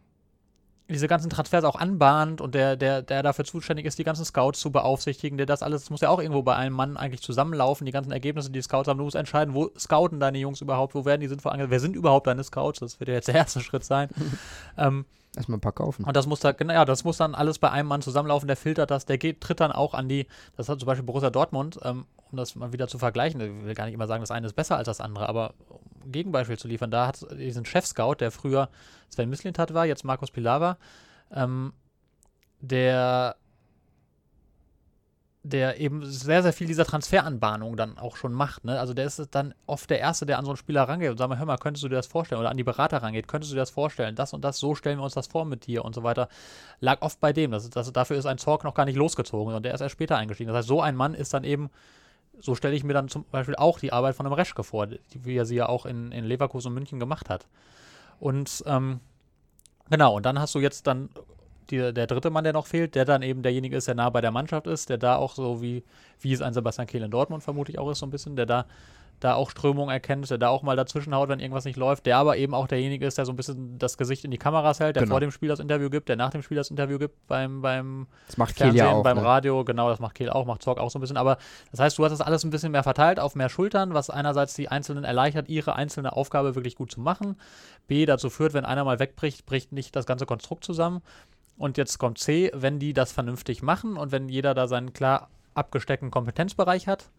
diese 0.92 1.08
ganzen 1.08 1.30
Transfers 1.30 1.64
auch 1.64 1.76
anbahnt 1.76 2.42
und 2.42 2.56
der, 2.56 2.76
der, 2.76 3.02
der 3.02 3.24
dafür 3.24 3.46
zuständig 3.46 3.86
ist, 3.86 3.98
die 4.00 4.04
ganzen 4.04 4.26
Scouts 4.26 4.60
zu 4.60 4.72
beaufsichtigen, 4.72 5.38
der 5.38 5.46
das 5.46 5.64
alles, 5.64 5.84
das 5.84 5.90
muss 5.90 6.02
ja 6.02 6.10
auch 6.10 6.20
irgendwo 6.20 6.42
bei 6.44 6.56
einem 6.56 6.76
Mann 6.76 6.98
eigentlich 6.98 7.22
zusammenlaufen, 7.22 7.86
die 7.86 7.92
ganzen 7.92 8.12
Ergebnisse, 8.12 8.50
die, 8.50 8.60
die 8.60 8.64
Scouts 8.64 8.88
haben. 8.88 8.98
Du 8.98 9.04
musst 9.04 9.16
entscheiden, 9.16 9.54
wo 9.54 9.70
scouten 9.78 10.20
deine 10.20 10.38
Jungs 10.38 10.62
überhaupt, 10.62 10.96
wo 10.96 11.06
werden 11.06 11.22
die 11.22 11.28
sinnvoll 11.28 11.52
angesetzt, 11.52 11.72
wer 11.72 11.80
sind 11.80 11.96
überhaupt 11.96 12.28
deine 12.28 12.44
Scouts, 12.44 12.80
das 12.80 13.00
wird 13.00 13.10
ja 13.10 13.16
jetzt 13.16 13.28
der 13.28 13.36
erste 13.36 13.60
Schritt 13.62 13.84
sein. 13.84 14.10
ähm, 14.78 15.06
Erstmal 15.36 15.58
ein 15.58 15.62
paar 15.62 15.72
kaufen. 15.72 16.04
Und 16.04 16.16
das 16.18 16.28
muss 16.28 16.42
da, 16.42 16.52
genau, 16.52 16.74
ja, 16.74 16.84
das 16.84 17.06
muss 17.06 17.18
dann 17.18 17.36
alles 17.36 17.58
bei 17.58 17.72
einem 17.72 17.88
Mann 17.88 18.02
zusammenlaufen, 18.02 18.48
der 18.48 18.58
filtert 18.58 18.92
das, 18.92 19.06
der 19.06 19.18
geht, 19.18 19.40
tritt 19.40 19.62
dann 19.62 19.72
auch 19.72 19.94
an 19.94 20.10
die, 20.10 20.28
das 20.58 20.68
hat 20.68 20.80
zum 20.80 20.88
Beispiel 20.88 21.06
Borussia 21.06 21.30
Dortmund, 21.30 21.80
ähm, 21.84 22.06
um 22.32 22.38
das 22.38 22.56
mal 22.56 22.74
wieder 22.74 22.90
zu 22.90 22.98
vergleichen, 22.98 23.40
ich 23.40 23.66
will 23.66 23.74
gar 23.74 23.86
nicht 23.86 23.94
immer 23.94 24.08
sagen, 24.08 24.22
das 24.22 24.32
eine 24.32 24.48
ist 24.48 24.54
besser 24.54 24.76
als 24.76 24.88
das 24.88 25.00
andere, 25.00 25.30
aber 25.30 25.54
um 25.70 25.80
ein 26.04 26.12
Gegenbeispiel 26.12 26.58
zu 26.58 26.68
liefern, 26.68 26.92
da 26.92 27.08
hat 27.08 27.26
diesen 27.38 27.64
Chef-Scout, 27.64 28.16
der 28.20 28.32
früher 28.32 28.70
Sven 29.10 29.30
Mislintat 29.30 29.74
war, 29.74 29.86
jetzt 29.86 30.04
Markus 30.04 30.32
Pilar 30.32 30.60
war, 30.60 30.78
ähm, 31.34 31.72
der 32.60 33.38
der 35.44 35.80
eben 35.80 36.06
sehr, 36.06 36.44
sehr 36.44 36.54
viel 36.54 36.68
dieser 36.68 36.86
Transferanbahnung 36.86 37.76
dann 37.76 37.98
auch 37.98 38.16
schon 38.16 38.32
macht. 38.32 38.64
Ne? 38.64 38.80
Also 38.80 38.94
der 38.94 39.06
ist 39.06 39.20
dann 39.32 39.56
oft 39.66 39.90
der 39.90 40.00
Erste, 40.00 40.28
der 40.28 40.38
an 40.38 40.46
so 40.46 40.52
einen 40.52 40.58
Spieler 40.58 40.84
rangeht 40.84 41.10
und 41.10 41.18
sagt 41.18 41.30
mal, 41.30 41.40
hör 41.40 41.48
mal, 41.48 41.58
könntest 41.58 41.84
du 41.84 41.90
dir 41.90 41.96
das 41.96 42.06
vorstellen? 42.06 42.40
Oder 42.40 42.52
an 42.52 42.58
die 42.58 42.64
Berater 42.64 43.02
rangeht, 43.02 43.28
könntest 43.28 43.52
du 43.52 43.56
dir 43.56 43.62
das 43.62 43.72
vorstellen? 43.72 44.16
Das 44.16 44.34
und 44.34 44.46
das, 44.46 44.60
so 44.60 44.76
stellen 44.76 45.00
wir 45.00 45.04
uns 45.04 45.16
das 45.16 45.28
vor 45.28 45.46
mit 45.46 45.66
dir 45.66 45.84
und 45.84 45.96
so 45.96 46.04
weiter. 46.04 46.28
Lag 46.80 47.02
oft 47.02 47.20
bei 47.20 47.34
dem. 47.34 47.52
Das, 47.52 47.68
das, 47.72 47.92
dafür 47.92 48.18
ist 48.18 48.28
ein 48.28 48.38
Zorg 48.38 48.64
noch 48.64 48.76
gar 48.76 48.86
nicht 48.86 48.98
losgezogen 48.98 49.56
und 49.56 49.64
der 49.64 49.74
ist 49.74 49.82
erst 49.82 49.94
später 49.94 50.16
eingestiegen. 50.16 50.50
Das 50.50 50.60
heißt, 50.60 50.68
so 50.68 50.80
ein 50.80 50.96
Mann 50.96 51.16
ist 51.16 51.34
dann 51.34 51.44
eben, 51.44 51.72
so 52.40 52.54
stelle 52.54 52.76
ich 52.76 52.84
mir 52.84 52.94
dann 52.94 53.10
zum 53.10 53.26
Beispiel 53.32 53.56
auch 53.56 53.80
die 53.80 53.92
Arbeit 53.92 54.16
von 54.16 54.28
einem 54.28 54.34
Reschke 54.34 54.64
vor, 54.64 54.90
wie 55.14 55.36
er 55.36 55.46
sie 55.46 55.56
ja 55.56 55.68
auch 55.68 55.88
in, 55.88 56.12
in 56.12 56.24
Leverkusen 56.24 56.68
und 56.68 56.76
München 56.76 57.00
gemacht 57.00 57.30
hat. 57.30 57.48
Und 58.20 58.64
ähm, 58.68 59.00
genau, 59.90 60.18
und 60.18 60.26
dann 60.28 60.38
hast 60.38 60.54
du 60.54 60.60
jetzt 60.60 60.86
dann 60.86 61.10
die, 61.72 61.94
der 61.94 62.08
dritte 62.08 62.30
Mann, 62.30 62.44
der 62.44 62.54
noch 62.54 62.68
fehlt, 62.68 62.96
der 62.96 63.06
dann 63.06 63.22
eben 63.22 63.42
derjenige 63.42 63.76
ist, 63.76 63.88
der 63.88 63.96
nah 63.96 64.10
bei 64.10 64.22
der 64.22 64.32
Mannschaft 64.32 64.68
ist, 64.68 64.90
der 64.90 64.98
da 64.98 65.16
auch 65.16 65.34
so 65.34 65.62
wie, 65.62 65.84
wie 66.20 66.34
es 66.34 66.42
ein 66.42 66.54
Sebastian 66.54 66.88
Kehl 66.88 67.04
in 67.04 67.12
Dortmund 67.12 67.44
vermutlich 67.44 67.80
auch 67.80 67.90
ist, 67.90 68.00
so 68.00 68.06
ein 68.06 68.12
bisschen, 68.12 68.36
der 68.36 68.46
da, 68.46 68.66
da 69.22 69.36
auch 69.36 69.52
Strömung 69.52 69.90
erkennt, 69.90 70.30
der 70.30 70.38
da 70.38 70.50
auch 70.50 70.64
mal 70.64 70.76
dazwischen 70.76 71.16
haut, 71.16 71.30
wenn 71.30 71.40
irgendwas 71.40 71.66
nicht 71.66 71.78
läuft, 71.78 72.06
der 72.06 72.18
aber 72.18 72.38
eben 72.38 72.54
auch 72.54 72.68
derjenige 72.68 73.06
ist, 73.06 73.18
der 73.18 73.26
so 73.26 73.32
ein 73.32 73.36
bisschen 73.36 73.78
das 73.78 73.98
Gesicht 73.98 74.26
in 74.26 74.32
die 74.32 74.38
Kameras 74.38 74.80
hält, 74.80 74.96
der 74.96 75.04
genau. 75.04 75.14
vor 75.14 75.20
dem 75.20 75.32
Spiel 75.32 75.48
das 75.48 75.60
Interview 75.60 75.90
gibt, 75.90 76.10
der 76.10 76.16
nach 76.16 76.32
dem 76.32 76.42
Spiel 76.42 76.58
das 76.58 76.70
Interview 76.70 76.98
gibt 76.98 77.28
beim, 77.28 77.62
beim 77.62 78.08
das 78.28 78.38
macht 78.38 78.58
Fernsehen, 78.58 78.78
ja 78.78 78.92
auch, 78.92 79.04
beim 79.04 79.18
ne? 79.18 79.24
Radio, 79.24 79.64
genau, 79.64 79.90
das 79.90 80.00
macht 80.00 80.16
Kehl 80.16 80.30
auch, 80.30 80.46
macht 80.46 80.64
Zorg 80.64 80.80
auch 80.80 80.90
so 80.90 80.98
ein 80.98 81.02
bisschen, 81.02 81.18
aber 81.18 81.38
das 81.70 81.80
heißt, 81.80 81.98
du 81.98 82.04
hast 82.04 82.12
das 82.12 82.22
alles 82.22 82.44
ein 82.44 82.50
bisschen 82.50 82.72
mehr 82.72 82.84
verteilt 82.84 83.20
auf 83.20 83.36
mehr 83.36 83.50
Schultern, 83.50 83.94
was 83.94 84.10
einerseits 84.10 84.56
die 84.56 84.70
Einzelnen 84.70 85.04
erleichtert, 85.04 85.50
ihre 85.50 85.76
einzelne 85.76 86.14
Aufgabe 86.14 86.56
wirklich 86.56 86.76
gut 86.76 86.92
zu 86.92 87.00
machen, 87.00 87.38
B 87.88 88.06
dazu 88.06 88.30
führt, 88.30 88.54
wenn 88.54 88.66
einer 88.66 88.84
mal 88.84 89.00
wegbricht, 89.00 89.46
bricht 89.46 89.72
nicht 89.72 89.96
das 89.96 90.06
ganze 90.06 90.26
Konstrukt 90.26 90.64
zusammen 90.64 91.02
und 91.58 91.78
jetzt 91.78 91.98
kommt 91.98 92.18
C, 92.18 92.52
wenn 92.54 92.80
die 92.80 92.94
das 92.94 93.12
vernünftig 93.12 93.62
machen 93.62 93.98
und 93.98 94.12
wenn 94.12 94.30
jeder 94.30 94.54
da 94.54 94.68
seinen 94.68 94.94
klar 94.94 95.30
abgesteckten 95.54 96.12
Kompetenzbereich 96.12 96.88
hat, 96.88 97.10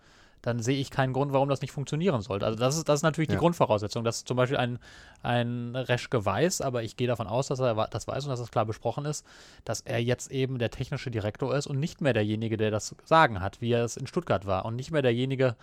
dann 0.42 0.60
sehe 0.60 0.78
ich 0.78 0.90
keinen 0.90 1.12
Grund, 1.12 1.32
warum 1.32 1.48
das 1.48 1.62
nicht 1.62 1.70
funktionieren 1.70 2.20
sollte. 2.20 2.44
Also 2.44 2.58
das 2.58 2.76
ist, 2.76 2.88
das 2.88 2.98
ist 2.98 3.02
natürlich 3.04 3.30
ja. 3.30 3.36
die 3.36 3.38
Grundvoraussetzung, 3.38 4.02
dass 4.02 4.24
zum 4.24 4.36
Beispiel 4.36 4.56
ein, 4.56 4.80
ein 5.22 5.76
Reschke 5.76 6.24
weiß, 6.24 6.60
aber 6.60 6.82
ich 6.82 6.96
gehe 6.96 7.06
davon 7.06 7.28
aus, 7.28 7.46
dass 7.46 7.60
er 7.60 7.86
das 7.88 8.08
weiß 8.08 8.24
und 8.24 8.30
dass 8.30 8.40
das 8.40 8.50
klar 8.50 8.66
besprochen 8.66 9.04
ist, 9.04 9.24
dass 9.64 9.80
er 9.82 10.02
jetzt 10.02 10.32
eben 10.32 10.58
der 10.58 10.70
technische 10.70 11.12
Direktor 11.12 11.54
ist 11.54 11.68
und 11.68 11.78
nicht 11.78 12.00
mehr 12.00 12.12
derjenige, 12.12 12.56
der 12.56 12.72
das 12.72 12.96
Sagen 13.04 13.40
hat, 13.40 13.60
wie 13.60 13.70
er 13.70 13.84
es 13.84 13.96
in 13.96 14.08
Stuttgart 14.08 14.44
war 14.44 14.64
und 14.64 14.74
nicht 14.74 14.90
mehr 14.90 15.02
derjenige, 15.02 15.54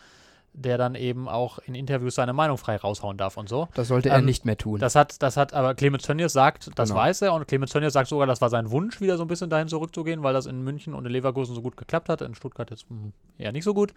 der 0.53 0.77
dann 0.77 0.95
eben 0.95 1.27
auch 1.27 1.59
in 1.59 1.75
Interviews 1.75 2.15
seine 2.15 2.33
Meinung 2.33 2.57
frei 2.57 2.75
raushauen 2.75 3.17
darf 3.17 3.37
und 3.37 3.49
so. 3.49 3.67
Das 3.73 3.87
sollte 3.87 4.09
er 4.09 4.19
ähm, 4.19 4.25
nicht 4.25 4.45
mehr 4.45 4.57
tun. 4.57 4.79
Das 4.79 4.95
hat, 4.95 5.21
das 5.21 5.37
hat, 5.37 5.53
aber 5.53 5.75
Clemens 5.75 6.03
Tönnies 6.03 6.33
sagt, 6.33 6.71
das 6.75 6.89
genau. 6.89 7.01
weiß 7.01 7.21
er 7.21 7.33
und 7.33 7.47
Clemens 7.47 7.71
Tönnies 7.71 7.93
sagt 7.93 8.09
sogar, 8.09 8.27
das 8.27 8.41
war 8.41 8.49
sein 8.49 8.71
Wunsch, 8.71 9.01
wieder 9.01 9.17
so 9.17 9.23
ein 9.23 9.27
bisschen 9.27 9.49
dahin 9.49 9.67
zurückzugehen, 9.67 10.23
weil 10.23 10.33
das 10.33 10.45
in 10.45 10.63
München 10.63 10.93
und 10.93 11.05
in 11.05 11.11
Leverkusen 11.11 11.55
so 11.55 11.61
gut 11.61 11.77
geklappt 11.77 12.09
hat, 12.09 12.21
in 12.21 12.35
Stuttgart 12.35 12.69
jetzt 12.69 12.89
mh, 12.89 12.97
hm, 13.01 13.13
eher 13.37 13.51
nicht 13.51 13.63
so 13.63 13.73
gut. 13.73 13.93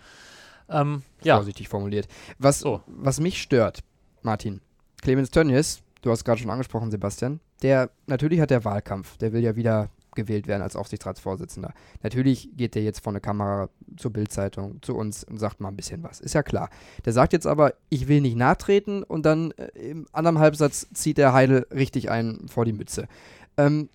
Ähm, 0.69 1.03
ja. 1.23 1.37
Vorsichtig 1.37 1.69
formuliert. 1.69 2.09
Was, 2.38 2.61
so. 2.61 2.83
was 2.87 3.21
mich 3.21 3.43
stört, 3.43 3.81
Martin, 4.23 4.61
Clemens 5.01 5.31
Tönnies, 5.31 5.83
du 6.03 6.11
hast 6.11 6.25
gerade 6.25 6.41
schon 6.41 6.51
angesprochen, 6.51 6.91
Sebastian, 6.91 7.41
der, 7.62 7.91
natürlich 8.07 8.41
hat 8.41 8.51
der 8.51 8.65
Wahlkampf, 8.65 9.17
der 9.19 9.33
will 9.33 9.43
ja 9.43 9.57
wieder 9.57 9.88
gewählt 10.14 10.46
werden 10.46 10.62
als 10.62 10.77
Aufsichtsratsvorsitzender. 10.77 11.72
Natürlich 12.03 12.51
geht 12.57 12.75
der 12.75 12.83
jetzt 12.83 13.01
vor 13.01 13.12
eine 13.12 13.20
Kamera 13.20 13.68
zur 13.96 14.12
Bildzeitung, 14.12 14.81
zu 14.83 14.96
uns 14.96 15.25
und 15.25 15.38
sagt 15.38 15.61
mal 15.61 15.68
ein 15.68 15.77
bisschen 15.77 16.03
was. 16.03 16.20
Ist 16.20 16.35
ja 16.35 16.42
klar. 16.42 16.70
Der 17.05 17.12
sagt 17.12 17.33
jetzt 17.33 17.46
aber, 17.46 17.75
ich 17.88 18.09
will 18.09 18.20
nicht 18.20 18.37
nachtreten 18.37 19.03
und 19.03 19.27
dann 19.27 19.53
äh, 19.53 19.68
im 19.79 20.07
anderen 20.12 20.38
Halbsatz 20.38 20.87
zieht 20.92 21.18
der 21.18 21.33
Heidel 21.33 21.66
richtig 21.75 22.11
einen 22.11 22.48
vor 22.48 22.64
die 22.64 22.72
Mütze. 22.72 23.09
Ähm, 23.57 23.88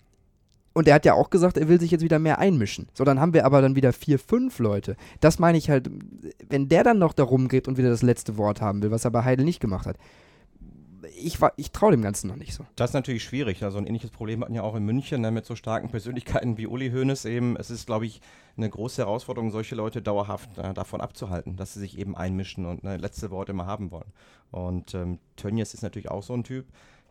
und 0.78 0.86
er 0.86 0.94
hat 0.94 1.04
ja 1.04 1.14
auch 1.14 1.30
gesagt, 1.30 1.56
er 1.56 1.68
will 1.68 1.80
sich 1.80 1.90
jetzt 1.90 2.04
wieder 2.04 2.20
mehr 2.20 2.38
einmischen. 2.38 2.86
So, 2.94 3.02
dann 3.02 3.18
haben 3.18 3.34
wir 3.34 3.44
aber 3.44 3.60
dann 3.60 3.74
wieder 3.74 3.92
vier, 3.92 4.18
fünf 4.18 4.60
Leute. 4.60 4.96
Das 5.20 5.40
meine 5.40 5.58
ich 5.58 5.70
halt, 5.70 5.90
wenn 6.48 6.68
der 6.68 6.84
dann 6.84 7.00
noch 7.00 7.14
da 7.14 7.24
rumgeht 7.24 7.66
und 7.66 7.78
wieder 7.78 7.90
das 7.90 8.02
letzte 8.02 8.36
Wort 8.36 8.60
haben 8.60 8.80
will, 8.80 8.92
was 8.92 9.04
er 9.04 9.10
bei 9.10 9.24
Heidel 9.24 9.44
nicht 9.44 9.58
gemacht 9.58 9.86
hat, 9.86 9.96
ich, 11.18 11.38
ich 11.56 11.72
traue 11.72 11.90
dem 11.90 12.02
Ganzen 12.02 12.28
noch 12.28 12.36
nicht 12.36 12.54
so. 12.54 12.64
Das 12.76 12.90
ist 12.90 12.94
natürlich 12.94 13.24
schwierig. 13.24 13.62
Also 13.62 13.78
ein 13.78 13.86
ähnliches 13.86 14.10
Problem 14.10 14.42
hatten 14.42 14.54
ja 14.54 14.62
auch 14.62 14.74
in 14.74 14.84
München 14.84 15.20
ne, 15.20 15.30
mit 15.30 15.46
so 15.46 15.56
starken 15.56 15.88
Persönlichkeiten 15.88 16.56
wie 16.58 16.66
Uli 16.66 16.90
Hoeneß 16.90 17.24
eben. 17.26 17.56
Es 17.56 17.70
ist, 17.70 17.86
glaube 17.86 18.06
ich, 18.06 18.20
eine 18.56 18.68
große 18.68 19.02
Herausforderung, 19.02 19.50
solche 19.50 19.74
Leute 19.74 20.02
dauerhaft 20.02 20.58
äh, 20.58 20.74
davon 20.74 21.00
abzuhalten, 21.00 21.56
dass 21.56 21.74
sie 21.74 21.80
sich 21.80 21.98
eben 21.98 22.16
einmischen 22.16 22.66
und 22.66 22.84
ne, 22.84 22.96
letzte 22.96 23.30
Worte 23.30 23.52
immer 23.52 23.66
haben 23.66 23.90
wollen. 23.90 24.12
Und 24.50 24.94
ähm, 24.94 25.18
Tönnies 25.36 25.74
ist 25.74 25.82
natürlich 25.82 26.10
auch 26.10 26.22
so 26.22 26.34
ein 26.34 26.44
Typ. 26.44 26.66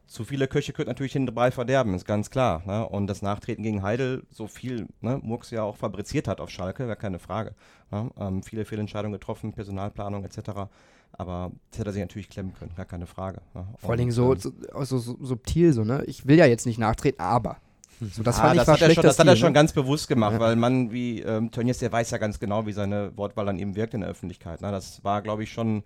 Zu 0.08 0.24
viele 0.24 0.48
Köche 0.48 0.72
könnten 0.72 0.90
natürlich 0.90 1.12
den 1.12 1.26
Brei 1.26 1.52
verderben, 1.52 1.94
ist 1.94 2.06
ganz 2.06 2.30
klar. 2.30 2.64
Ne? 2.66 2.88
Und 2.88 3.08
das 3.08 3.22
Nachtreten 3.22 3.62
gegen 3.62 3.84
Heidel, 3.84 4.24
so 4.30 4.48
viel 4.48 4.88
ne, 5.02 5.20
Murks 5.22 5.52
ja 5.52 5.64
auch 5.64 5.76
fabriziert 5.76 6.30
hat 6.30 6.40
auf 6.40 6.50
Schalke, 6.50 6.88
gar 6.88 6.96
keine 6.96 7.20
Frage. 7.20 7.56
Ne? 7.92 8.10
Ähm, 8.18 8.42
viele 8.42 8.64
Fehlentscheidungen 8.64 9.20
getroffen, 9.20 9.52
Personalplanung 9.52 10.24
etc. 10.24 10.70
Aber 11.12 11.52
das 11.72 11.80
hätte 11.80 11.90
er 11.90 11.94
sich 11.94 12.02
natürlich 12.02 12.30
klemmen 12.30 12.54
können, 12.54 12.72
gar 12.76 12.86
keine 12.86 13.08
Frage. 13.08 13.42
Ne? 13.54 13.68
Vor 13.78 13.90
allen 13.90 14.00
Dingen 14.00 14.12
so, 14.12 14.34
ähm, 14.34 14.40
so, 14.40 14.52
so, 14.84 14.98
so, 15.00 15.18
subtil, 15.20 15.74
so, 15.74 15.84
ne? 15.84 16.04
Ich 16.06 16.28
will 16.28 16.38
ja 16.38 16.46
jetzt 16.46 16.66
nicht 16.66 16.78
nachtreten, 16.78 17.20
aber. 17.20 17.58
So, 18.00 18.22
das, 18.22 18.40
ah, 18.40 18.54
das, 18.54 18.68
hat, 18.68 18.82
er 18.82 18.92
schon, 18.92 19.04
das 19.04 19.18
hat 19.18 19.28
er 19.28 19.36
schon 19.36 19.50
ne? 19.50 19.54
ganz 19.54 19.74
bewusst 19.74 20.08
gemacht, 20.08 20.34
ja. 20.34 20.40
weil 20.40 20.56
man 20.56 20.92
wie 20.92 21.22
ähm, 21.22 21.50
Tönnies, 21.50 21.80
der 21.80 21.92
weiß 21.92 22.12
ja 22.12 22.20
ganz 22.20 22.40
genau, 22.40 22.68
wie 22.68 22.72
seine 22.72 23.18
Wortwahl 23.18 23.46
dann 23.46 23.58
eben 23.58 23.76
wirkt 23.76 23.96
in 23.96 24.02
der 24.02 24.10
Öffentlichkeit. 24.12 24.62
Ne? 24.62 24.72
Das 24.72 25.04
war, 25.04 25.24
glaube 25.24 25.42
ich, 25.42 25.52
schon 25.52 25.84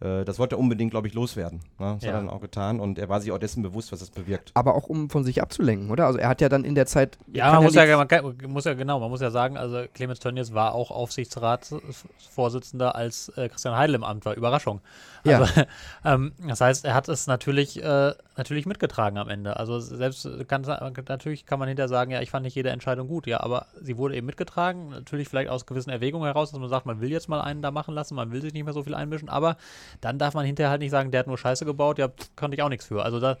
äh, 0.00 0.24
das 0.24 0.38
wollte 0.38 0.56
er 0.56 0.58
unbedingt, 0.58 0.90
glaube 0.90 1.08
ich, 1.08 1.14
loswerden. 1.14 1.60
Ne? 1.78 1.94
Das 1.94 2.02
ja. 2.02 2.08
hat 2.08 2.14
er 2.14 2.20
dann 2.20 2.30
auch 2.30 2.40
getan 2.40 2.80
und 2.80 2.98
er 2.98 3.08
war 3.08 3.20
sich 3.20 3.32
auch 3.32 3.38
dessen 3.38 3.62
bewusst, 3.62 3.92
was 3.92 4.00
das 4.00 4.10
bewirkt. 4.10 4.50
Aber 4.54 4.74
auch 4.74 4.88
um 4.88 5.10
von 5.10 5.24
sich 5.24 5.40
abzulenken, 5.40 5.90
oder? 5.90 6.06
Also 6.06 6.18
er 6.18 6.28
hat 6.28 6.40
ja 6.40 6.48
dann 6.48 6.64
in 6.64 6.74
der 6.74 6.86
Zeit. 6.86 7.18
Ja, 7.32 7.52
man 7.52 7.64
muss 7.64 7.74
ja, 7.74 7.96
man 7.96 8.08
kann, 8.08 8.36
muss 8.48 8.64
ja, 8.64 8.74
genau, 8.74 9.00
man 9.00 9.10
muss 9.10 9.20
ja 9.20 9.30
sagen, 9.30 9.56
also 9.56 9.84
Clemens 9.92 10.18
Tönnies 10.18 10.54
war 10.54 10.74
auch 10.74 10.90
Aufsichtsratsvorsitzender, 10.90 12.94
als 12.94 13.28
äh, 13.36 13.48
Christian 13.48 13.76
Heidel 13.76 13.96
im 13.96 14.04
Amt 14.04 14.24
war. 14.24 14.34
Überraschung. 14.34 14.80
Also, 15.24 15.60
ja. 15.60 15.66
ähm, 16.04 16.32
das 16.46 16.60
heißt, 16.60 16.84
er 16.84 16.94
hat 16.94 17.08
es 17.08 17.26
natürlich, 17.26 17.82
äh, 17.82 18.12
natürlich 18.36 18.66
mitgetragen 18.66 19.18
am 19.18 19.28
Ende. 19.28 19.56
Also 19.56 19.80
selbst 19.80 20.28
kann, 20.48 20.62
natürlich 21.08 21.46
kann 21.46 21.58
man 21.58 21.68
hinterher 21.68 21.88
sagen, 21.88 22.10
ja, 22.10 22.20
ich 22.20 22.30
fand 22.30 22.44
nicht 22.44 22.54
jede 22.54 22.70
Entscheidung 22.70 23.08
gut, 23.08 23.26
ja, 23.26 23.40
aber 23.40 23.66
sie 23.80 23.96
wurde 23.96 24.16
eben 24.16 24.26
mitgetragen. 24.26 24.90
Natürlich 24.90 25.28
vielleicht 25.28 25.48
aus 25.48 25.66
gewissen 25.66 25.90
Erwägungen 25.90 26.26
heraus, 26.26 26.50
dass 26.50 26.60
man 26.60 26.68
sagt, 26.68 26.86
man 26.86 27.00
will 27.00 27.10
jetzt 27.10 27.28
mal 27.28 27.40
einen 27.40 27.62
da 27.62 27.70
machen 27.70 27.94
lassen, 27.94 28.14
man 28.14 28.32
will 28.32 28.42
sich 28.42 28.52
nicht 28.52 28.64
mehr 28.64 28.74
so 28.74 28.82
viel 28.82 28.94
einmischen, 28.94 29.28
aber 29.28 29.56
dann 30.00 30.18
darf 30.18 30.34
man 30.34 30.44
hinterher 30.44 30.70
halt 30.70 30.80
nicht 30.80 30.90
sagen, 30.90 31.10
der 31.10 31.20
hat 31.20 31.26
nur 31.26 31.38
Scheiße 31.38 31.64
gebaut, 31.64 31.98
ja, 31.98 32.08
pff, 32.08 32.36
konnte 32.36 32.56
ich 32.56 32.62
auch 32.62 32.68
nichts 32.68 32.86
für. 32.86 33.04
Also 33.04 33.20
da, 33.20 33.38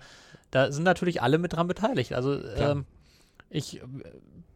da 0.50 0.72
sind 0.72 0.84
natürlich 0.84 1.22
alle 1.22 1.38
mit 1.38 1.52
dran 1.52 1.66
beteiligt. 1.66 2.14
Also 2.14 2.38
ähm, 2.56 2.86
ich 3.50 3.80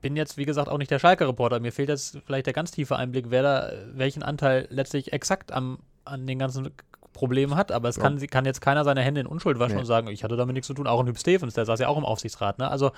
bin 0.01 0.17
jetzt, 0.17 0.37
wie 0.37 0.45
gesagt, 0.45 0.69
auch 0.69 0.79
nicht 0.79 0.91
der 0.91 0.99
Schalke-Reporter. 0.99 1.61
Mir 1.61 1.73
fehlt 1.73 1.88
jetzt 1.88 2.19
vielleicht 2.25 2.47
der 2.47 2.53
ganz 2.53 2.71
tiefe 2.71 2.97
Einblick, 2.97 3.27
wer 3.31 3.43
da 3.43 3.73
welchen 3.95 4.23
Anteil 4.23 4.67
letztlich 4.71 5.12
exakt 5.12 5.53
am, 5.53 5.79
an 6.05 6.27
den 6.27 6.38
ganzen 6.38 6.71
Problemen 7.12 7.57
hat. 7.57 7.73
Aber 7.73 7.88
es 7.88 7.97
ja. 7.97 8.03
kann, 8.03 8.18
kann 8.27 8.44
jetzt 8.44 8.61
keiner 8.61 8.85
seine 8.85 9.03
Hände 9.03 9.21
in 9.21 9.27
Unschuld 9.27 9.59
waschen 9.59 9.75
nee. 9.75 9.81
und 9.81 9.87
sagen, 9.87 10.09
ich 10.09 10.25
hatte 10.25 10.37
damit 10.37 10.55
nichts 10.55 10.66
zu 10.66 10.75
tun. 10.75 10.87
Auch 10.87 11.01
ein 11.01 11.07
Hüb 11.07 11.18
Stevens, 11.18 11.55
der 11.55 11.64
saß 11.64 11.81
ja 11.81 11.88
auch 11.88 11.99
im 11.99 12.05
Aufsichtsrat. 12.05 12.59
Ne? 12.59 12.71
Also 12.71 12.92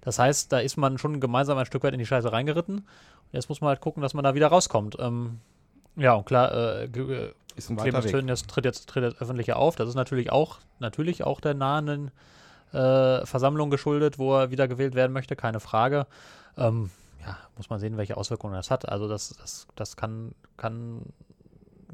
das 0.00 0.18
heißt, 0.18 0.52
da 0.52 0.58
ist 0.58 0.76
man 0.76 0.98
schon 0.98 1.20
gemeinsam 1.20 1.58
ein 1.58 1.66
Stück 1.66 1.82
weit 1.82 1.92
in 1.92 1.98
die 1.98 2.06
Scheiße 2.06 2.32
reingeritten. 2.32 2.86
Jetzt 3.32 3.48
muss 3.48 3.60
man 3.60 3.68
halt 3.68 3.80
gucken, 3.80 4.02
dass 4.02 4.14
man 4.14 4.24
da 4.24 4.34
wieder 4.34 4.48
rauskommt. 4.48 4.96
Ähm, 4.98 5.40
ja, 5.96 6.14
und 6.14 6.24
klar, 6.24 6.52
äh, 6.52 6.88
ist 7.56 7.70
ein 7.70 7.76
Clemens 7.76 8.06
Tönnies 8.06 8.46
tritt 8.46 8.64
jetzt, 8.64 8.88
tritt 8.88 9.02
jetzt 9.02 9.20
öffentlicher 9.20 9.56
auf. 9.56 9.76
Das 9.76 9.88
ist 9.88 9.96
natürlich 9.96 10.30
auch, 10.30 10.58
natürlich 10.78 11.24
auch 11.24 11.40
der 11.40 11.54
nahen 11.54 12.10
äh, 12.72 13.26
Versammlung 13.26 13.70
geschuldet, 13.70 14.18
wo 14.18 14.36
er 14.36 14.50
wieder 14.50 14.68
gewählt 14.68 14.94
werden 14.94 15.12
möchte, 15.12 15.34
keine 15.36 15.60
Frage. 15.60 16.06
Ähm, 16.56 16.90
ja, 17.20 17.36
muss 17.56 17.68
man 17.68 17.80
sehen, 17.80 17.96
welche 17.96 18.16
Auswirkungen 18.16 18.54
das 18.54 18.70
hat. 18.70 18.88
Also 18.88 19.08
das, 19.08 19.36
das, 19.40 19.66
das 19.74 19.96
kann, 19.96 20.32
kann 20.56 21.02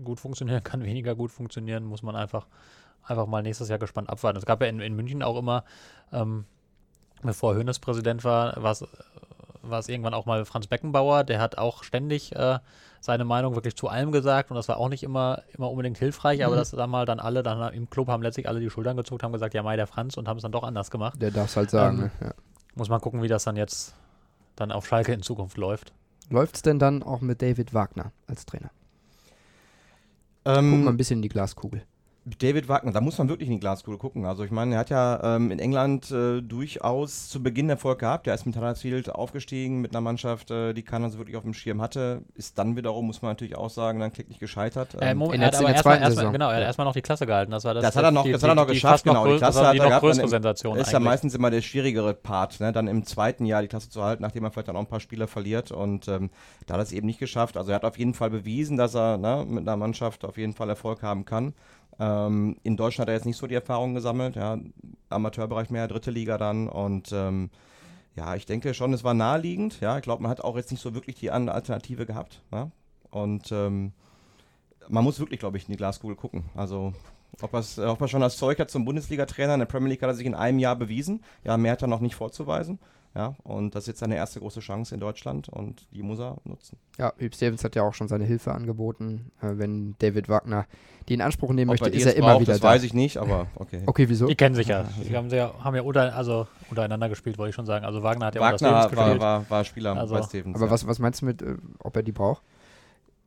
gut 0.03 0.21
funktionieren, 0.21 0.63
kann 0.65 0.85
weniger 0.85 1.15
gut 1.15 1.31
funktionieren, 1.31 1.85
muss 1.85 2.03
man 2.03 2.17
einfach, 2.17 2.47
einfach 3.03 3.27
mal 3.27 3.43
nächstes 3.43 3.69
Jahr 3.69 3.79
gespannt 3.79 4.11
abwarten. 4.11 4.39
Es 4.39 4.47
gab 4.47 4.61
ja 4.61 4.69
in, 4.69 4.81
in 4.81 4.95
München 4.95 5.23
auch 5.23 5.39
immer, 5.39 5.65
ähm, 6.13 6.45
bevor 7.23 7.55
Hönes 7.55 7.79
Präsident 7.79 8.25
war, 8.25 8.63
war 8.63 8.73
es 8.73 8.85
es 9.73 9.89
irgendwann 9.89 10.15
auch 10.15 10.27
mal 10.27 10.45
Franz 10.45 10.67
Beckenbauer, 10.67 11.25
der 11.25 11.41
hat 11.41 11.59
auch 11.59 11.85
ständig 11.85 12.35
äh, 12.35 12.59
seine 13.01 13.25
Meinung 13.25 13.55
wirklich 13.55 13.77
zu 13.77 13.89
allem 13.89 14.13
gesagt 14.13 14.51
und 14.51 14.57
das 14.57 14.69
war 14.69 14.79
auch 14.79 14.89
nicht 14.89 15.03
immer, 15.03 15.43
immer 15.57 15.71
unbedingt 15.71 15.99
hilfreich, 15.99 16.39
mhm. 16.39 16.47
aber 16.47 16.57
dass 16.57 16.71
dann 16.71 16.91
mal 16.91 17.07
dann 17.07 17.21
alle 17.21 17.43
dann 17.43 17.73
im 17.73 17.91
Club 17.91 18.09
haben 18.09 18.23
letztlich 18.23 18.49
alle 18.49 18.61
die 18.61 18.71
Schultern 18.71 18.97
gezuckt, 18.97 19.23
haben 19.23 19.33
gesagt, 19.33 19.55
ja, 19.55 19.63
Mai 19.63 19.77
der 19.77 19.87
Franz 19.87 20.17
und 20.17 20.29
haben 20.29 20.37
es 20.37 20.43
dann 20.43 20.53
doch 20.53 20.63
anders 20.63 20.91
gemacht. 20.91 21.21
Der 21.21 21.31
darf 21.31 21.49
es 21.49 21.57
halt 21.57 21.71
sagen, 21.71 22.11
ähm, 22.21 22.29
ja. 22.29 22.35
Muss 22.75 22.89
man 22.89 23.01
gucken, 23.01 23.23
wie 23.23 23.29
das 23.29 23.45
dann 23.45 23.57
jetzt 23.57 23.95
dann 24.57 24.73
auf 24.73 24.87
Schalke 24.87 25.13
in 25.13 25.23
Zukunft 25.23 25.57
läuft. 25.57 25.93
Läuft 26.31 26.57
es 26.57 26.63
denn 26.63 26.79
dann 26.79 27.03
auch 27.03 27.21
mit 27.21 27.43
David 27.43 27.75
Wagner 27.75 28.13
als 28.27 28.47
Trainer? 28.47 28.71
Ähm, 30.45 30.71
Guck 30.71 30.85
mal 30.85 30.91
ein 30.91 30.97
bisschen 30.97 31.19
in 31.19 31.23
die 31.23 31.29
Glaskugel. 31.29 31.83
David 32.39 32.69
Wagner, 32.69 32.91
da 32.93 33.03
muss 33.03 33.19
man 33.19 33.29
wirklich 33.29 33.49
in 33.49 33.55
die 33.57 33.61
Glaskugel 33.61 33.99
gucken. 33.99 34.25
Also 34.25 34.45
ich 34.45 34.51
meine, 34.51 34.75
er 34.77 34.81
hat 34.81 34.89
ja 34.89 35.37
ähm, 35.37 35.51
in 35.51 35.59
England 35.59 36.11
äh, 36.11 36.41
durchaus 36.41 37.29
zu 37.29 37.43
Beginn 37.43 37.69
Erfolg 37.69 37.99
gehabt. 37.99 38.27
Er 38.27 38.35
ist 38.35 38.47
mit 38.47 38.57
Huddersfield 38.57 39.11
aufgestiegen 39.15 39.83
mit 39.83 39.93
einer 39.93 40.01
Mannschaft, 40.01 40.51
äh, 40.51 40.73
die 40.73 40.83
keiner 40.83 41.11
so 41.11 41.19
wirklich 41.19 41.37
auf 41.37 41.43
dem 41.43 41.53
Schirm 41.53 41.83
hatte. 41.83 42.23
Ist 42.35 42.59
dann 42.59 42.77
wiederum, 42.77 43.07
muss 43.07 43.21
man 43.21 43.33
natürlich 43.33 43.57
auch 43.57 43.69
sagen, 43.69 44.01
dann 44.01 44.11
kläglich 44.11 44.39
gescheitert. 44.39 44.95
Äh, 44.95 45.11
Ähm, 45.11 45.19
Moment, 45.19 45.35
in 45.35 45.41
er 45.43 45.47
hat 45.49 45.53
in 45.55 45.59
aber 45.59 45.67
der 45.67 45.75
erstmal- 45.75 45.93
zweiten 45.93 46.03
erstmal- 46.05 46.17
Saison. 46.23 46.33
Genau, 46.33 46.49
er 46.49 46.57
hat 46.57 46.63
erstmal 46.63 46.85
noch 46.87 46.93
die 46.95 47.03
Klasse 47.03 47.27
gehalten. 47.27 47.51
Das, 47.53 47.65
war 47.65 47.75
das, 47.75 47.83
Das 47.85 47.97
hat 47.97 48.05
er 48.05 48.11
noch- 48.11 48.25
die, 48.25 48.33
das 48.33 48.43
hat 48.43 48.49
er 48.51 48.55
noch 48.55 48.63
die, 48.65 48.69
die 48.73 48.75
geschafft, 48.77 49.05
noch 49.07 49.13
genau, 49.15 49.33
die 49.33 49.39
Klasse 49.39 49.67
hat 49.67 49.75
die 49.75 49.79
er 49.79 49.83
noch 49.83 49.89
gehabt, 49.91 50.03
größere 50.05 50.23
dann- 50.23 50.31
Sensation 50.31 50.79
ist 50.79 50.93
ja 50.93 51.01
meistens 51.01 51.35
immer 51.35 51.51
der 51.51 51.61
schwierigere 51.61 52.15
Part, 52.15 52.59
ne? 52.61 52.73
dann 52.73 52.89
im 52.89 53.05
zweiten 53.05 53.45
Jahr 53.45 53.61
die 53.61 53.69
Klasse 53.69 53.91
zu 53.91 54.03
halten, 54.03 54.23
nachdem 54.23 54.45
er 54.45 54.51
vielleicht 54.51 54.69
dann 54.69 54.77
auch 54.77 54.81
ein 54.81 54.87
paar 54.87 55.01
Spieler 55.01 55.29
verliert. 55.29 55.73
Und 55.73 56.09
ähm, 56.09 56.31
da 56.67 56.75
hat 56.75 56.81
er 56.81 56.85
es 56.85 56.93
eben 56.93 57.07
nicht 57.07 57.19
geschafft. 57.19 57.59
Also 57.59 57.71
er 57.71 57.75
hat 57.75 57.85
auf 57.85 57.99
jeden 57.99 58.15
Fall 58.15 58.31
bewiesen, 58.31 58.79
dass 58.79 58.95
er 58.95 59.19
ne, 59.19 59.45
mit 59.47 59.69
einer 59.69 59.77
Mannschaft 59.77 60.25
auf 60.25 60.39
jeden 60.39 60.55
Fall 60.55 60.71
Erfolg 60.71 61.03
haben 61.03 61.27
kann. 61.27 61.53
Ähm, 61.99 62.57
in 62.63 62.77
Deutschland 62.77 63.03
hat 63.09 63.13
er 63.13 63.17
jetzt 63.17 63.27
nicht 63.27 63.37
so 63.37 63.47
die 63.47 63.55
Erfahrung 63.55 63.95
gesammelt. 63.95 64.37
Ja? 64.37 64.59
Amateurbereich 65.11 65.71
mehr, 65.71 65.87
dritte 65.89 66.11
Liga 66.11 66.39
dann. 66.39 66.69
Und 66.69 67.13
ähm, 67.13 67.51
ja, 68.17 68.35
ich 68.35 68.47
denke 68.47 68.75
schon, 68.75 68.93
es 68.93 69.05
war 69.05 69.15
naheliegend. 69.15 69.81
Ja, 69.81 69.97
ich 69.97 70.03
glaube, 70.03 70.23
man 70.23 70.31
hat 70.31 70.41
auch 70.43 70.57
jetzt 70.57 70.71
nicht 70.71 70.81
so 70.81 70.95
wirklich 70.95 71.17
die 71.17 71.31
andere 71.31 71.55
Alternative 71.57 72.07
gehabt. 72.07 72.43
Ne? 72.51 72.71
Und 73.11 73.51
ähm, 73.53 73.93
man 74.89 75.05
muss 75.05 75.19
wirklich, 75.21 75.41
glaube 75.41 75.57
ich, 75.57 75.65
in 75.67 75.73
die 75.73 75.77
Glaskugel 75.79 76.17
gucken. 76.17 76.45
Also 76.55 76.93
ob, 77.41 77.53
er's- 77.55 77.79
ob 77.79 78.01
er 78.01 78.09
schon 78.09 78.21
das 78.21 78.37
Zeug 78.37 78.59
hat 78.59 78.71
zum 78.71 78.85
Bundesliga-Trainer. 78.85 79.55
In 79.55 79.61
der 79.61 79.67
Premier 79.67 79.91
League 79.91 80.03
hat 80.03 80.11
er 80.11 80.15
sich 80.15 80.27
in 80.27 80.35
einem 80.35 80.59
Jahr 80.59 80.77
bewiesen. 80.77 81.23
Ja, 81.45 81.57
mehr 81.57 81.73
hat 81.73 81.83
er 81.83 81.89
noch 81.89 82.01
nicht 82.01 82.15
vorzuweisen. 82.17 82.79
Ja, 83.17 83.37
und 83.45 83.77
das 83.77 83.85
ist 83.85 83.89
jetzt 83.89 84.01
seine 84.01 84.17
erste 84.17 84.41
große 84.41 84.59
Chance 84.59 84.93
in 84.93 85.01
Deutschland 85.01 85.49
und 85.49 85.87
die 85.93 86.03
muss 86.03 86.19
er 86.19 86.39
nutzen. 86.43 86.79
Ja, 86.99 87.13
Hüb 87.17 87.33
Stevens 87.33 87.63
hat 87.63 87.77
ja 87.77 87.85
auch 87.85 87.95
schon 87.95 88.09
seine 88.09 88.25
Hilfe 88.25 88.53
angeboten. 88.53 89.31
Äh, 89.41 89.57
wenn 89.59 89.95
David 90.01 90.29
Wagner 90.29 90.67
die 91.09 91.15
in 91.15 91.21
Anspruch 91.21 91.53
nehmen 91.53 91.69
möchte, 91.69 91.91
die 91.91 91.99
ist 91.99 92.07
er 92.07 92.17
immer 92.17 92.31
braucht, 92.33 92.41
wieder 92.41 92.55
das 92.55 92.61
da. 92.63 92.69
weiß 92.69 92.83
ich 92.83 92.93
nicht, 92.93 93.19
aber 93.19 93.47
okay. 93.57 93.83
Okay, 93.87 94.09
wieso? 94.09 94.27
Die 94.27 94.35
kennen 94.35 94.57
sich 94.57 94.67
ja. 94.67 94.85
Die 95.09 95.17
haben, 95.17 95.29
ja, 95.31 95.53
haben 95.63 95.77
ja 95.77 95.83
unter, 95.83 96.17
also 96.17 96.49
untereinander 96.71 97.09
gespielt, 97.09 97.39
wollte 97.39 97.51
ich 97.51 97.55
schon 97.55 97.67
sagen. 97.67 97.85
Also 97.85 98.03
Wagner 98.03 98.27
hat 98.27 98.35
ja 98.35 98.41
unter 98.41 98.53
Wagner 98.55 98.59
Stevens 98.83 98.97
war, 98.97 99.05
gespielt. 99.07 99.21
war, 99.21 99.51
war 99.51 99.65
Spieler 99.65 99.97
Also- 99.97 100.15
bei 100.17 100.23
Stevens. 100.23 100.57
Aber 100.57 100.67
ja. 100.67 100.71
was, 100.73 100.87
was 100.87 100.99
meinst 100.99 101.23
du 101.23 101.27
mit, 101.27 101.41
äh, 101.43 101.57
ob 101.79 101.95
er 101.95 102.03
die 102.03 102.13
braucht? 102.13 102.43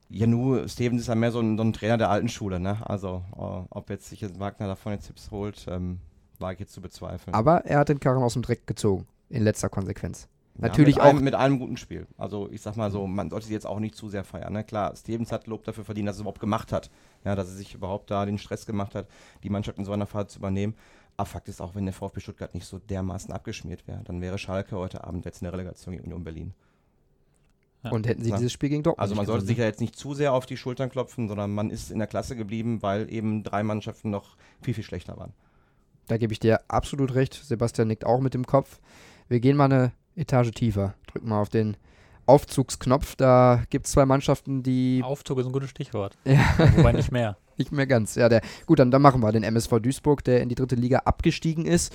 Ja, 0.10 0.28
nur 0.28 0.68
Stevens 0.68 1.02
ist 1.02 1.08
ja 1.08 1.16
mehr 1.16 1.32
so 1.32 1.40
ein, 1.40 1.58
so 1.58 1.64
ein 1.64 1.72
Trainer 1.74 1.98
der 1.98 2.10
alten 2.10 2.30
Schule, 2.30 2.60
ne? 2.60 2.78
Also, 2.86 3.24
äh, 3.38 3.66
ob 3.70 3.90
jetzt 3.90 4.10
sich 4.10 4.20
jetzt 4.22 4.40
Wagner 4.40 4.68
davon 4.68 4.94
jetzt 4.94 5.08
Tipps 5.08 5.32
holt, 5.32 5.66
ähm, 5.70 6.00
war 6.40 6.52
ich 6.54 6.60
jetzt 6.60 6.74
zu 6.74 6.82
bezweifeln. 6.82 7.34
Aber 7.34 7.66
er 7.66 7.80
hat 7.80 7.90
den 7.90 8.00
Karren 8.00 8.24
aus 8.24 8.34
dem 8.34 8.42
Dreck 8.42 8.68
gezogen, 8.68 9.06
in 9.30 9.44
letzter 9.44 9.70
Konsequenz. 9.70 10.28
Ja, 10.56 10.70
Natürlich 10.70 10.96
mit 10.96 11.04
auch. 11.04 11.10
Einem, 11.10 11.24
mit 11.24 11.36
einem 11.36 11.60
guten 11.60 11.78
Spiel. 11.78 12.08
Also, 12.18 12.50
ich 12.52 12.62
sag 12.62 12.76
mal 12.78 12.90
so, 12.90 13.06
man 13.06 13.30
sollte 13.30 13.46
sie 13.46 13.54
jetzt 13.54 13.68
auch 13.68 13.80
nicht 13.80 13.96
zu 13.96 14.10
sehr 14.10 14.24
feiern. 14.24 14.54
Ne? 14.54 14.64
Klar, 14.64 14.96
Stevens 14.96 15.32
hat 15.32 15.46
Lob 15.46 15.64
dafür 15.64 15.86
verdient, 15.86 16.08
dass 16.08 16.16
er 16.16 16.18
es 16.18 16.22
überhaupt 16.22 16.40
gemacht 16.40 16.72
hat. 16.72 16.90
Ja, 17.24 17.36
dass 17.36 17.48
er 17.50 17.56
sich 17.56 17.76
überhaupt 17.76 18.10
da 18.10 18.26
den 18.26 18.40
Stress 18.40 18.66
gemacht 18.66 18.96
hat, 18.96 19.08
die 19.44 19.50
Mannschaft 19.50 19.78
in 19.78 19.86
so 19.86 19.92
einer 19.92 20.08
Phase 20.08 20.28
zu 20.28 20.40
übernehmen. 20.40 20.74
Aber 21.16 21.26
Fakt 21.28 21.48
ist 21.50 21.62
auch, 21.62 21.76
wenn 21.76 21.86
der 21.86 21.94
VfB 21.94 22.20
Stuttgart 22.22 22.54
nicht 22.54 22.66
so 22.66 22.80
dermaßen 22.80 23.32
abgeschmiert 23.34 23.88
wäre, 23.88 24.04
dann 24.04 24.22
wäre 24.22 24.38
Schalke 24.38 24.78
heute 24.78 25.04
Abend 25.04 25.26
jetzt 25.26 25.42
in 25.42 25.46
der 25.46 25.54
Relegation 25.54 25.94
gegen 25.94 26.06
Union 26.06 26.24
Berlin. 26.24 26.54
Ja. 27.84 27.92
Und 27.92 28.08
hätten 28.08 28.24
sie 28.24 28.32
Ja. 28.32 28.38
dieses 28.38 28.52
Spiel 28.52 28.70
gegen 28.70 28.84
Dortmund 28.84 29.02
Also 29.02 29.16
man 29.16 29.26
sollte 29.26 29.46
sich 29.46 29.58
ja 29.58 29.66
jetzt 29.66 29.80
nicht 29.82 29.96
zu 29.96 30.14
sehr 30.14 30.34
auf 30.34 30.46
die 30.46 30.58
Schultern 30.58 30.90
klopfen, 30.90 31.28
sondern 31.28 31.54
man 31.54 31.70
ist 31.70 31.92
in 31.92 32.00
der 32.00 32.08
Klasse 32.08 32.36
geblieben, 32.36 32.82
weil 32.82 33.12
eben 33.12 33.44
drei 33.44 33.64
Mannschaften 33.64 34.10
noch 34.10 34.38
viel, 34.62 34.74
viel 34.74 34.84
schlechter 34.84 35.18
waren. 35.18 35.34
Da 36.08 36.18
gebe 36.18 36.34
ich 36.34 36.40
dir 36.40 36.62
absolut 36.68 37.14
recht. 37.16 37.34
Sebastian 37.34 37.88
nickt 37.90 38.06
auch 38.06 38.20
mit 38.22 38.34
dem 38.34 38.46
Kopf. 38.46 38.80
Wir 39.28 39.40
gehen 39.40 39.58
mal 39.58 39.66
eine 39.66 39.92
Etage 40.16 40.52
tiefer. 40.52 40.94
Drücken 41.08 41.30
mal 41.30 41.42
auf 41.42 41.50
den 41.50 41.78
Aufzugsknopf. 42.26 43.16
Da 43.16 43.64
gibt 43.70 43.86
es 43.86 43.92
zwei 43.92 44.06
Mannschaften, 44.06 44.64
die 44.64 45.02
Aufzug 45.04 45.40
ist 45.40 45.46
ein 45.46 45.52
gutes 45.52 45.70
Stichwort. 45.70 46.18
Ja. 46.26 46.40
Wobei 46.76 46.92
nicht 46.92 47.12
mehr. 47.12 47.38
nicht 47.58 47.72
mehr 47.72 47.88
ganz. 47.88 48.16
Ja, 48.16 48.30
der, 48.30 48.42
gut, 48.66 48.80
dann, 48.80 48.92
dann 48.92 49.02
machen 49.02 49.22
wir 49.22 49.32
den 49.32 49.44
MSV 49.44 49.80
Duisburg, 49.80 50.24
der 50.24 50.42
in 50.42 50.50
die 50.50 50.56
dritte 50.56 50.76
Liga 50.76 51.00
abgestiegen 51.00 51.66
ist 51.66 51.94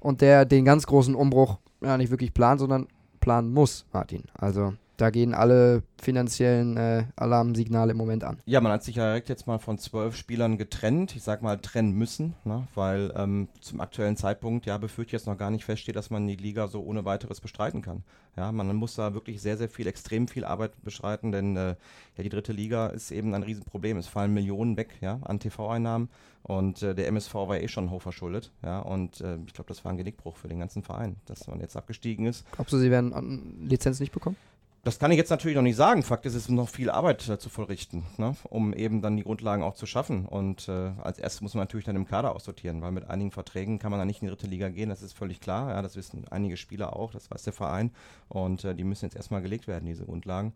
und 0.00 0.20
der 0.20 0.44
den 0.44 0.64
ganz 0.64 0.86
großen 0.86 1.14
Umbruch 1.14 1.58
ja 1.82 1.96
nicht 1.96 2.10
wirklich 2.10 2.34
plant, 2.34 2.60
sondern 2.60 2.88
planen 3.20 3.52
muss, 3.52 3.86
Martin. 3.92 4.24
Also 4.34 4.74
da 4.96 5.10
gehen 5.10 5.34
alle 5.34 5.82
finanziellen 6.00 6.76
äh, 6.76 7.04
Alarmsignale 7.16 7.92
im 7.92 7.96
Moment 7.96 8.24
an. 8.24 8.38
Ja, 8.46 8.60
man 8.60 8.72
hat 8.72 8.84
sich 8.84 8.96
ja 8.96 9.06
direkt 9.06 9.28
jetzt 9.28 9.46
mal 9.46 9.58
von 9.58 9.78
zwölf 9.78 10.16
Spielern 10.16 10.58
getrennt. 10.58 11.16
Ich 11.16 11.22
sag 11.22 11.42
mal 11.42 11.58
trennen 11.58 11.92
müssen, 11.92 12.34
ne? 12.44 12.66
weil 12.74 13.12
ähm, 13.16 13.48
zum 13.60 13.80
aktuellen 13.80 14.16
Zeitpunkt 14.16 14.66
ja 14.66 14.78
befürchte 14.78 15.08
ich 15.08 15.20
jetzt 15.20 15.26
noch 15.26 15.38
gar 15.38 15.50
nicht 15.50 15.64
feststeht, 15.64 15.96
dass 15.96 16.10
man 16.10 16.26
die 16.26 16.36
Liga 16.36 16.68
so 16.68 16.82
ohne 16.82 17.04
weiteres 17.04 17.40
bestreiten 17.40 17.82
kann. 17.82 18.04
Ja, 18.36 18.50
man 18.52 18.74
muss 18.74 18.96
da 18.96 19.14
wirklich 19.14 19.40
sehr, 19.40 19.56
sehr 19.56 19.68
viel, 19.68 19.86
extrem 19.86 20.26
viel 20.28 20.44
Arbeit 20.44 20.72
bestreiten, 20.82 21.32
denn 21.32 21.56
äh, 21.56 21.76
ja, 22.16 22.22
die 22.22 22.28
dritte 22.28 22.52
Liga 22.52 22.88
ist 22.88 23.10
eben 23.10 23.34
ein 23.34 23.42
Riesenproblem. 23.42 23.96
Es 23.96 24.08
fallen 24.08 24.34
Millionen 24.34 24.76
weg 24.76 24.98
ja, 25.00 25.20
an 25.22 25.38
TV-Einnahmen 25.38 26.08
und 26.42 26.82
äh, 26.82 26.94
der 26.94 27.08
MSV 27.08 27.34
war 27.34 27.60
eh 27.60 27.68
schon 27.68 27.90
hoch 27.90 28.02
verschuldet. 28.02 28.52
Ja, 28.62 28.80
und 28.80 29.20
äh, 29.20 29.38
ich 29.46 29.54
glaube, 29.54 29.68
das 29.68 29.84
war 29.84 29.92
ein 29.92 29.98
Genickbruch 29.98 30.36
für 30.36 30.48
den 30.48 30.58
ganzen 30.58 30.82
Verein, 30.82 31.16
dass 31.26 31.46
man 31.46 31.60
jetzt 31.60 31.76
abgestiegen 31.76 32.26
ist. 32.26 32.44
Glaubst 32.52 32.72
du, 32.72 32.78
sie 32.78 32.90
werden 32.90 33.12
an 33.12 33.56
Lizenz 33.60 34.00
nicht 34.00 34.12
bekommen? 34.12 34.36
Das 34.84 34.98
kann 34.98 35.10
ich 35.10 35.16
jetzt 35.16 35.30
natürlich 35.30 35.56
noch 35.56 35.62
nicht 35.62 35.76
sagen. 35.76 36.02
Fakt 36.02 36.26
ist, 36.26 36.34
es 36.34 36.44
ist 36.44 36.50
noch 36.50 36.68
viel 36.68 36.90
Arbeit 36.90 37.26
äh, 37.26 37.38
zu 37.38 37.48
vollrichten, 37.48 38.04
ne? 38.18 38.36
um 38.50 38.74
eben 38.74 39.00
dann 39.00 39.16
die 39.16 39.22
Grundlagen 39.22 39.62
auch 39.62 39.74
zu 39.74 39.86
schaffen. 39.86 40.26
Und 40.26 40.68
äh, 40.68 40.92
als 41.02 41.18
erstes 41.18 41.40
muss 41.40 41.54
man 41.54 41.62
natürlich 41.62 41.86
dann 41.86 41.96
im 41.96 42.06
Kader 42.06 42.34
aussortieren, 42.36 42.82
weil 42.82 42.92
mit 42.92 43.08
einigen 43.08 43.30
Verträgen 43.30 43.78
kann 43.78 43.90
man 43.90 43.98
dann 43.98 44.06
nicht 44.06 44.20
in 44.20 44.26
die 44.28 44.30
dritte 44.30 44.46
Liga 44.46 44.68
gehen, 44.68 44.90
das 44.90 45.02
ist 45.02 45.14
völlig 45.14 45.40
klar. 45.40 45.70
Ja, 45.70 45.80
das 45.80 45.96
wissen 45.96 46.26
einige 46.30 46.58
Spieler 46.58 46.96
auch, 46.96 47.12
das 47.12 47.30
weiß 47.30 47.44
der 47.44 47.54
Verein. 47.54 47.92
Und 48.28 48.64
äh, 48.64 48.74
die 48.74 48.84
müssen 48.84 49.06
jetzt 49.06 49.16
erstmal 49.16 49.40
gelegt 49.40 49.66
werden, 49.68 49.86
diese 49.86 50.04
Grundlagen. 50.04 50.52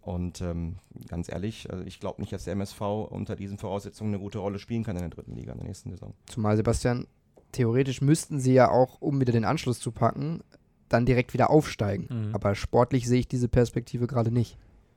Und 0.00 0.40
ähm, 0.40 0.76
ganz 1.08 1.28
ehrlich, 1.28 1.68
also 1.70 1.84
ich 1.84 1.98
glaube 1.98 2.20
nicht, 2.20 2.32
dass 2.32 2.44
der 2.44 2.52
MSV 2.52 2.80
unter 2.80 3.34
diesen 3.34 3.58
Voraussetzungen 3.58 4.14
eine 4.14 4.22
gute 4.22 4.38
Rolle 4.38 4.60
spielen 4.60 4.84
kann 4.84 4.96
in 4.96 5.02
der 5.02 5.10
dritten 5.10 5.34
Liga 5.34 5.52
in 5.52 5.58
der 5.58 5.66
nächsten 5.66 5.90
Saison. 5.90 6.14
Zumal, 6.26 6.56
Sebastian, 6.56 7.08
theoretisch 7.50 8.00
müssten 8.00 8.38
sie 8.38 8.52
ja 8.52 8.70
auch, 8.70 9.00
um 9.00 9.20
wieder 9.20 9.32
den 9.32 9.44
Anschluss 9.44 9.80
zu 9.80 9.90
packen, 9.90 10.42
dann 10.92 11.06
direkt 11.06 11.32
wieder 11.34 11.50
aufsteigen. 11.50 12.28
Mhm. 12.28 12.34
Aber 12.34 12.54
sportlich 12.54 13.06
sehe 13.08 13.20
ich 13.20 13.28
diese 13.28 13.48
Perspektive 13.48 14.06
gerade 14.06 14.30
nicht. 14.30 14.56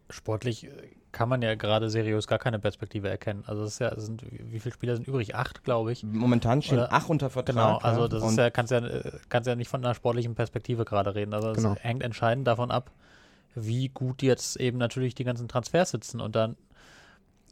Sportlich 0.09 0.65
äh, 0.65 0.69
kann 1.11 1.29
man 1.29 1.41
ja 1.41 1.55
gerade 1.55 1.89
seriös 1.89 2.27
gar 2.27 2.39
keine 2.39 2.59
Perspektive 2.59 3.09
erkennen. 3.09 3.43
Also 3.47 3.63
es 3.63 3.73
ist 3.73 3.79
ja, 3.79 3.89
es 3.89 4.05
sind, 4.05 4.23
wie 4.29 4.59
viele 4.59 4.73
Spieler 4.73 4.95
sind 4.95 5.07
übrig? 5.07 5.33
Acht, 5.35 5.63
glaube 5.63 5.91
ich. 5.93 6.03
Momentan 6.03 6.61
stehen 6.61 6.79
Oder- 6.79 6.91
acht 6.93 7.09
unter 7.09 7.29
Vertrag. 7.29 7.55
Genau, 7.55 7.77
also 7.77 8.07
das 8.07 8.23
ist 8.23 8.37
ja, 8.37 8.49
kannst 8.49 8.71
ja, 8.71 8.79
äh, 8.85 9.11
kannst 9.29 9.47
ja 9.47 9.55
nicht 9.55 9.69
von 9.69 9.83
einer 9.83 9.95
sportlichen 9.95 10.35
Perspektive 10.35 10.83
gerade 10.85 11.15
reden. 11.15 11.33
Also 11.33 11.49
es 11.51 11.57
Genau. 11.57 11.75
hängt 11.77 12.03
entscheidend 12.03 12.45
davon 12.47 12.69
ab, 12.69 12.91
wie 13.55 13.87
gut 13.89 14.21
jetzt 14.21 14.57
eben 14.57 14.77
natürlich 14.77 15.15
die 15.15 15.23
ganzen 15.23 15.47
Transfers 15.47 15.91
sitzen. 15.91 16.19
Und 16.19 16.35
dann 16.35 16.57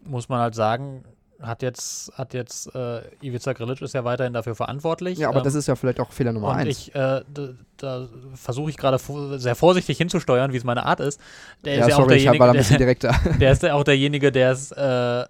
muss 0.05 0.27
man 0.27 0.41
halt 0.41 0.53
sagen, 0.55 1.05
hat 1.45 1.61
jetzt, 1.61 2.11
hat 2.17 2.33
jetzt 2.33 2.73
äh, 2.73 3.01
Ivica 3.21 3.53
Grilic 3.53 3.81
ist 3.81 3.93
ja 3.93 4.03
weiterhin 4.03 4.33
dafür 4.33 4.55
verantwortlich. 4.55 5.19
Ja, 5.19 5.29
aber 5.29 5.39
ähm, 5.39 5.43
das 5.43 5.55
ist 5.55 5.67
ja 5.67 5.75
vielleicht 5.75 5.99
auch 5.99 6.11
Fehler 6.11 6.31
Nummer 6.31 6.49
und 6.49 6.55
eins. 6.55 6.69
ich, 6.69 6.95
äh, 6.95 7.21
da, 7.31 7.49
da 7.77 8.07
versuche 8.35 8.69
ich 8.69 8.77
gerade 8.77 8.97
sehr 9.37 9.55
vorsichtig 9.55 9.97
hinzusteuern, 9.97 10.53
wie 10.53 10.57
es 10.57 10.63
meine 10.63 10.85
Art 10.85 10.99
ist. 10.99 11.19
Der 11.63 11.75
ja, 11.75 11.81
ist 11.81 11.89
ja 11.89 11.95
auch 11.95 12.01
sorry, 12.01 12.15
ich 12.15 12.25
war 12.27 12.33
da 12.33 12.51
ein 12.51 12.53
derjenige, 12.53 12.57
bisschen 12.57 12.77
der, 12.77 12.87
direkter. 12.87 13.37
der 13.39 13.51
ist 13.51 13.63
ja 13.63 13.73
auch 13.73 13.83
derjenige, 13.83 14.31
der 14.31 14.51
es 14.51 14.71
äh, 14.71 15.25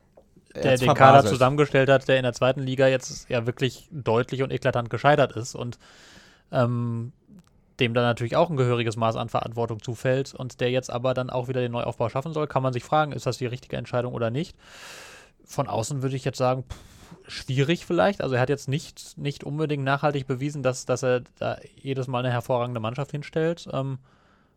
der 0.55 0.77
den 0.77 0.93
Kader 0.93 1.27
zusammengestellt 1.27 1.89
hat, 1.89 2.07
der 2.07 2.17
in 2.17 2.23
der 2.23 2.33
zweiten 2.33 2.61
Liga 2.61 2.87
jetzt 2.87 3.27
ja 3.29 3.45
wirklich 3.45 3.87
deutlich 3.91 4.43
und 4.43 4.51
eklatant 4.51 4.89
gescheitert 4.89 5.35
ist 5.35 5.55
und 5.55 5.79
ähm, 6.51 7.11
dem 7.79 7.93
dann 7.93 8.03
natürlich 8.03 8.35
auch 8.35 8.49
ein 8.49 8.57
gehöriges 8.57 8.95
Maß 8.95 9.15
an 9.15 9.29
Verantwortung 9.29 9.81
zufällt 9.81 10.33
und 10.33 10.61
der 10.61 10.69
jetzt 10.69 10.91
aber 10.91 11.13
dann 11.13 11.29
auch 11.29 11.47
wieder 11.47 11.61
den 11.61 11.71
Neuaufbau 11.71 12.09
schaffen 12.09 12.33
soll, 12.33 12.47
kann 12.47 12.61
man 12.61 12.73
sich 12.73 12.83
fragen, 12.83 13.13
ist 13.13 13.25
das 13.25 13.39
die 13.39 13.47
richtige 13.47 13.77
Entscheidung 13.77 14.13
oder 14.13 14.29
nicht? 14.29 14.55
Von 15.45 15.67
außen 15.67 16.01
würde 16.01 16.15
ich 16.15 16.25
jetzt 16.25 16.37
sagen, 16.37 16.63
pff, 16.63 16.77
schwierig 17.27 17.85
vielleicht. 17.85 18.21
Also 18.21 18.35
er 18.35 18.41
hat 18.41 18.49
jetzt 18.49 18.67
nicht, 18.67 19.17
nicht 19.17 19.43
unbedingt 19.43 19.83
nachhaltig 19.83 20.27
bewiesen, 20.27 20.63
dass, 20.63 20.85
dass 20.85 21.03
er 21.03 21.21
da 21.39 21.57
jedes 21.75 22.07
Mal 22.07 22.19
eine 22.19 22.31
hervorragende 22.31 22.79
Mannschaft 22.79 23.11
hinstellt. 23.11 23.67
Ähm, 23.71 23.99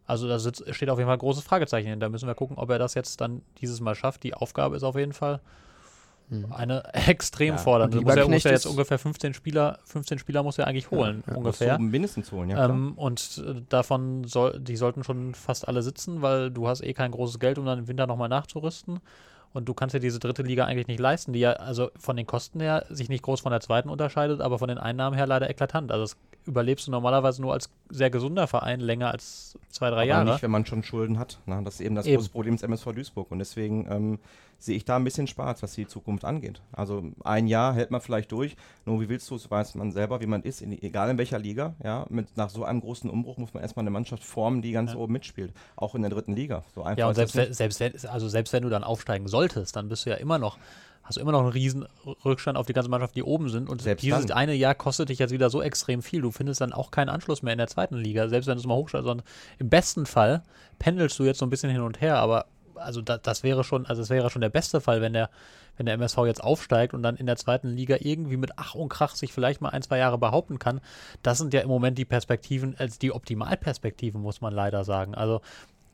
also 0.07 0.29
da 0.29 0.38
sitzt, 0.38 0.62
steht 0.75 0.88
auf 0.88 0.99
jeden 0.99 1.09
Fall 1.09 1.16
ein 1.16 1.20
großes 1.20 1.44
Fragezeichen 1.44 1.88
hin. 1.88 2.01
Da 2.01 2.09
müssen 2.09 2.29
wir 2.29 2.35
gucken, 2.35 2.59
ob 2.59 2.70
er 2.70 2.79
das 2.79 2.94
jetzt 2.94 3.20
dann 3.20 3.42
dieses 3.61 3.81
Mal 3.81 3.94
schafft. 3.94 4.22
Die 4.22 4.35
Aufgabe 4.35 4.77
ist 4.77 4.85
auf 4.85 4.96
jeden 4.96 5.12
Fall 5.12 5.40
Mhm. 6.29 6.53
eine 6.53 6.83
extrem 7.09 7.55
Ja, 7.55 7.59
fordernde. 7.59 8.01
Muss 8.01 8.16
er, 8.16 8.29
muss 8.29 8.44
er 8.44 8.53
jetzt 8.53 8.66
ungefähr 8.66 8.99
15 8.99 9.35
Spieler, 9.35 9.79
15 9.85 10.18
Spieler 10.18 10.42
muss 10.42 10.59
er 10.59 10.66
eigentlich 10.66 10.90
holen, 10.90 11.22
ja. 11.27 11.35
ungefähr. 11.35 11.75
Musst 11.75 11.81
du 11.81 11.85
mindestens 11.85 12.33
holen, 12.33 12.51
ja. 12.51 12.57
klar. 12.57 12.70
Ähm, 12.70 12.94
und 12.96 13.42
äh, 13.46 13.62
davon 13.68 14.25
soll, 14.25 14.59
die 14.59 14.77
sollten 14.77 15.05
schon 15.05 15.35
fast 15.35 15.68
alle 15.68 15.83
sitzen, 15.83 16.22
weil 16.22 16.51
du 16.51 16.66
hast 16.68 16.83
eh 16.83 16.94
kein 16.94 17.12
großes 17.12 17.38
Geld, 17.38 17.59
um 17.59 17.66
dann 17.66 17.79
im 17.79 17.88
Winter 17.88 18.07
nochmal 18.07 18.29
nachzurüsten. 18.29 19.01
Und 19.53 19.67
du 19.69 19.75
kannst 19.75 19.95
ja 19.95 20.01
diese 20.01 20.19
dritte 20.19 20.43
Liga 20.43 20.67
eigentlich 20.67 20.87
nicht 20.87 21.01
leisten, 21.01 21.33
die 21.33 21.41
ja 21.41 21.53
also 21.53 21.91
von 21.99 22.17
den 22.17 22.27
Kosten 22.27 22.61
her 22.61 22.85
sich 22.91 23.09
nicht 23.09 23.23
groß 23.23 23.41
von 23.41 23.53
der 23.53 23.61
zweiten 23.61 23.89
unterscheidet, 23.89 24.41
aber 24.41 24.59
von 24.59 24.69
den 24.69 24.79
Einnahmen 24.79 25.17
her 25.17 25.27
leider 25.27 25.49
eklatant. 25.49 25.91
Also 25.91 26.03
das 26.05 26.17
überlebst 26.47 26.87
du 26.87 26.91
normalerweise 26.91 27.41
nur 27.41 27.53
als 27.55 27.71
sehr 27.89 28.11
gesunder 28.11 28.47
Verein 28.47 28.81
länger 28.81 29.11
als 29.11 29.59
zwei, 29.71 29.89
drei 29.89 29.97
Aber 29.97 30.05
Jahre. 30.07 30.25
nicht, 30.33 30.43
wenn 30.43 30.51
man 30.51 30.67
schon 30.67 30.83
Schulden 30.83 31.19
hat. 31.19 31.39
Ne? 31.47 31.61
Das 31.65 31.75
ist 31.75 31.81
eben 31.81 31.95
das 31.95 32.07
Eben. 32.07 32.17
große 32.17 32.31
Problem 32.31 32.55
des 32.55 32.63
MSV 32.63 32.93
Duisburg. 32.93 33.31
Und 33.31 33.39
deswegen 33.39 33.87
ähm, 33.91 34.19
sehe 34.59 34.77
ich 34.77 34.85
da 34.85 34.97
ein 34.97 35.05
bisschen 35.05 35.27
Spaß, 35.27 35.62
was 35.62 35.73
die 35.75 35.87
Zukunft 35.87 36.25
angeht. 36.25 36.62
Also 36.73 37.03
ein 37.25 37.47
Jahr 37.47 37.75
hält 37.75 37.90
man 37.90 38.01
vielleicht 38.01 38.33
durch. 38.33 38.57
Nur 38.85 39.01
wie 39.01 39.09
willst 39.09 39.31
du 39.31 39.35
es, 39.37 39.51
weiß 39.51 39.75
man 39.75 39.92
selber, 39.92 40.21
wie 40.21 40.27
man 40.27 40.42
ist, 40.42 40.62
in, 40.62 40.73
egal 40.83 41.11
in 41.11 41.19
welcher 41.19 41.38
Liga. 41.38 41.75
Ja, 41.85 42.07
mit, 42.09 42.37
nach 42.37 42.49
so 42.51 42.64
einem 42.64 42.81
großen 42.81 43.09
Umbruch 43.11 43.37
muss 43.37 43.53
man 43.55 43.62
erstmal 43.62 43.83
eine 43.83 43.91
Mannschaft 43.91 44.24
formen, 44.24 44.62
die 44.62 44.72
ganz 44.72 44.93
Ja. 44.93 44.99
oben 44.99 45.12
mitspielt. 45.12 45.53
Auch 45.76 45.95
in 45.95 46.03
der 46.03 46.11
dritten 46.11 46.35
Liga. 46.35 46.64
So 46.74 46.83
einfach 46.83 46.99
Ja, 46.99 47.09
und 47.09 47.14
selbst, 47.14 47.37
wenn- 47.37 47.53
selbst, 47.53 47.81
wenn, 47.81 47.93
also 48.09 48.28
selbst 48.28 48.53
wenn 48.53 48.62
du 48.62 48.68
dann 48.70 48.83
aufsteigen 48.85 49.28
solltest, 49.28 49.76
dann 49.76 49.89
bist 49.89 50.07
du 50.07 50.11
ja 50.11 50.16
immer 50.16 50.39
noch, 50.39 50.59
hast 51.03 51.18
du 51.18 51.20
immer 51.20 51.33
noch 51.33 51.41
einen 51.43 51.51
riesen 51.51 51.87
Rückstand 52.24 52.57
auf 52.59 52.66
die 52.66 52.72
ganze 52.72 52.89
Mannschaft, 52.91 53.14
die 53.14 53.22
oben 53.22 53.49
sind. 53.51 53.68
Und 53.68 53.83
Selbst 53.83 54.03
dieses 54.03 54.26
dann. 54.26 54.37
eine 54.39 54.55
Jahr 54.55 54.74
kostet 54.74 55.11
dich 55.11 55.18
jetzt 55.20 55.31
wieder 55.33 55.51
so 55.51 55.62
extrem 55.62 56.03
viel. 56.03 56.22
Du 56.22 56.31
findest 56.33 56.61
dann 56.62 56.72
auch 56.72 56.91
keinen 56.91 57.11
Anschluss 57.11 57.43
mehr 57.43 57.53
in 57.53 57.59
der 57.59 57.68
zweiten 57.68 57.97
Liga, 57.97 58.28
selbst 58.28 58.47
wenn 58.47 58.55
du 58.57 58.61
es 58.61 58.66
mal 58.66 58.74
hochstellst. 58.74 59.07
Sondern 59.07 59.24
im 59.59 59.68
besten 59.68 60.07
Fall 60.07 60.43
pendelst 60.78 61.18
du 61.18 61.24
jetzt 61.24 61.39
so 61.39 61.47
ein 61.47 61.51
bisschen 61.51 61.70
hin 61.70 61.83
und 61.83 62.01
her, 62.01 62.16
aber 62.18 62.47
also 62.77 63.03
da, 63.03 63.18
das 63.18 63.43
wäre 63.43 63.64
schon, 63.64 63.87
also 63.87 64.03
es 64.03 64.11
wäre 64.11 64.31
schon 64.31 64.43
der 64.43 64.49
beste 64.49 64.81
Fall, 64.81 65.01
wenn 65.01 65.12
der, 65.12 65.31
wenn 65.77 65.87
der 65.87 65.95
MSV 65.95 66.18
jetzt 66.27 66.43
aufsteigt 66.43 66.95
und 66.95 67.03
dann 67.03 67.16
in 67.16 67.27
der 67.27 67.37
zweiten 67.37 67.68
Liga 67.68 67.97
irgendwie 68.01 68.37
mit 68.37 68.53
Ach 68.57 68.74
und 68.74 68.89
Krach 68.89 69.14
sich 69.14 69.33
vielleicht 69.33 69.61
mal 69.61 69.70
ein, 69.70 69.83
zwei 69.83 69.99
Jahre 69.99 70.18
behaupten 70.18 70.59
kann. 70.59 70.81
Das 71.22 71.39
sind 71.39 71.53
ja 71.55 71.61
im 71.61 71.68
Moment 71.68 71.99
die 71.99 72.05
Perspektiven, 72.05 72.74
also 72.79 72.99
die 72.99 73.12
Optimalperspektiven, 73.12 74.20
muss 74.20 74.41
man 74.41 74.55
leider 74.55 74.85
sagen. 74.85 75.14
Also 75.14 75.41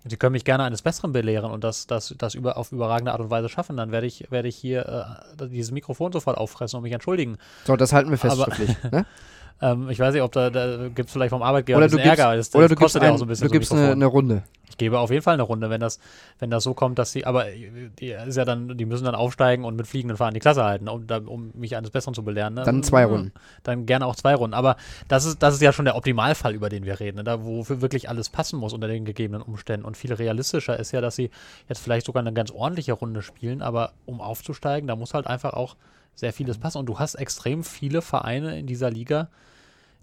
Sie 0.04 0.16
können 0.16 0.32
mich 0.32 0.44
gerne 0.44 0.64
eines 0.64 0.82
Besseren 0.82 1.12
belehren 1.12 1.52
und 1.52 1.62
das, 1.62 1.86
das, 1.86 2.12
das 2.18 2.34
über, 2.34 2.56
auf 2.56 2.72
überragende 2.72 3.12
Art 3.12 3.20
und 3.20 3.30
Weise 3.30 3.48
schaffen. 3.48 3.76
Dann 3.76 3.92
werde 3.92 4.08
ich, 4.08 4.30
werde 4.32 4.48
ich 4.48 4.56
hier 4.56 5.20
äh, 5.38 5.48
dieses 5.48 5.70
Mikrofon 5.70 6.10
sofort 6.10 6.38
auffressen 6.38 6.78
und 6.78 6.82
mich 6.82 6.92
entschuldigen. 6.92 7.38
So, 7.64 7.76
das 7.76 7.92
halten 7.92 8.10
wir 8.10 8.18
fest 8.18 8.40
Aber-. 8.40 8.52
Ne? 8.90 9.06
Ähm, 9.62 9.88
ich 9.88 9.98
weiß 9.98 10.12
nicht, 10.12 10.22
ob 10.22 10.32
da, 10.32 10.50
da 10.50 10.88
gibt 10.88 11.06
es 11.06 11.12
vielleicht 11.12 11.30
vom 11.30 11.42
Arbeitgeber 11.42 11.78
Oder 11.78 11.86
ein 11.86 11.90
bisschen 11.90 12.02
gibst, 12.02 12.18
Ärger. 12.18 12.36
Das, 12.36 12.50
das 12.50 12.58
oder 12.58 12.64
du 12.64 12.70
gibst, 12.70 12.82
kostet 12.82 13.02
ja 13.04 13.12
auch 13.12 13.18
so 13.18 13.24
ein 13.24 13.28
bisschen 13.28 13.46
du 13.46 13.48
so 13.48 13.52
gibst 13.52 13.72
eine, 13.72 13.80
Mikrofon. 13.80 14.02
eine 14.02 14.06
Runde. 14.06 14.42
Ich 14.68 14.76
gebe 14.76 14.98
auf 14.98 15.10
jeden 15.10 15.22
Fall 15.22 15.34
eine 15.34 15.42
Runde, 15.42 15.70
wenn 15.70 15.80
das, 15.80 16.00
wenn 16.38 16.50
das 16.50 16.64
so 16.64 16.74
kommt, 16.74 16.98
dass 16.98 17.12
sie, 17.12 17.26
aber 17.26 17.44
die 17.44 18.10
ist 18.10 18.36
ja 18.36 18.44
dann, 18.44 18.76
die 18.76 18.86
müssen 18.86 19.04
dann 19.04 19.14
aufsteigen 19.14 19.64
und 19.64 19.76
mit 19.76 19.86
fliegenden 19.86 20.16
Fahnen 20.16 20.34
die 20.34 20.40
Klasse 20.40 20.64
halten, 20.64 20.88
um, 20.88 21.06
um 21.26 21.50
mich 21.54 21.76
eines 21.76 21.90
Besseren 21.90 22.14
zu 22.14 22.24
belehren. 22.24 22.54
Ne? 22.54 22.64
Dann 22.64 22.82
zwei 22.82 23.04
Runden. 23.04 23.32
Dann 23.62 23.86
gerne 23.86 24.06
auch 24.06 24.16
zwei 24.16 24.34
Runden. 24.34 24.54
Aber 24.54 24.76
das 25.08 25.26
ist, 25.26 25.42
das 25.42 25.54
ist 25.54 25.60
ja 25.60 25.72
schon 25.72 25.84
der 25.84 25.94
Optimalfall, 25.94 26.54
über 26.54 26.70
den 26.70 26.84
wir 26.84 26.98
reden, 26.98 27.18
ne? 27.18 27.24
da 27.24 27.44
wofür 27.44 27.82
wirklich 27.82 28.08
alles 28.08 28.30
passen 28.30 28.58
muss 28.58 28.72
unter 28.72 28.88
den 28.88 29.04
gegebenen 29.04 29.42
Umständen. 29.42 29.86
Und 29.86 29.96
viel 29.96 30.12
realistischer 30.12 30.76
ist 30.78 30.90
ja, 30.90 31.00
dass 31.00 31.14
sie 31.14 31.30
jetzt 31.68 31.80
vielleicht 31.80 32.06
sogar 32.06 32.22
eine 32.22 32.32
ganz 32.32 32.50
ordentliche 32.50 32.94
Runde 32.94 33.22
spielen, 33.22 33.62
aber 33.62 33.92
um 34.06 34.20
aufzusteigen, 34.22 34.88
da 34.88 34.96
muss 34.96 35.14
halt 35.14 35.26
einfach 35.26 35.52
auch 35.52 35.76
sehr 36.14 36.32
vieles 36.32 36.58
passen. 36.58 36.78
Und 36.78 36.86
du 36.86 36.98
hast 36.98 37.14
extrem 37.14 37.62
viele 37.62 38.02
Vereine 38.02 38.58
in 38.58 38.66
dieser 38.66 38.90
Liga, 38.90 39.28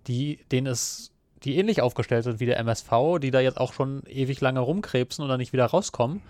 die, 0.07 0.39
denen 0.51 0.67
es, 0.67 1.11
die 1.43 1.57
ähnlich 1.57 1.81
aufgestellt 1.81 2.23
sind 2.23 2.39
wie 2.39 2.45
der 2.45 2.57
MSV, 2.59 3.19
die 3.21 3.31
da 3.31 3.39
jetzt 3.39 3.59
auch 3.59 3.73
schon 3.73 4.03
ewig 4.07 4.41
lange 4.41 4.59
rumkrebsen 4.59 5.23
oder 5.23 5.37
nicht 5.37 5.53
wieder 5.53 5.65
rauskommen. 5.65 6.21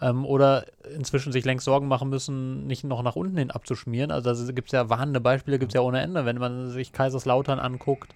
Ähm, 0.00 0.24
oder 0.26 0.64
inzwischen 0.96 1.32
sich 1.32 1.44
längst 1.44 1.64
Sorgen 1.64 1.86
machen 1.86 2.08
müssen, 2.08 2.66
nicht 2.66 2.82
noch 2.82 3.02
nach 3.02 3.14
unten 3.16 3.36
hin 3.36 3.50
abzuschmieren. 3.52 4.10
Also 4.10 4.34
da 4.46 4.52
gibt 4.52 4.68
es 4.68 4.72
ja 4.72 4.88
warnende 4.88 5.20
Beispiele, 5.20 5.58
gibt 5.60 5.70
es 5.72 5.74
ja 5.74 5.80
ohne 5.80 6.00
Ende. 6.00 6.24
Wenn 6.24 6.38
man 6.38 6.70
sich 6.70 6.92
Kaiserslautern 6.92 7.60
anguckt, 7.60 8.12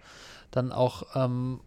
dann 0.50 0.72
auch, 0.72 1.04
ähm, 1.14 1.60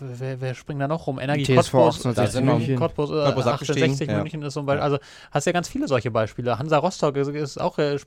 wer, 0.00 0.40
wer 0.40 0.54
springt 0.54 0.80
da 0.80 0.88
noch 0.88 1.06
rum? 1.06 1.18
Energie 1.20 1.44
TSV 1.44 1.54
Cottbus, 1.72 2.06
1860 2.06 2.32
sind 2.32 2.46
wir- 2.46 2.54
München. 2.54 2.76
Cottbus, 2.78 3.10
äh, 3.10 3.24
Cottbus 3.24 3.46
68 3.46 3.82
abgestiegen, 3.84 4.14
ja. 4.14 4.20
München 4.22 4.42
ist 4.42 4.54
so 4.54 4.60
ein 4.60 4.66
Beispiel. 4.66 4.82
Also 4.82 4.98
hast 5.30 5.46
ja 5.46 5.52
ganz 5.52 5.68
viele 5.68 5.88
solche 5.88 6.10
Beispiele. 6.10 6.58
Hansa 6.58 6.78
Rostock 6.78 7.16
ist, 7.16 7.28
ist 7.28 7.60
auch, 7.60 7.78
äh, 7.78 7.98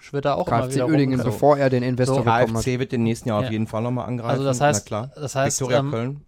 schwirrt 0.00 0.24
da 0.24 0.34
auch 0.34 0.48
immer 0.48 0.62
KfC 0.62 0.74
wieder 0.74 0.86
Uerdingen, 0.88 1.20
rum. 1.20 1.30
bevor 1.30 1.56
er 1.58 1.70
den 1.70 1.82
Investor 1.84 2.16
So, 2.16 2.22
bekommen 2.24 2.56
hat. 2.56 2.64
KFC 2.64 2.78
wird 2.80 2.90
den 2.92 3.02
nächsten 3.04 3.28
Jahr 3.28 3.40
Ja. 3.42 3.46
auf 3.46 3.52
jeden 3.52 3.66
Fall 3.68 3.82
nochmal 3.82 4.06
angreifen. 4.08 4.30
Also 4.30 4.44
das 4.44 4.60
heißt, 4.60 4.86
na 4.86 4.88
klar. 5.06 5.10
das 5.14 5.34
heißt 5.36 5.60
Viktoria 5.60 5.78
ähm, 5.80 5.90
Köln. 5.90 6.20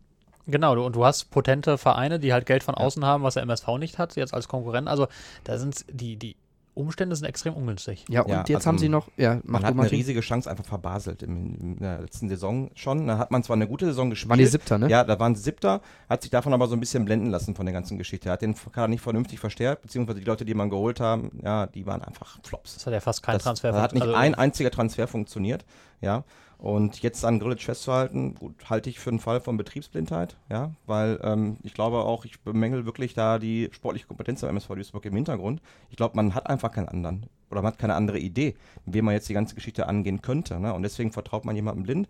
Genau, 0.46 0.74
du, 0.74 0.84
und 0.84 0.96
du 0.96 1.04
hast 1.04 1.30
potente 1.30 1.78
Vereine, 1.78 2.18
die 2.18 2.32
halt 2.32 2.46
Geld 2.46 2.62
von 2.64 2.74
außen 2.74 3.04
haben, 3.04 3.22
was 3.22 3.34
der 3.34 3.44
MSV 3.44 3.66
nicht 3.78 3.98
hat, 3.98 4.16
jetzt 4.16 4.34
als 4.34 4.48
Konkurrent. 4.48 4.88
Also 4.88 5.06
da 5.44 5.56
sind 5.58 5.84
die, 5.88 6.16
die 6.16 6.36
Umstände 6.74 7.14
sind 7.16 7.26
extrem 7.26 7.54
ungünstig. 7.54 8.04
Ja, 8.08 8.22
und 8.22 8.30
Ja, 8.30 8.38
jetzt 8.46 8.54
also 8.56 8.68
haben 8.68 8.78
sie 8.78 8.88
noch, 8.88 9.08
ja, 9.16 9.40
Man 9.44 9.62
hat 9.62 9.74
mal. 9.74 9.82
eine 9.82 9.92
riesige 9.92 10.20
Chance 10.20 10.50
einfach 10.50 10.64
verbaselt 10.64 11.22
im, 11.22 11.54
in 11.60 11.76
der 11.78 12.00
letzten 12.00 12.28
Saison 12.30 12.70
schon. 12.74 13.06
Da 13.06 13.18
hat 13.18 13.30
man 13.30 13.42
zwar 13.42 13.56
eine 13.56 13.66
gute 13.68 13.84
Saison 13.84 14.08
gespielt. 14.10 14.30
Waren 14.30 14.38
die 14.38 14.46
Siebter, 14.46 14.78
ne? 14.78 14.88
Ja, 14.88 15.04
da 15.04 15.18
waren 15.20 15.34
sie 15.34 15.42
Siebter, 15.42 15.82
hat 16.08 16.22
sich 16.22 16.30
davon 16.30 16.54
aber 16.54 16.68
so 16.68 16.74
ein 16.74 16.80
bisschen 16.80 17.04
blenden 17.04 17.30
lassen 17.30 17.54
von 17.54 17.66
der 17.66 17.74
ganzen 17.74 17.98
Geschichte. 17.98 18.30
Er 18.30 18.32
hat 18.32 18.42
den 18.42 18.54
Kader 18.54 18.88
nicht 18.88 19.02
vernünftig 19.02 19.38
verstärkt, 19.38 19.82
beziehungsweise 19.82 20.20
die 20.20 20.24
Leute, 20.26 20.44
die 20.46 20.54
man 20.54 20.70
geholt 20.70 20.98
haben, 21.00 21.30
ja, 21.42 21.66
die 21.66 21.84
waren 21.86 22.02
einfach 22.02 22.38
Flops. 22.42 22.74
Das 22.74 22.86
hat 22.86 22.92
ja 22.94 23.00
fast 23.00 23.22
kein 23.22 23.34
Das, 23.34 23.42
Transfer. 23.42 23.72
da 23.72 23.82
hat 23.82 23.92
nicht 23.92 24.02
also, 24.02 24.14
ein 24.14 24.34
einziger 24.34 24.70
Transfer 24.70 25.06
funktioniert, 25.06 25.64
ja. 26.00 26.24
Und 26.62 27.02
jetzt 27.02 27.24
an 27.24 27.40
Grillitsch 27.40 27.64
festzuhalten, 27.64 28.36
gut, 28.36 28.54
halte 28.70 28.88
ich 28.88 29.00
für 29.00 29.10
einen 29.10 29.18
Fall 29.18 29.40
von 29.40 29.56
Betriebsblindheit, 29.56 30.36
ja, 30.48 30.70
weil 30.86 31.18
ähm, 31.24 31.56
ich 31.64 31.74
glaube 31.74 31.96
auch, 31.96 32.24
ich 32.24 32.38
bemängel 32.38 32.86
wirklich 32.86 33.14
da 33.14 33.40
die 33.40 33.68
sportliche 33.72 34.06
Kompetenz 34.06 34.42
beim 34.42 34.50
MSV 34.50 34.68
Duisburg 34.68 35.04
im 35.06 35.16
Hintergrund. 35.16 35.60
Ich 35.90 35.96
glaube, 35.96 36.14
man 36.14 36.36
hat 36.36 36.46
einfach 36.48 36.70
keinen 36.70 36.86
anderen 36.86 37.26
oder 37.50 37.62
man 37.62 37.72
hat 37.72 37.80
keine 37.80 37.96
andere 37.96 38.20
Idee, 38.20 38.54
wie 38.86 39.02
man 39.02 39.12
jetzt 39.12 39.28
die 39.28 39.34
ganze 39.34 39.56
Geschichte 39.56 39.88
angehen 39.88 40.22
könnte. 40.22 40.60
Ne? 40.60 40.72
Und 40.72 40.84
deswegen 40.84 41.10
vertraut 41.10 41.44
man 41.44 41.56
jemandem 41.56 41.82
blind, 41.82 42.08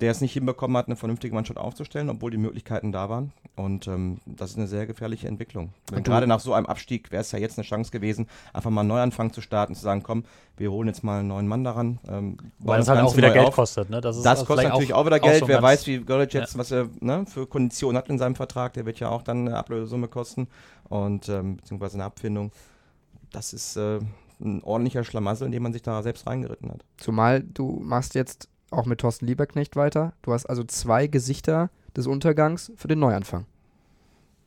der 0.00 0.10
es 0.10 0.20
nicht 0.20 0.34
hinbekommen 0.34 0.76
hat, 0.76 0.86
eine 0.86 0.96
vernünftige 0.96 1.34
Mannschaft 1.34 1.58
aufzustellen, 1.58 2.10
obwohl 2.10 2.30
die 2.30 2.36
Möglichkeiten 2.36 2.92
da 2.92 3.08
waren. 3.08 3.32
Und 3.56 3.86
ähm, 3.88 4.18
das 4.26 4.50
ist 4.50 4.58
eine 4.58 4.66
sehr 4.66 4.86
gefährliche 4.86 5.26
Entwicklung. 5.26 5.72
Und 5.90 6.04
Gerade 6.04 6.26
nach 6.26 6.40
so 6.40 6.52
einem 6.52 6.66
Abstieg 6.66 7.10
wäre 7.10 7.22
es 7.22 7.32
ja 7.32 7.38
jetzt 7.38 7.58
eine 7.58 7.66
Chance 7.66 7.90
gewesen, 7.90 8.28
einfach 8.52 8.70
mal 8.70 8.82
einen 8.82 8.88
Neuanfang 8.88 9.32
zu 9.32 9.40
starten, 9.40 9.74
zu 9.74 9.80
sagen, 9.80 10.02
komm, 10.02 10.24
wir 10.58 10.70
holen 10.70 10.88
jetzt 10.88 11.02
mal 11.02 11.20
einen 11.20 11.28
neuen 11.28 11.48
Mann 11.48 11.64
daran. 11.64 11.98
Ähm, 12.08 12.36
weil 12.58 12.78
das 12.78 12.88
halt 12.88 13.00
auch 13.00 13.16
wieder 13.16 13.30
Geld 13.32 13.46
auf. 13.46 13.54
kostet. 13.54 13.88
Ne? 13.88 14.02
Das, 14.02 14.16
ist 14.18 14.24
Das 14.24 14.40
also 14.40 14.44
kostet 14.44 14.68
natürlich 14.68 14.92
auch, 14.92 15.06
wieder 15.06 15.16
so 15.16 15.22
Geld. 15.22 15.42
ein 15.42 15.48
Wer 15.48 15.62
weiß, 15.62 15.86
wie 15.86 15.98
Görlitz 16.00 16.34
jetzt, 16.34 16.58
was 16.58 16.70
er 16.70 16.88
ne, 17.00 17.24
für 17.26 17.46
Konditionen 17.46 17.96
hat 17.96 18.10
in 18.10 18.18
seinem 18.18 18.34
Vertrag, 18.34 18.74
der 18.74 18.84
wird 18.84 19.00
ja 19.00 19.08
auch 19.08 19.22
dann 19.22 19.48
eine 19.48 19.56
Ablösesumme 19.56 20.08
kosten 20.08 20.48
und 20.88 21.28
ähm, 21.30 21.56
beziehungsweise 21.56 21.94
eine 21.94 22.04
Abfindung. 22.04 22.52
Das 23.32 23.54
ist 23.54 23.76
äh, 23.76 24.00
ein 24.40 24.62
ordentlicher 24.62 25.04
Schlamassel, 25.04 25.46
in 25.46 25.52
den 25.52 25.62
man 25.62 25.72
sich 25.72 25.82
da 25.82 26.02
selbst 26.02 26.26
reingeritten 26.26 26.70
hat. 26.70 26.84
Zumal 26.98 27.42
du 27.42 27.80
machst 27.82 28.14
jetzt 28.14 28.48
auch 28.76 28.86
mit 28.86 29.00
Thorsten 29.00 29.26
Lieberknecht 29.26 29.76
weiter. 29.76 30.12
Du 30.22 30.32
hast 30.32 30.46
also 30.46 30.64
zwei 30.64 31.06
Gesichter 31.06 31.70
des 31.96 32.06
Untergangs 32.06 32.72
für 32.76 32.88
den 32.88 32.98
Neuanfang. 32.98 33.46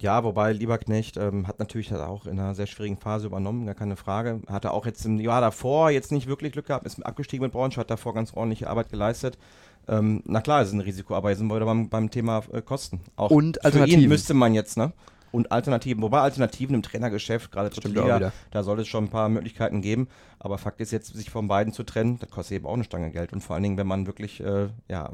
Ja, 0.01 0.23
wobei 0.23 0.53
Lieberknecht 0.53 1.17
ähm, 1.17 1.45
hat 1.45 1.59
natürlich 1.59 1.91
halt 1.91 2.01
auch 2.01 2.25
in 2.25 2.39
einer 2.39 2.55
sehr 2.55 2.67
schwierigen 2.67 2.95
Phase 2.95 3.27
übernommen, 3.27 3.65
gar 3.65 3.75
keine 3.75 3.97
Frage. 3.97 4.41
Hatte 4.47 4.71
auch 4.71 4.85
jetzt 4.85 5.05
im 5.05 5.19
Jahr 5.19 5.41
davor 5.41 5.89
jetzt 5.89 6.13
nicht 6.13 6.27
wirklich 6.27 6.53
Glück 6.53 6.67
gehabt, 6.67 6.85
ist 6.85 7.05
abgestiegen 7.05 7.43
mit 7.43 7.51
Braunschweig, 7.51 7.81
hat 7.81 7.91
davor 7.91 8.13
ganz 8.13 8.33
ordentliche 8.33 8.69
Arbeit 8.69 8.89
geleistet. 8.89 9.37
Ähm, 9.89 10.21
na 10.25 10.39
klar, 10.39 10.61
es 10.61 10.69
ist 10.69 10.73
ein 10.73 10.79
Risiko, 10.79 11.15
aber 11.15 11.29
jetzt 11.29 11.39
sind 11.39 11.47
wir 11.47 11.55
wieder 11.55 11.65
beim, 11.65 11.89
beim 11.89 12.09
Thema 12.09 12.43
äh, 12.53 12.61
Kosten. 12.61 13.01
Auch 13.17 13.29
Und 13.31 13.59
für 13.61 13.85
ihn 13.85 14.07
müsste 14.07 14.33
man 14.33 14.53
jetzt, 14.53 14.77
ne? 14.77 14.93
Und 15.31 15.51
Alternativen, 15.51 16.01
wobei 16.01 16.19
Alternativen 16.19 16.75
im 16.75 16.83
Trainergeschäft, 16.83 17.51
gerade 17.51 17.69
auch 17.69 17.83
Liga, 17.83 18.31
da 18.51 18.63
sollte 18.63 18.81
es 18.83 18.87
schon 18.87 19.05
ein 19.05 19.09
paar 19.09 19.29
Möglichkeiten 19.29 19.81
geben. 19.81 20.07
Aber 20.39 20.57
Fakt 20.57 20.81
ist 20.81 20.91
jetzt, 20.91 21.15
sich 21.15 21.29
von 21.29 21.47
beiden 21.47 21.73
zu 21.73 21.83
trennen, 21.83 22.17
das 22.19 22.29
kostet 22.29 22.57
eben 22.57 22.65
auch 22.65 22.73
eine 22.73 22.83
Stange 22.83 23.11
Geld. 23.11 23.33
Und 23.33 23.41
vor 23.41 23.55
allen 23.55 23.63
Dingen, 23.63 23.77
wenn 23.77 23.87
man 23.87 24.07
wirklich, 24.07 24.39
äh, 24.41 24.69
ja, 24.87 25.11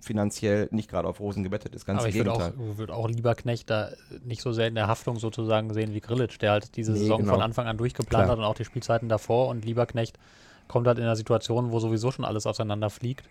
finanziell 0.00 0.68
nicht 0.70 0.90
gerade 0.90 1.08
auf 1.08 1.20
Rosen 1.20 1.42
gebettet 1.42 1.74
ist, 1.74 1.86
ganz 1.86 2.00
Aber 2.00 2.08
im 2.08 2.10
ich 2.10 2.18
würde 2.18 2.32
auch, 2.32 2.50
würd 2.76 2.90
auch 2.90 3.08
lieber 3.08 3.34
Knecht 3.34 3.70
da 3.70 3.90
nicht 4.24 4.42
so 4.42 4.52
sehr 4.52 4.68
in 4.68 4.74
der 4.74 4.86
Haftung 4.86 5.18
sozusagen 5.18 5.72
sehen 5.72 5.94
wie 5.94 6.00
Grillitsch, 6.00 6.38
der 6.40 6.52
halt 6.52 6.76
diese 6.76 6.92
Nee, 6.92 6.98
Saison 6.98 7.20
genau. 7.20 7.34
von 7.34 7.42
Anfang 7.42 7.66
an 7.66 7.78
durchgeplant 7.78 8.24
Klar. 8.24 8.32
hat 8.32 8.38
und 8.38 8.44
auch 8.44 8.54
die 8.54 8.64
Spielzeiten 8.64 9.08
davor. 9.08 9.48
Und 9.48 9.64
lieber 9.64 9.86
Knecht 9.86 10.18
kommt 10.72 10.86
halt 10.86 10.98
in 10.98 11.04
einer 11.04 11.16
Situation, 11.16 11.70
wo 11.70 11.78
sowieso 11.78 12.10
schon 12.10 12.24
alles 12.24 12.46
auseinanderfliegt. 12.46 13.24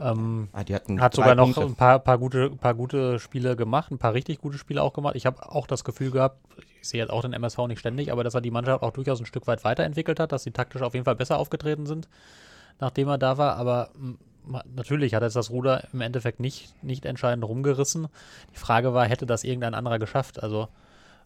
Ähm, 0.00 0.48
Ah, 0.52 0.62
hat 1.00 1.14
sogar 1.14 1.34
noch 1.34 1.44
Punkte. 1.46 1.62
ein 1.62 1.74
paar, 1.74 1.98
paar, 1.98 2.18
gute, 2.18 2.50
paar 2.50 2.74
gute 2.74 3.18
Spiele 3.18 3.56
gemacht, 3.56 3.90
ein 3.90 3.98
paar 3.98 4.14
richtig 4.14 4.38
gute 4.38 4.56
Spiele 4.58 4.82
auch 4.82 4.92
gemacht. 4.92 5.16
Ich 5.16 5.26
habe 5.26 5.50
auch 5.52 5.66
das 5.66 5.82
Gefühl 5.84 6.12
gehabt, 6.12 6.38
ich 6.80 6.88
sehe 6.88 7.00
jetzt 7.00 7.10
auch 7.10 7.22
den 7.22 7.32
MSV 7.32 7.58
nicht 7.66 7.80
ständig, 7.80 8.12
aber 8.12 8.22
dass 8.22 8.34
er 8.34 8.40
die 8.40 8.52
Mannschaft 8.52 8.82
auch 8.82 8.92
durchaus 8.92 9.18
ein 9.20 9.26
Stück 9.26 9.46
weit 9.48 9.64
weiterentwickelt 9.64 10.20
hat, 10.20 10.30
dass 10.30 10.44
sie 10.44 10.52
taktisch 10.52 10.82
auf 10.82 10.94
jeden 10.94 11.04
Fall 11.04 11.16
besser 11.16 11.38
aufgetreten 11.38 11.86
sind, 11.86 12.08
nachdem 12.78 13.08
er 13.08 13.18
da 13.18 13.36
war. 13.38 13.56
Aber 13.56 13.90
m, 13.96 14.18
ma- 14.46 14.62
natürlich 14.76 15.14
hat 15.14 15.22
er 15.22 15.26
jetzt 15.26 15.36
das 15.36 15.50
Ruder 15.50 15.82
im 15.92 16.00
Endeffekt 16.00 16.38
nicht, 16.38 16.72
nicht 16.84 17.04
entscheidend 17.04 17.44
rumgerissen. 17.44 18.06
Die 18.54 18.58
Frage 18.58 18.94
war, 18.94 19.04
hätte 19.06 19.26
das 19.26 19.42
irgendein 19.42 19.74
anderer 19.74 19.98
geschafft? 19.98 20.40
Also 20.42 20.68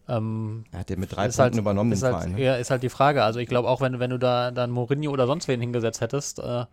ähm, 0.07 0.65
Er 0.71 0.79
hat 0.79 0.89
den 0.89 0.99
mit 0.99 1.11
drei 1.11 1.23
Punkten 1.23 1.41
halt, 1.41 1.55
übernommen, 1.55 1.91
den 1.91 2.01
halt, 2.01 2.15
Verein. 2.15 2.31
Ne? 2.33 2.43
Ja, 2.43 2.55
ist 2.55 2.71
halt 2.71 2.83
die 2.83 2.89
Frage. 2.89 3.23
Also 3.23 3.39
ich 3.39 3.47
glaube 3.47 3.69
auch, 3.69 3.81
wenn, 3.81 3.99
wenn 3.99 4.09
du 4.09 4.19
da 4.19 4.51
dann 4.51 4.71
Mourinho 4.71 5.11
oder 5.11 5.27
sonst 5.27 5.47
wen 5.47 5.61
hingesetzt 5.61 6.01
hättest, 6.01 6.39
äh, 6.39 6.65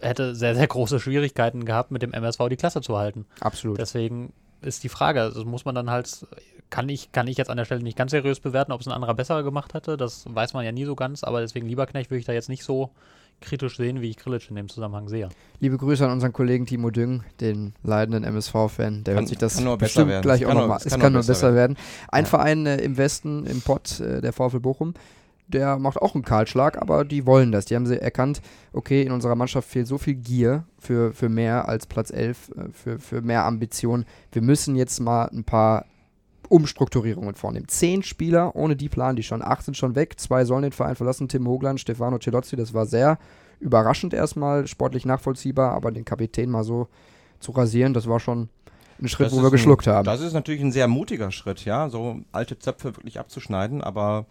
hätte 0.00 0.34
sehr, 0.34 0.54
sehr 0.54 0.66
große 0.66 1.00
Schwierigkeiten 1.00 1.64
gehabt, 1.64 1.90
mit 1.90 2.02
dem 2.02 2.12
MSV 2.12 2.48
die 2.48 2.56
Klasse 2.56 2.80
zu 2.80 2.96
halten. 2.98 3.26
Absolut. 3.40 3.78
Deswegen 3.78 4.32
ist 4.60 4.84
die 4.84 4.88
Frage, 4.88 5.22
also 5.22 5.44
muss 5.44 5.64
man 5.64 5.74
dann 5.74 5.90
halt, 5.90 6.26
kann 6.70 6.88
ich, 6.88 7.12
kann 7.12 7.26
ich 7.26 7.36
jetzt 7.36 7.50
an 7.50 7.56
der 7.56 7.64
Stelle 7.64 7.82
nicht 7.82 7.98
ganz 7.98 8.12
seriös 8.12 8.40
bewerten, 8.40 8.72
ob 8.72 8.80
es 8.80 8.86
ein 8.86 8.92
anderer 8.92 9.14
besser 9.14 9.42
gemacht 9.42 9.74
hätte, 9.74 9.96
das 9.96 10.24
weiß 10.28 10.54
man 10.54 10.64
ja 10.64 10.72
nie 10.72 10.84
so 10.84 10.94
ganz, 10.94 11.24
aber 11.24 11.40
deswegen 11.40 11.66
Lieberknecht 11.66 12.10
würde 12.10 12.20
ich 12.20 12.26
da 12.26 12.32
jetzt 12.32 12.48
nicht 12.48 12.64
so 12.64 12.90
kritisch 13.42 13.76
sehen, 13.76 14.00
wie 14.00 14.10
ich 14.10 14.16
Grillitsch 14.16 14.48
in 14.48 14.56
dem 14.56 14.68
Zusammenhang 14.68 15.08
sehe. 15.08 15.28
Liebe 15.60 15.76
Grüße 15.76 16.04
an 16.06 16.12
unseren 16.12 16.32
Kollegen 16.32 16.64
Timo 16.66 16.90
Düng, 16.90 17.22
den 17.40 17.74
leidenden 17.82 18.24
MSV-Fan. 18.24 19.04
Der 19.04 19.14
Kann- 19.14 19.22
hört 19.24 19.28
sich 19.28 19.38
das 19.38 19.56
kann 19.56 19.64
nur 19.64 19.76
besser 19.76 19.86
bestimmt 19.86 20.08
werden. 20.10 20.22
gleich 20.22 20.44
auch 20.44 20.48
kann 20.48 20.56
nur- 20.56 20.62
nochmal. 20.62 20.78
es 20.78 20.86
Es 20.86 20.92
kann 20.92 21.00
kann 21.00 21.12
nur 21.12 21.20
besser 21.20 21.32
besser 21.32 21.54
werden. 21.54 21.76
Ein 22.10 22.24
Ja. 22.24 22.30
Verein 22.30 22.66
äh, 22.66 22.76
im 22.78 22.96
Westen, 22.96 23.44
im 23.46 23.60
Pott, 23.60 24.00
äh, 24.00 24.20
der 24.20 24.32
VfL 24.32 24.60
Bochum, 24.60 24.94
der 25.48 25.78
macht 25.78 25.98
auch 25.98 26.14
einen 26.14 26.24
Kahlschlag, 26.24 26.80
aber 26.80 27.04
die 27.04 27.26
wollen 27.26 27.52
das. 27.52 27.66
Die 27.66 27.74
haben 27.76 27.84
sie 27.86 28.00
erkannt, 28.00 28.40
okay, 28.72 29.02
in 29.02 29.12
unserer 29.12 29.34
Mannschaft 29.34 29.68
fehlt 29.68 29.86
so 29.86 29.98
viel 29.98 30.14
Gier 30.14 30.64
für, 30.78 31.12
für 31.12 31.28
mehr 31.28 31.68
als 31.68 31.86
Platz 31.86 32.10
11, 32.10 32.50
äh, 32.56 32.70
für, 32.72 32.98
für 32.98 33.20
mehr 33.20 33.44
Ambition. 33.44 34.04
Wir 34.32 34.40
müssen 34.40 34.76
jetzt 34.76 34.98
mal 35.00 35.26
ein 35.26 35.44
paar 35.44 35.84
Umstrukturierungen 36.52 37.34
vornehmen. 37.34 37.66
Zehn 37.68 38.02
Spieler, 38.02 38.54
ohne 38.54 38.76
die 38.76 38.90
planen 38.90 39.16
die 39.16 39.22
schon. 39.22 39.42
Acht 39.42 39.64
sind 39.64 39.76
schon 39.76 39.94
weg, 39.94 40.20
zwei 40.20 40.44
sollen 40.44 40.62
den 40.62 40.72
Verein 40.72 40.96
verlassen. 40.96 41.26
Tim 41.28 41.48
Hogland, 41.48 41.80
Stefano 41.80 42.18
Celozzi, 42.18 42.56
das 42.56 42.74
war 42.74 42.84
sehr 42.84 43.18
überraschend 43.58 44.12
erstmal, 44.12 44.66
sportlich 44.66 45.06
nachvollziehbar, 45.06 45.72
aber 45.72 45.90
den 45.92 46.04
Kapitän 46.04 46.50
mal 46.50 46.62
so 46.64 46.88
zu 47.40 47.52
rasieren, 47.52 47.94
das 47.94 48.06
war 48.06 48.20
schon 48.20 48.50
ein 49.00 49.08
Schritt, 49.08 49.28
Das 49.28 49.32
wo 49.32 49.38
wir 49.40 49.46
ein- 49.46 49.50
geschluckt 49.52 49.86
haben. 49.86 50.04
Das 50.04 50.20
ist 50.20 50.32
natürlich 50.34 50.60
ein 50.60 50.72
sehr 50.72 50.88
mutiger 50.88 51.30
Schritt, 51.30 51.64
ja, 51.64 51.88
so 51.88 52.20
alte 52.32 52.58
Zöpfe 52.58 52.96
wirklich 52.96 53.18
abzuschneiden, 53.18 53.80
aber 53.82 54.26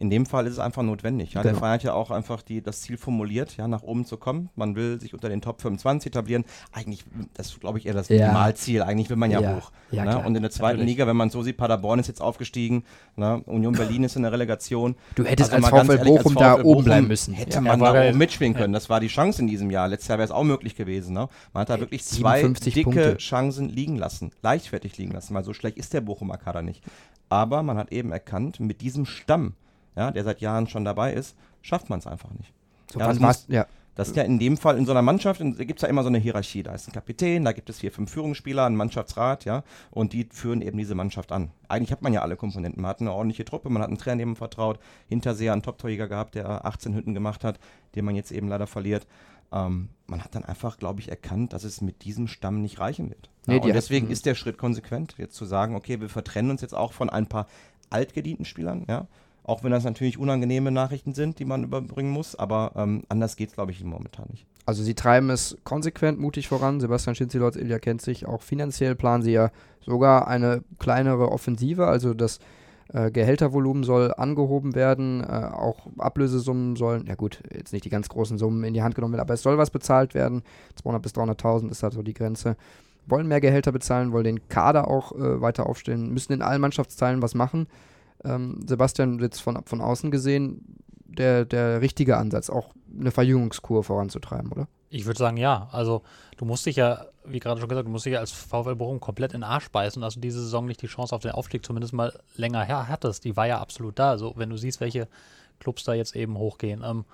In 0.00 0.10
dem 0.10 0.26
Fall 0.26 0.46
ist 0.46 0.52
es 0.52 0.58
einfach 0.60 0.82
notwendig. 0.82 1.32
Ja? 1.34 1.42
Genau. 1.42 1.52
Der 1.52 1.58
Verein 1.58 1.72
hat 1.74 1.82
ja 1.82 1.92
auch 1.92 2.12
einfach 2.12 2.42
die, 2.42 2.62
das 2.62 2.82
Ziel 2.82 2.96
formuliert, 2.96 3.56
ja, 3.56 3.66
nach 3.66 3.82
oben 3.82 4.04
zu 4.04 4.16
kommen. 4.16 4.48
Man 4.54 4.76
will 4.76 5.00
sich 5.00 5.12
unter 5.12 5.28
den 5.28 5.40
Top 5.40 5.60
25 5.60 6.12
etablieren. 6.12 6.44
Eigentlich, 6.72 7.04
das 7.34 7.48
ist, 7.48 7.60
glaube 7.60 7.78
ich, 7.78 7.86
eher 7.86 7.94
das 7.94 8.08
Ja. 8.08 8.26
Minimalziel. 8.28 8.82
Eigentlich 8.82 9.10
will 9.10 9.16
man 9.16 9.30
ja, 9.32 9.40
Ja. 9.40 9.56
hoch. 9.56 9.72
Ja, 9.90 10.04
ne? 10.04 10.18
Und 10.24 10.36
in 10.36 10.42
der 10.42 10.50
zweiten 10.52 10.78
Natürlich. 10.78 10.96
Liga, 10.96 11.06
wenn 11.08 11.16
man 11.16 11.30
so 11.30 11.42
sieht, 11.42 11.56
Paderborn 11.56 11.98
ist 11.98 12.06
jetzt 12.06 12.20
aufgestiegen, 12.22 12.84
ne? 13.16 13.42
Union 13.46 13.74
Berlin 13.74 14.04
ist 14.04 14.14
in 14.14 14.22
der 14.22 14.30
Relegation. 14.32 14.94
Du 15.16 15.24
hättest 15.24 15.52
Also 15.52 15.66
als 15.66 15.74
VfL 15.86 15.96
ehrlich, 15.96 16.12
als 16.14 16.22
Bochum 16.22 16.34
da 16.36 16.52
VfL 16.54 16.60
oben 16.60 16.62
Bochum 16.62 16.84
bleiben 16.84 17.08
müssen. 17.08 17.34
Hätte 17.34 17.60
man 17.60 17.80
da 17.80 18.08
oben 18.08 18.18
mitspielen 18.18 18.54
können. 18.54 18.72
Das 18.72 18.88
war 18.88 19.00
die 19.00 19.08
Chance 19.08 19.42
in 19.42 19.48
diesem 19.48 19.70
Jahr. 19.70 19.88
Letztes 19.88 20.08
Jahr 20.08 20.18
wäre 20.18 20.26
es 20.26 20.30
auch 20.30 20.44
möglich 20.44 20.76
gewesen. 20.76 21.12
Ne? 21.14 21.28
Man 21.52 21.60
hat 21.62 21.70
da 21.70 21.80
wirklich 21.80 22.04
zwei 22.04 22.38
57 22.38 22.74
dicke 22.74 22.84
Punkte. 22.84 23.16
Chancen 23.16 23.68
liegen 23.68 23.96
lassen. 23.96 24.30
Leichtfertig 24.42 24.96
liegen 24.96 25.10
lassen. 25.12 25.34
Weil 25.34 25.42
so 25.44 25.52
schlecht 25.54 25.76
ist 25.76 25.92
der 25.92 26.02
Bochumer 26.02 26.36
Kader 26.36 26.62
nicht. 26.62 26.84
Aber 27.28 27.62
man 27.62 27.76
hat 27.78 27.92
eben 27.92 28.12
erkannt, 28.12 28.60
mit 28.60 28.80
diesem 28.80 29.04
Stamm, 29.04 29.54
ja, 29.98 30.10
der 30.10 30.24
seit 30.24 30.40
Jahren 30.40 30.66
schon 30.68 30.84
dabei 30.84 31.12
ist, 31.12 31.36
schafft 31.60 31.90
man 31.90 31.98
es 31.98 32.06
einfach 32.06 32.30
nicht. 32.30 32.52
So, 32.90 33.00
Ja, 33.00 33.08
das 33.08 33.18
muss- 33.20 33.46
ja. 33.48 33.66
Das 33.96 34.06
ist 34.10 34.16
ja 34.16 34.22
in 34.22 34.38
dem 34.38 34.56
Fall 34.56 34.78
in 34.78 34.86
so 34.86 34.92
einer 34.92 35.02
Mannschaft, 35.02 35.40
da 35.40 35.64
gibt 35.64 35.80
es 35.80 35.82
ja 35.82 35.88
immer 35.88 36.02
so 36.04 36.08
eine 36.08 36.18
Hierarchie. 36.18 36.62
Da 36.62 36.72
ist 36.72 36.86
ein 36.86 36.92
Kapitän, 36.92 37.44
da 37.44 37.50
gibt 37.50 37.68
es 37.68 37.80
vier, 37.80 37.90
fünf 37.90 38.12
Führungsspieler, 38.12 38.64
einen 38.64 38.76
Mannschaftsrat, 38.76 39.44
ja, 39.44 39.64
und 39.90 40.12
die 40.12 40.28
führen 40.30 40.62
eben 40.62 40.78
diese 40.78 40.94
Mannschaft 40.94 41.32
an. 41.32 41.50
Eigentlich 41.66 41.90
hat 41.90 42.00
man 42.00 42.12
ja 42.12 42.22
alle 42.22 42.36
Komponenten. 42.36 42.80
Man 42.80 42.90
hat 42.90 43.00
eine 43.00 43.12
ordentliche 43.12 43.44
Truppe, 43.44 43.70
man 43.70 43.82
hat 43.82 43.88
einen 43.88 43.98
Trainer, 43.98 44.18
dem 44.18 44.28
man 44.28 44.36
vertraut, 44.36 44.78
Hinterseher 45.08 45.52
einen 45.52 45.62
Top-Torjäger 45.62 46.06
gehabt, 46.06 46.36
der 46.36 46.64
18 46.64 46.94
Hütten 46.94 47.12
gemacht 47.12 47.42
hat, 47.42 47.58
den 47.96 48.04
man 48.04 48.14
jetzt 48.14 48.30
eben 48.30 48.46
leider 48.46 48.68
verliert. 48.68 49.04
Ähm, 49.50 49.88
man 50.06 50.22
hat 50.22 50.32
dann 50.36 50.44
einfach, 50.44 50.76
glaube 50.78 51.00
ich, 51.00 51.08
erkannt, 51.08 51.52
dass 51.52 51.64
es 51.64 51.80
mit 51.80 52.04
diesem 52.04 52.28
Stamm 52.28 52.62
nicht 52.62 52.78
reichen 52.78 53.10
wird. 53.10 53.30
Nee, 53.48 53.54
Ja, 53.54 53.58
die 53.60 53.68
und 53.70 53.74
deswegen 53.74 54.04
hatten- 54.06 54.12
ist 54.12 54.26
der 54.26 54.36
Schritt 54.36 54.58
konsequent, 54.58 55.16
jetzt 55.18 55.34
zu 55.34 55.44
sagen, 55.44 55.74
okay, 55.74 56.00
wir 56.00 56.08
vertrennen 56.08 56.52
uns 56.52 56.60
jetzt 56.60 56.74
auch 56.74 56.92
von 56.92 57.10
ein 57.10 57.26
paar 57.26 57.48
altgedienten 57.90 58.44
Spielern, 58.44 58.84
ja. 58.88 59.08
Auch 59.48 59.64
wenn 59.64 59.70
das 59.70 59.82
natürlich 59.82 60.18
unangenehme 60.18 60.70
Nachrichten 60.70 61.14
sind, 61.14 61.38
die 61.38 61.46
man 61.46 61.64
überbringen 61.64 62.10
muss, 62.10 62.36
aber 62.36 62.72
ähm, 62.76 63.04
anders 63.08 63.34
geht 63.34 63.48
es, 63.48 63.54
glaube 63.54 63.72
ich, 63.72 63.82
momentan 63.82 64.26
nicht. 64.30 64.46
Also 64.66 64.82
sie 64.82 64.94
treiben 64.94 65.30
es 65.30 65.56
konsequent 65.64 66.20
mutig 66.20 66.48
voran. 66.48 66.80
Sebastian 66.80 67.14
Schinzelotz, 67.14 67.56
Ilja 67.56 67.78
kennt 67.78 68.02
sich. 68.02 68.26
Auch 68.26 68.42
finanziell 68.42 68.94
planen 68.94 69.22
sie 69.22 69.32
ja 69.32 69.50
sogar 69.80 70.28
eine 70.28 70.62
kleinere 70.78 71.32
Offensive. 71.32 71.86
Also 71.86 72.12
das 72.12 72.40
äh, 72.92 73.10
Gehältervolumen 73.10 73.84
soll 73.84 74.12
angehoben 74.14 74.74
werden. 74.74 75.24
Äh, 75.24 75.26
auch 75.26 75.86
Ablösesummen 75.96 76.76
sollen, 76.76 77.06
ja 77.06 77.14
gut, 77.14 77.42
jetzt 77.50 77.72
nicht 77.72 77.86
die 77.86 77.90
ganz 77.90 78.10
großen 78.10 78.36
Summen 78.36 78.64
in 78.64 78.74
die 78.74 78.82
Hand 78.82 78.96
genommen 78.96 79.14
werden, 79.14 79.22
aber 79.22 79.32
es 79.32 79.42
soll 79.42 79.56
was 79.56 79.70
bezahlt 79.70 80.12
werden. 80.12 80.42
200 80.82 81.02
bis 81.02 81.12
300.000 81.14 81.70
ist 81.70 81.82
da 81.82 81.90
so 81.90 82.02
die 82.02 82.12
Grenze. 82.12 82.58
Wollen 83.06 83.28
mehr 83.28 83.40
Gehälter 83.40 83.72
bezahlen, 83.72 84.12
wollen 84.12 84.24
den 84.24 84.48
Kader 84.48 84.88
auch 84.88 85.12
äh, 85.12 85.40
weiter 85.40 85.66
aufstellen, 85.66 86.12
müssen 86.12 86.34
in 86.34 86.42
allen 86.42 86.60
Mannschaftsteilen 86.60 87.22
was 87.22 87.34
machen. 87.34 87.66
Ähm, 88.24 88.60
Sebastian 88.66 89.18
jetzt 89.20 89.40
von, 89.40 89.62
von 89.64 89.80
außen 89.80 90.10
gesehen 90.10 90.78
der, 91.06 91.44
der 91.44 91.80
richtige 91.80 92.16
Ansatz, 92.16 92.50
auch 92.50 92.74
eine 92.98 93.10
Verjüngungskur 93.10 93.84
voranzutreiben, 93.84 94.52
oder? 94.52 94.68
Ich 94.90 95.04
würde 95.04 95.18
sagen, 95.18 95.36
ja. 95.36 95.68
Also 95.72 96.02
du 96.36 96.44
musst 96.44 96.64
dich 96.64 96.76
ja, 96.76 97.06
wie 97.24 97.40
gerade 97.40 97.60
schon 97.60 97.68
gesagt, 97.68 97.86
du 97.86 97.90
musst 97.90 98.06
dich 98.06 98.14
ja 98.14 98.20
als 98.20 98.32
VfL 98.32 98.76
Bochum 98.76 99.00
komplett 99.00 99.34
in 99.34 99.40
den 99.40 99.44
Arsch 99.44 99.68
beißen, 99.70 100.00
dass 100.00 100.14
du 100.14 100.20
diese 100.20 100.40
Saison 100.40 100.66
nicht 100.66 100.80
die 100.80 100.86
Chance 100.86 101.14
auf 101.14 101.22
den 101.22 101.32
Aufstieg 101.32 101.64
zumindest 101.64 101.92
mal 101.92 102.18
länger 102.36 102.62
her 102.64 102.88
hattest. 102.88 103.24
Die 103.24 103.36
war 103.36 103.46
ja 103.46 103.60
absolut 103.60 103.98
da. 103.98 104.10
Also 104.10 104.34
wenn 104.36 104.50
du 104.50 104.56
siehst, 104.56 104.80
welche 104.80 105.08
Clubs 105.60 105.84
da 105.84 105.92
jetzt 105.94 106.16
eben 106.16 106.38
hochgehen. 106.38 106.82
Ähm, 106.84 107.04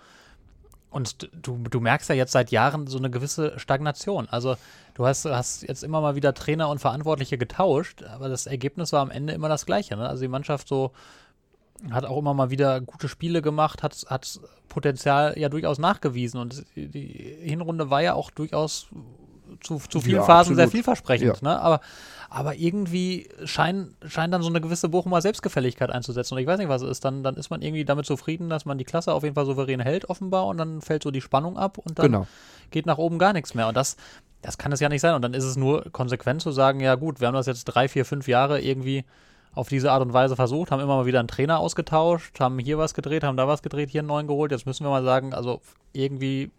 und 0.95 1.29
du, 1.43 1.59
du 1.59 1.81
merkst 1.81 2.09
ja 2.09 2.15
jetzt 2.15 2.31
seit 2.31 2.53
Jahren 2.53 2.87
so 2.87 2.99
eine 2.99 3.11
gewisse 3.11 3.59
Stagnation. 3.59 4.29
Also 4.31 4.55
du 4.95 5.05
hast, 5.05 5.25
hast 5.25 5.63
jetzt 5.63 5.83
immer 5.83 6.01
mal 6.01 6.15
wieder 6.15 6.35
Trainer 6.35 6.69
und 6.69 6.79
Verantwortliche 6.79 7.37
getauscht, 7.37 8.05
aber 8.05 8.29
das 8.29 8.47
Ergebnis 8.47 8.93
war 8.93 9.03
am 9.03 9.11
Ende 9.11 9.33
immer 9.33 9.49
das 9.49 9.67
gleiche. 9.67 9.97
Ne? 9.97 10.09
Also 10.09 10.23
die 10.23 10.29
Mannschaft 10.29 10.69
so 10.69 10.93
hat 11.91 12.05
auch 12.05 12.17
immer 12.17 12.33
mal 12.33 12.51
wieder 12.51 12.81
gute 12.81 13.09
Spiele 13.09 13.43
gemacht, 13.43 13.83
hat, 13.83 14.07
hat 14.09 14.39
Potenzial 14.69 15.37
ja 15.37 15.49
durchaus 15.49 15.79
nachgewiesen 15.79 16.39
und 16.39 16.65
die, 16.77 17.39
Hinrunde 17.43 17.91
war 17.91 18.01
ja 18.01 18.15
auch 18.15 18.31
durchaus 18.31 18.87
zu, 19.61 19.79
zu 19.79 20.01
vielen 20.01 20.19
Ja, 20.19 20.23
Phasen 20.23 20.55
sehr 20.55 20.67
absolut. 20.67 20.73
vielversprechend. 20.85 21.43
Ne? 21.43 21.61
Aber, 21.61 21.81
aber 22.35 22.57
irgendwie 22.57 23.29
scheint, 23.45 23.95
scheint 24.09 24.35
dann 24.35 24.43
so 24.43 24.49
eine 24.49 24.61
gewisse 24.61 24.89
Bochumer 24.89 25.23
Selbstgefälligkeit 25.23 25.91
einzusetzen. 25.91 26.35
Und 26.35 26.41
ich 26.41 26.49
weiß 26.49 26.59
nicht, 26.59 26.69
was 26.69 26.83
es 26.83 26.91
ist. 26.91 27.05
Dann, 27.05 27.23
dann 27.23 27.37
ist 27.37 27.49
man 27.49 27.63
irgendwie 27.63 27.85
damit 27.85 28.07
zufrieden, 28.07 28.49
dass 28.49 28.65
man 28.65 28.77
die 28.77 28.85
Klasse 28.85 29.15
auf 29.15 29.23
jeden 29.23 29.37
Fall 29.37 29.47
souverän 29.47 29.79
hält, 29.79 30.11
offenbar, 30.11 30.47
und 30.47 30.57
dann 30.57 30.81
fällt 30.81 31.05
so 31.05 31.13
die 31.13 31.21
Spannung 31.21 31.57
ab 31.57 31.79
und 31.79 31.97
dann 31.97 32.07
Genau. 32.07 32.27
geht 32.73 32.87
nach 32.87 32.99
oben 32.99 33.21
gar 33.21 33.33
nichts 33.35 33.55
mehr. 33.55 33.69
Und 33.69 33.77
das, 33.77 33.97
das 34.43 34.59
kann 34.59 34.73
es 34.73 34.81
ja 34.81 34.89
nicht 34.89 35.01
sein. 35.01 35.15
Und 35.15 35.23
dann 35.23 35.33
ist 35.33 35.45
es 35.45 35.57
nur 35.57 35.85
konsequent 35.93 36.43
zu 36.43 36.51
sagen, 36.51 36.81
ja 36.81 36.97
gut, 36.97 37.21
wir 37.21 37.29
haben 37.29 37.35
das 37.35 37.47
jetzt 37.47 37.67
drei, 37.67 37.87
vier, 37.87 38.05
fünf 38.05 38.27
Jahre 38.27 38.61
irgendwie 38.61 39.05
auf 39.55 39.69
diese 39.69 39.93
Art 39.93 40.03
und 40.03 40.13
Weise 40.13 40.35
versucht, 40.35 40.73
haben 40.73 40.81
immer 40.81 40.97
mal 40.97 41.07
wieder 41.07 41.21
einen 41.21 41.29
Trainer 41.29 41.61
ausgetauscht, 41.61 42.41
haben 42.41 42.59
hier 42.59 42.79
was 42.79 42.95
gedreht, 42.95 43.23
haben 43.23 43.37
da 43.37 43.47
was 43.47 43.63
gedreht, 43.63 43.91
hier 43.91 44.01
einen 44.01 44.09
neuen 44.09 44.27
geholt. 44.27 44.51
Jetzt 44.51 44.67
müssen 44.67 44.85
wir 44.85 44.91
mal 44.91 45.05
sagen, 45.05 45.33
also 45.35 45.61
irgendwie 45.93 46.51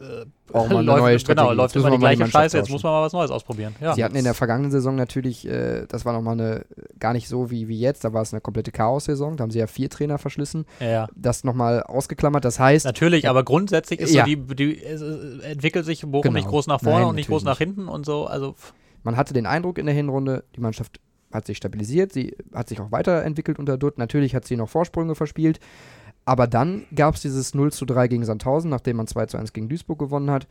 äh, 0.00 0.24
wir 0.52 0.60
eine 0.60 0.74
läuft, 0.82 0.86
neue 0.86 1.10
genau, 1.12 1.18
Strategie. 1.18 1.54
läuft 1.56 1.74
Jetzt 1.74 1.82
immer 1.82 1.90
die 1.92 1.98
gleiche 1.98 2.26
Scheiße, 2.26 2.56
jetzt 2.58 2.70
muss 2.70 2.82
man 2.82 2.92
mal 2.92 3.02
was 3.02 3.12
Neues 3.12 3.30
ausprobieren. 3.30 3.74
Ja. 3.80 3.94
Sie 3.94 4.02
hatten 4.02 4.16
in 4.16 4.24
der 4.24 4.34
vergangenen 4.34 4.70
Saison 4.70 4.96
natürlich, 4.96 5.46
äh, 5.46 5.86
das 5.88 6.04
war 6.04 6.12
nochmal 6.12 6.34
eine, 6.40 6.64
gar 6.98 7.12
nicht 7.12 7.28
so 7.28 7.50
wie, 7.50 7.68
wie 7.68 7.78
jetzt, 7.78 8.04
da 8.04 8.12
war 8.12 8.22
es 8.22 8.32
eine 8.32 8.40
komplette 8.40 8.72
Chaos-Saison, 8.72 9.36
da 9.36 9.42
haben 9.42 9.50
sie 9.50 9.58
ja 9.58 9.66
vier 9.66 9.88
Trainer 9.90 10.18
verschlissen, 10.18 10.64
ja, 10.80 11.06
das 11.14 11.44
nochmal 11.44 11.82
ausgeklammert, 11.82 12.44
das 12.44 12.58
heißt, 12.58 12.84
Natürlich, 12.86 13.28
aber 13.28 13.44
grundsätzlich 13.44 14.00
ist 14.00 14.14
Ja. 14.14 14.24
so, 14.24 14.34
die, 14.34 14.36
die 14.56 14.82
entwickelt 15.42 15.84
sich 15.84 16.02
Bochum 16.02 16.22
Genau. 16.22 16.34
nicht 16.34 16.48
groß 16.48 16.66
nach 16.66 16.80
vorne 16.80 17.00
Nein, 17.00 17.08
und 17.10 17.14
nicht 17.16 17.28
groß 17.28 17.44
nach 17.44 17.58
hinten 17.58 17.88
und 17.88 18.04
so. 18.06 18.26
Also 18.26 18.54
man 19.02 19.16
hatte 19.16 19.32
den 19.34 19.46
Eindruck 19.46 19.78
in 19.78 19.86
der 19.86 19.94
Hinrunde, 19.94 20.44
die 20.56 20.60
Mannschaft 20.60 21.00
hat 21.32 21.46
sich 21.46 21.56
stabilisiert, 21.58 22.12
sie 22.12 22.36
hat 22.52 22.68
sich 22.68 22.80
auch 22.80 22.90
weiterentwickelt 22.90 23.58
unter 23.60 23.78
Dutt, 23.78 23.98
natürlich 23.98 24.34
hat 24.34 24.44
sie 24.44 24.56
noch 24.56 24.68
Vorsprünge 24.68 25.14
verspielt, 25.14 25.60
aber 26.30 26.46
dann 26.46 26.84
gab 26.94 27.16
es 27.16 27.22
dieses 27.22 27.54
0 27.56 27.72
zu 27.72 27.84
3 27.84 28.06
gegen 28.06 28.24
Sandhausen, 28.24 28.70
nachdem 28.70 28.98
man 28.98 29.08
2 29.08 29.26
zu 29.26 29.36
1 29.36 29.52
gegen 29.52 29.68
Duisburg 29.68 29.98
gewonnen 29.98 30.30
hat. 30.30 30.46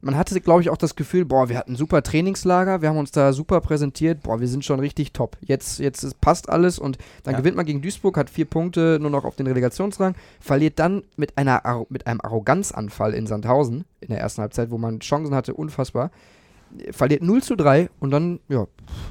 Man 0.00 0.16
hatte, 0.16 0.40
glaube 0.40 0.62
ich, 0.62 0.70
auch 0.70 0.76
das 0.76 0.94
Gefühl, 0.94 1.24
boah, 1.24 1.48
wir 1.48 1.58
hatten 1.58 1.72
ein 1.72 1.76
super 1.76 2.04
Trainingslager, 2.04 2.82
wir 2.82 2.88
haben 2.88 2.98
uns 2.98 3.10
da 3.10 3.32
super 3.32 3.60
präsentiert, 3.60 4.22
boah, 4.22 4.38
wir 4.38 4.46
sind 4.46 4.64
schon 4.64 4.78
richtig 4.78 5.12
top. 5.12 5.36
Jetzt, 5.40 5.80
jetzt 5.80 6.20
passt 6.20 6.48
alles 6.48 6.78
und 6.78 6.98
dann 7.24 7.32
Ja. 7.32 7.38
gewinnt 7.40 7.56
man 7.56 7.66
gegen 7.66 7.82
Duisburg, 7.82 8.16
hat 8.16 8.30
vier 8.30 8.44
Punkte 8.44 8.98
nur 9.00 9.10
noch 9.10 9.24
auf 9.24 9.34
den 9.34 9.48
Relegationsrang, 9.48 10.14
verliert 10.38 10.78
dann 10.78 11.02
mit, 11.16 11.36
einer, 11.36 11.84
mit 11.88 12.06
einem 12.06 12.20
Arroganzanfall 12.20 13.12
in 13.12 13.26
Sandhausen 13.26 13.86
in 14.00 14.10
der 14.10 14.20
ersten 14.20 14.40
Halbzeit, 14.40 14.70
wo 14.70 14.78
man 14.78 15.00
Chancen 15.00 15.34
hatte, 15.34 15.52
unfassbar. 15.54 16.12
Verliert 16.90 17.22
0 17.22 17.42
zu 17.42 17.56
3 17.56 17.88
und 18.00 18.10
dann, 18.10 18.40
ja, 18.48 18.66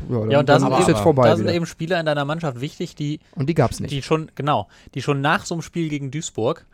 ja, 0.10 0.20
dann, 0.20 0.32
Ja, 0.32 0.40
und 0.40 0.50
da 0.50 0.60
dann 0.60 0.82
ist 0.82 0.88
jetzt 0.88 1.00
vorbei. 1.02 1.28
da 1.30 1.36
sind 1.36 1.46
wieder. 1.46 1.56
eben 1.56 1.66
Spieler 1.66 2.00
in 2.00 2.06
deiner 2.06 2.26
Mannschaft 2.26 2.60
wichtig, 2.62 2.96
die 2.96 3.20
und 3.36 3.48
die 3.48 3.54
gab 3.54 3.72
es 3.72 3.80
nicht. 3.80 3.92
die 3.92 4.02
schon, 4.02 4.32
genau, 4.36 4.68
die 4.96 5.02
schon 5.02 5.22
nach 5.22 5.46
so 5.46 5.56
einem 5.56 5.62
Spiel 5.62 5.90
gegen 5.90 6.12
Duisburg 6.12 6.66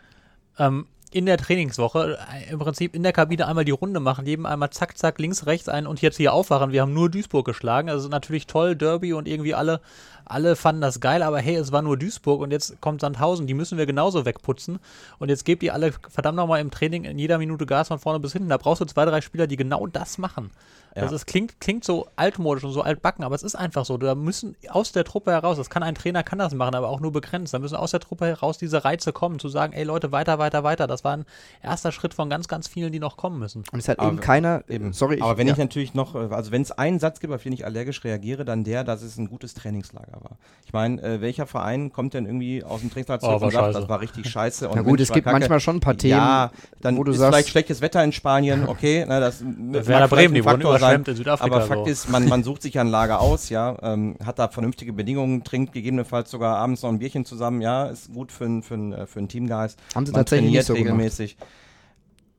ähm, 0.57 0.87
in 1.11 1.25
der 1.25 1.37
Trainingswoche 1.37 2.17
äh, 2.47 2.51
im 2.51 2.59
Prinzip 2.59 2.95
in 2.95 3.03
der 3.03 3.13
Kabine 3.13 3.47
einmal 3.47 3.65
die 3.65 3.71
Runde 3.71 3.99
machen, 3.99 4.25
jedem 4.25 4.45
einmal 4.45 4.69
zack, 4.69 4.97
zack, 4.97 5.19
links, 5.19 5.45
rechts 5.45 5.67
ein 5.69 5.87
und 5.87 6.01
jetzt 6.01 6.17
hier 6.17 6.33
aufwachen. 6.33 6.71
Wir 6.71 6.81
haben 6.83 6.93
nur 6.93 7.09
Duisburg 7.09 7.45
geschlagen. 7.45 7.89
Also 7.89 8.09
natürlich 8.09 8.45
toll, 8.47 8.75
Derby 8.75 9.13
und 9.13 9.27
irgendwie 9.27 9.55
alle, 9.55 9.81
alle 10.30 10.55
fanden 10.55 10.82
das 10.82 10.99
geil, 10.99 11.23
aber 11.23 11.39
hey, 11.39 11.55
es 11.55 11.71
war 11.71 11.82
nur 11.82 11.97
Duisburg 11.97 12.41
und 12.41 12.51
jetzt 12.51 12.80
kommt 12.82 13.01
Sandhausen, 13.01 13.47
die 13.47 13.53
müssen 13.53 13.77
wir 13.77 13.86
genauso 13.86 14.25
wegputzen. 14.25 14.80
Und 15.17 15.30
jetzt 15.30 15.43
gebt 15.43 15.63
ihr 15.63 15.73
alle 15.73 15.91
verdammt 15.91 16.38
nochmal 16.38 16.61
im 16.61 16.71
Training 16.71 17.03
in 17.03 17.17
jeder 17.17 17.38
Minute 17.39 17.65
Gas 17.65 17.88
von 17.88 17.99
vorne 17.99 18.19
bis 18.19 18.34
hinten. 18.34 18.49
Da 18.49 18.57
brauchst 18.57 18.82
du 18.82 18.86
zwei, 18.86 19.05
drei 19.05 19.21
Spieler, 19.21 19.47
die 19.47 19.57
genau 19.57 19.88
das 19.88 20.17
machen. 20.17 20.51
Ja. 20.95 21.03
Also 21.03 21.15
es 21.15 21.25
klingt, 21.25 21.59
klingt 21.61 21.83
so 21.83 22.07
altmodisch 22.15 22.63
und 22.63 22.71
so 22.71 22.81
altbacken, 22.81 23.23
aber 23.23 23.35
es 23.35 23.43
ist 23.43 23.55
einfach 23.55 23.85
so. 23.85 23.97
Da 23.97 24.15
müssen 24.15 24.55
aus 24.69 24.91
der 24.91 25.03
Truppe 25.03 25.31
heraus, 25.31 25.57
das 25.57 25.69
kann 25.69 25.83
ein 25.83 25.95
Trainer, 25.95 26.23
kann 26.23 26.39
das 26.39 26.53
machen, 26.53 26.75
aber 26.75 26.89
auch 26.89 26.99
nur 26.99 27.11
begrenzt. 27.11 27.53
Da 27.53 27.59
müssen 27.59 27.75
aus 27.75 27.91
der 27.91 27.99
Truppe 27.99 28.25
heraus 28.25 28.57
diese 28.57 28.83
Reize 28.83 29.13
kommen, 29.13 29.39
zu 29.39 29.49
sagen, 29.49 29.73
ey 29.73 29.83
Leute, 29.83 30.11
weiter, 30.11 30.39
weiter, 30.39 30.63
weiter. 30.63 30.87
Das 30.87 31.03
war 31.03 31.15
ein 31.17 31.25
erster 31.61 31.91
Schritt 31.91 32.13
von 32.13 32.29
ganz, 32.29 32.47
ganz 32.47 32.67
vielen, 32.67 32.91
die 32.91 32.99
noch 32.99 33.17
kommen 33.17 33.39
müssen. 33.39 33.63
Und 33.71 33.79
es 33.79 33.87
hat 33.87 33.99
Aber- 33.99 34.09
eben 34.09 34.19
keiner, 34.19 34.63
Eben. 34.67 34.91
sorry, 34.93 35.21
Aber 35.21 35.37
wenn 35.37 35.47
ja. 35.47 35.53
ich 35.53 35.59
natürlich 35.59 35.93
noch, 35.93 36.15
äh, 36.15 36.33
also 36.33 36.51
wenn 36.51 36.61
es 36.63 36.71
einen 36.71 36.99
Satz 36.99 37.19
gibt, 37.19 37.33
auf 37.33 37.43
den 37.43 37.53
ich 37.53 37.65
allergisch 37.65 38.03
reagiere, 38.03 38.43
dann 38.43 38.63
der, 38.63 38.83
dass 38.83 39.01
es 39.03 39.17
ein 39.17 39.29
gutes 39.29 39.53
Trainingslager 39.53 40.17
war. 40.21 40.37
Ich 40.65 40.73
meine, 40.73 41.01
äh, 41.01 41.21
welcher 41.21 41.45
Verein 41.45 41.91
kommt 41.93 42.13
denn 42.13 42.25
irgendwie 42.25 42.63
aus 42.63 42.81
dem 42.81 42.89
Trainingslager 42.91 43.23
Oh, 43.23 43.37
zurück 43.37 43.41
war 43.41 43.47
und 43.47 43.51
sagt, 43.53 43.65
scheiße. 43.67 43.79
das 43.81 43.89
war 43.89 44.01
richtig 44.01 44.29
scheiße 44.29 44.69
und 44.69 44.75
Na 44.75 44.81
gut, 44.81 44.99
es 44.99 45.11
gibt 45.11 45.25
kacke. 45.25 45.37
manchmal 45.39 45.59
schon 45.59 45.77
ein 45.77 45.79
paar 45.81 45.97
Themen, 45.97 46.11
Ja, 46.17 46.51
dann 46.81 46.97
wo 46.97 47.03
du 47.03 47.11
ist 47.11 47.17
sagst- 47.19 47.33
vielleicht 47.33 47.49
schlechtes 47.49 47.81
Wetter 47.81 48.03
in 48.03 48.11
Spanien, 48.11 48.67
okay, 48.67 49.05
na, 49.07 49.19
das 49.19 49.41
Werder 49.45 50.07
Bremen, 50.07 50.33
die 50.33 50.43
wurden 50.43 50.61
Faktor 50.61 50.78
sein, 50.80 50.89
überschwemmt 51.01 51.07
in 51.09 51.15
Südafrika. 51.15 51.55
aber 51.55 51.65
Fakt 51.65 51.86
so. 51.86 51.91
ist, 51.91 52.09
man, 52.09 52.27
man 52.27 52.43
sucht 52.43 52.61
sich 52.61 52.73
ja 52.73 52.82
ein 52.82 52.88
Lager 52.88 53.19
aus, 53.21 53.49
ja, 53.49 53.77
ähm, 53.82 54.15
hat 54.25 54.39
da 54.39 54.47
vernünftige 54.47 54.93
Bedingungen, 54.93 55.43
trinkt 55.43 55.73
gegebenenfalls 55.73 56.32
sogar 56.32 56.57
abends 56.57 56.82
noch 56.82 56.89
ein 56.89 56.99
Bierchen 56.99 57.25
zusammen, 57.25 57.61
ja, 57.61 57.86
ist 57.88 58.13
gut 58.13 58.32
für, 58.32 58.45
ein- 58.45 58.63
für, 58.63 58.75
ein, 58.75 58.93
äh, 58.93 59.05
für 59.05 59.19
einen 59.19 59.27
Teamgeist. 59.30 59.80
haben 59.95 60.05
sie 60.05 60.11
Man 60.11 60.21
tatsächlich 60.21 60.47
trainiert 60.47 60.59
nicht 60.61 60.67
so 60.67 60.73
gemacht. 60.73 60.86
regelmäßig. 60.93 61.38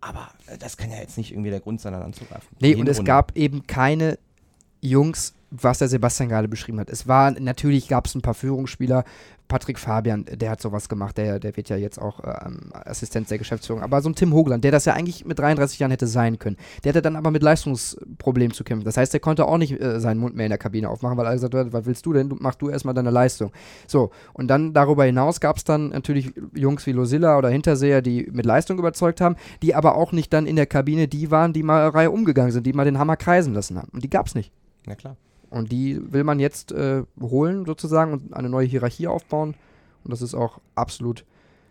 Aber 0.01 0.29
äh, 0.47 0.57
das 0.59 0.77
kann 0.77 0.91
ja 0.91 0.97
jetzt 0.99 1.19
nicht 1.19 1.33
irgendwie 1.33 1.51
der 1.51 1.61
Grund 1.61 1.81
sein, 1.81 1.93
dann 1.93 2.03
anzugreifen. 2.03 2.49
Nee, 2.61 2.75
und 2.75 2.89
es 2.89 2.97
Hinrunde. 2.97 3.05
gab 3.05 3.37
eben 3.37 3.67
keine 3.67 4.19
Jungs 4.81 5.35
was 5.51 5.79
der 5.79 5.89
Sebastian 5.89 6.29
gerade 6.29 6.49
beschrieben 6.49 6.81
hat. 6.81 6.91
Es 6.91 7.09
war, 7.09 7.33
natürlich 7.33 7.89
gab 7.89 8.07
es 8.07 8.15
ein 8.15 8.23
paar 8.23 8.35
Führungsspieler. 8.35 9.05
Patrick 9.49 9.81
Fabian, 9.81 10.25
der 10.31 10.49
hat 10.49 10.61
sowas 10.61 10.89
gemacht, 10.89 11.19
der, 11.19 11.41
der 11.41 11.57
wird 11.57 11.69
ja 11.69 11.77
jetzt 11.77 12.01
auch 12.01 12.21
ähm, 12.25 12.71
Assistent 12.73 13.29
der 13.33 13.39
Geschäftsführung. 13.39 13.83
Aber 13.83 14.01
so 14.01 14.09
ein 14.09 14.15
Tim 14.15 14.33
Hogland, 14.33 14.63
der 14.63 14.71
das 14.71 14.85
ja 14.85 14.95
eigentlich 14.95 15.25
mit 15.25 15.41
33 15.41 15.81
Jahren 15.81 15.91
hätte 15.91 16.07
sein 16.07 16.39
können, 16.39 16.57
der 16.85 16.91
hatte 16.91 17.03
dann 17.03 17.17
aber 17.17 17.33
mit 17.33 17.43
Leistungsproblemen 17.43 18.55
zu 18.55 18.63
kämpfen. 18.63 18.85
Das 18.85 18.97
heißt, 18.97 19.13
der 19.13 19.19
konnte 19.19 19.47
auch 19.47 19.59
nicht 19.59 19.81
äh, 19.81 19.99
seinen 19.99 20.21
Mund 20.21 20.37
mehr 20.37 20.47
in 20.47 20.51
der 20.51 20.59
Kabine 20.59 20.89
aufmachen, 20.89 21.19
weil 21.19 21.27
er 21.27 21.33
gesagt 21.33 21.53
hat, 21.55 21.73
was 21.73 21.85
willst 21.85 22.07
du 22.07 22.13
denn? 22.13 22.29
Du, 22.29 22.37
mach 22.39 22.55
du 22.55 22.71
erstmal 22.71 22.95
deine 22.95 23.11
Leistung. 23.11 23.51
So, 23.89 24.13
und 24.35 24.47
dann 24.47 24.73
darüber 24.73 25.05
hinaus 25.05 25.41
gab 25.41 25.57
es 25.57 25.65
dann 25.65 25.89
natürlich 25.89 26.33
Jungs 26.55 26.87
wie 26.87 26.93
Losilla 26.93 27.37
oder 27.37 27.49
Hinterseher, 27.49 28.03
die 28.03 28.29
mit 28.31 28.47
Leistung 28.47 28.79
überzeugt 28.79 29.21
haben, 29.21 29.35
die 29.63 29.75
aber 29.75 29.97
auch 29.97 30.13
nicht 30.13 30.33
dann 30.33 30.47
in 30.47 30.55
der 30.55 30.67
Kabine 30.67 31.09
die 31.09 31.33
waren, 31.33 31.53
die 31.53 31.65
mal 31.65 31.89
Reihe 31.89 32.13
umgegangen 32.13 32.53
sind, 32.53 32.67
die 32.69 32.73
mal 32.73 32.85
den 32.85 33.01
Hammer 33.01 33.17
kreisen 33.17 33.53
lassen 33.53 33.79
haben. 33.79 33.89
Und 33.93 34.05
die 34.05 34.11
gab 34.11 34.29
es 34.29 34.37
nicht. 34.37 34.53
Na 34.87 34.95
klar. 34.95 35.17
Und 35.51 35.73
die 35.73 36.01
will 36.13 36.25
man 36.25 36.39
jetzt 36.39 36.73
äh, 36.73 37.03
holen 37.21 37.67
sozusagen 37.67 38.13
und 38.13 38.35
eine 38.35 38.49
neue 38.49 38.67
Hierarchie 38.67 39.09
aufbauen. 39.09 39.55
Und 40.05 40.13
das 40.13 40.23
ist 40.23 40.35
auch 40.35 40.61
absolut 40.75 41.25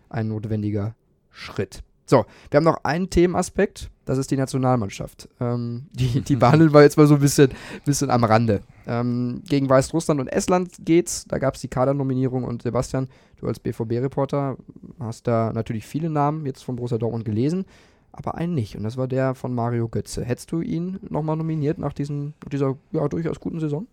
ein 0.10 0.28
notwendiger 0.28 0.96
Schritt. 1.32 1.82
So, 2.06 2.26
wir 2.50 2.58
haben 2.58 2.64
noch 2.64 2.84
einen 2.84 3.10
Themenaspekt, 3.12 3.92
das 4.06 4.18
ist 4.18 4.32
die 4.32 4.38
Nationalmannschaft. 4.38 5.30
Ähm, 5.40 5.86
die, 5.92 6.22
die 6.22 6.36
behandeln 6.38 6.74
wir 6.74 6.82
jetzt 6.82 6.98
mal 6.98 7.06
so 7.06 7.14
ein 7.14 7.22
bisschen, 7.22 7.52
bisschen 7.86 8.10
am 8.10 8.24
Rande. 8.24 8.62
Ähm, 8.88 9.44
gegen 9.48 9.70
Weißrussland 9.70 10.20
und 10.20 10.28
Estland 10.28 10.72
geht's. 10.80 11.26
Da 11.28 11.38
gab 11.38 11.54
es 11.54 11.62
die 11.62 11.68
Kadernominierung 11.68 12.44
und 12.44 12.64
Sebastian, 12.64 13.08
du 13.38 13.48
als 13.48 13.60
BVB-Reporter 13.60 14.58
hast 15.00 15.28
da 15.28 15.54
natürlich 15.54 15.86
viele 15.86 16.10
Namen 16.10 16.48
jetzt 16.48 16.64
von 16.64 16.76
Borussia 16.76 16.98
Dortmund 16.98 17.26
gelesen 17.26 17.66
aber 18.12 18.36
einen 18.36 18.54
nicht. 18.54 18.76
Und 18.76 18.84
das 18.84 18.98
war 18.98 19.08
der 19.08 19.36
von 19.36 19.54
Mario 19.54 19.88
Götze. 19.88 20.24
Hättest 20.24 20.52
du 20.52 20.62
ihn 20.62 21.00
nochmal 21.10 21.36
nominiert 21.38 21.78
nach, 21.78 21.94
diesen, 21.94 22.34
dieser 22.52 22.76
ja, 22.92 23.08
durchaus 23.08 23.40
guten 23.40 23.60
Saison? 23.60 23.88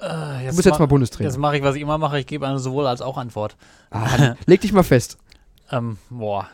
Äh, 0.00 0.48
du 0.48 0.56
bist 0.56 0.66
jetzt 0.66 0.78
mal 0.78 0.86
Bundestrainer. 0.86 1.28
Jetzt 1.28 1.38
mache 1.38 1.58
ich, 1.58 1.62
was 1.62 1.76
ich 1.76 1.82
immer 1.82 1.98
mache. 1.98 2.18
Ich 2.18 2.26
gebe 2.26 2.46
eine 2.46 2.58
sowohl 2.58 2.86
als 2.86 3.02
auch 3.02 3.18
Antwort. 3.18 3.56
Ah, 3.90 4.34
leg 4.46 4.60
dich 4.60 4.72
mal 4.72 4.82
fest. 4.82 5.18
ähm, 5.70 5.98
boah. 6.08 6.48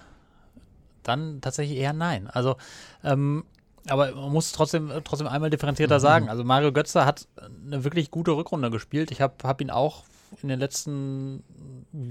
Dann 1.02 1.40
tatsächlich 1.40 1.78
eher 1.78 1.92
nein. 1.92 2.28
Also, 2.28 2.56
ähm, 3.04 3.44
aber 3.88 4.12
man 4.12 4.32
muss 4.32 4.50
trotzdem, 4.50 4.90
trotzdem 5.04 5.28
einmal 5.28 5.50
differenzierter 5.50 5.98
mhm. 5.98 6.02
sagen. 6.02 6.28
Also 6.28 6.42
Mario 6.42 6.72
Götze 6.72 7.04
hat 7.06 7.28
eine 7.66 7.84
wirklich 7.84 8.10
gute 8.10 8.32
Rückrunde 8.32 8.70
gespielt. 8.70 9.12
Ich 9.12 9.20
habe 9.20 9.34
hab 9.44 9.60
ihn 9.60 9.70
auch 9.70 10.02
in 10.42 10.48
den 10.48 10.58
letzten 10.58 11.42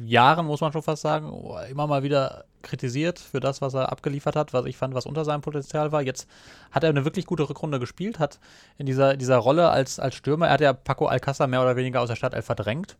Jahren, 0.03 0.45
muss 0.45 0.61
man 0.61 0.71
schon 0.71 0.81
fast 0.81 1.01
sagen, 1.01 1.31
immer 1.69 1.87
mal 1.87 2.03
wieder 2.03 2.45
kritisiert 2.61 3.19
für 3.19 3.39
das, 3.39 3.61
was 3.61 3.73
er 3.73 3.91
abgeliefert 3.91 4.35
hat, 4.35 4.53
was 4.53 4.65
ich 4.65 4.77
fand, 4.77 4.95
was 4.95 5.05
unter 5.05 5.25
seinem 5.25 5.41
Potenzial 5.41 5.91
war. 5.91 6.01
Jetzt 6.01 6.27
hat 6.71 6.83
er 6.83 6.89
eine 6.89 7.05
wirklich 7.05 7.25
gute 7.25 7.47
Rückrunde 7.47 7.79
gespielt, 7.79 8.19
hat 8.19 8.39
in 8.77 8.85
dieser, 8.85 9.17
dieser 9.17 9.37
Rolle 9.37 9.69
als, 9.69 9.99
als 9.99 10.15
Stürmer, 10.15 10.47
er 10.47 10.53
hat 10.53 10.61
ja 10.61 10.73
Paco 10.73 11.07
Alcázar 11.07 11.47
mehr 11.47 11.61
oder 11.61 11.75
weniger 11.75 12.01
aus 12.01 12.09
der 12.09 12.15
Stadt 12.15 12.35
verdrängt 12.43 12.97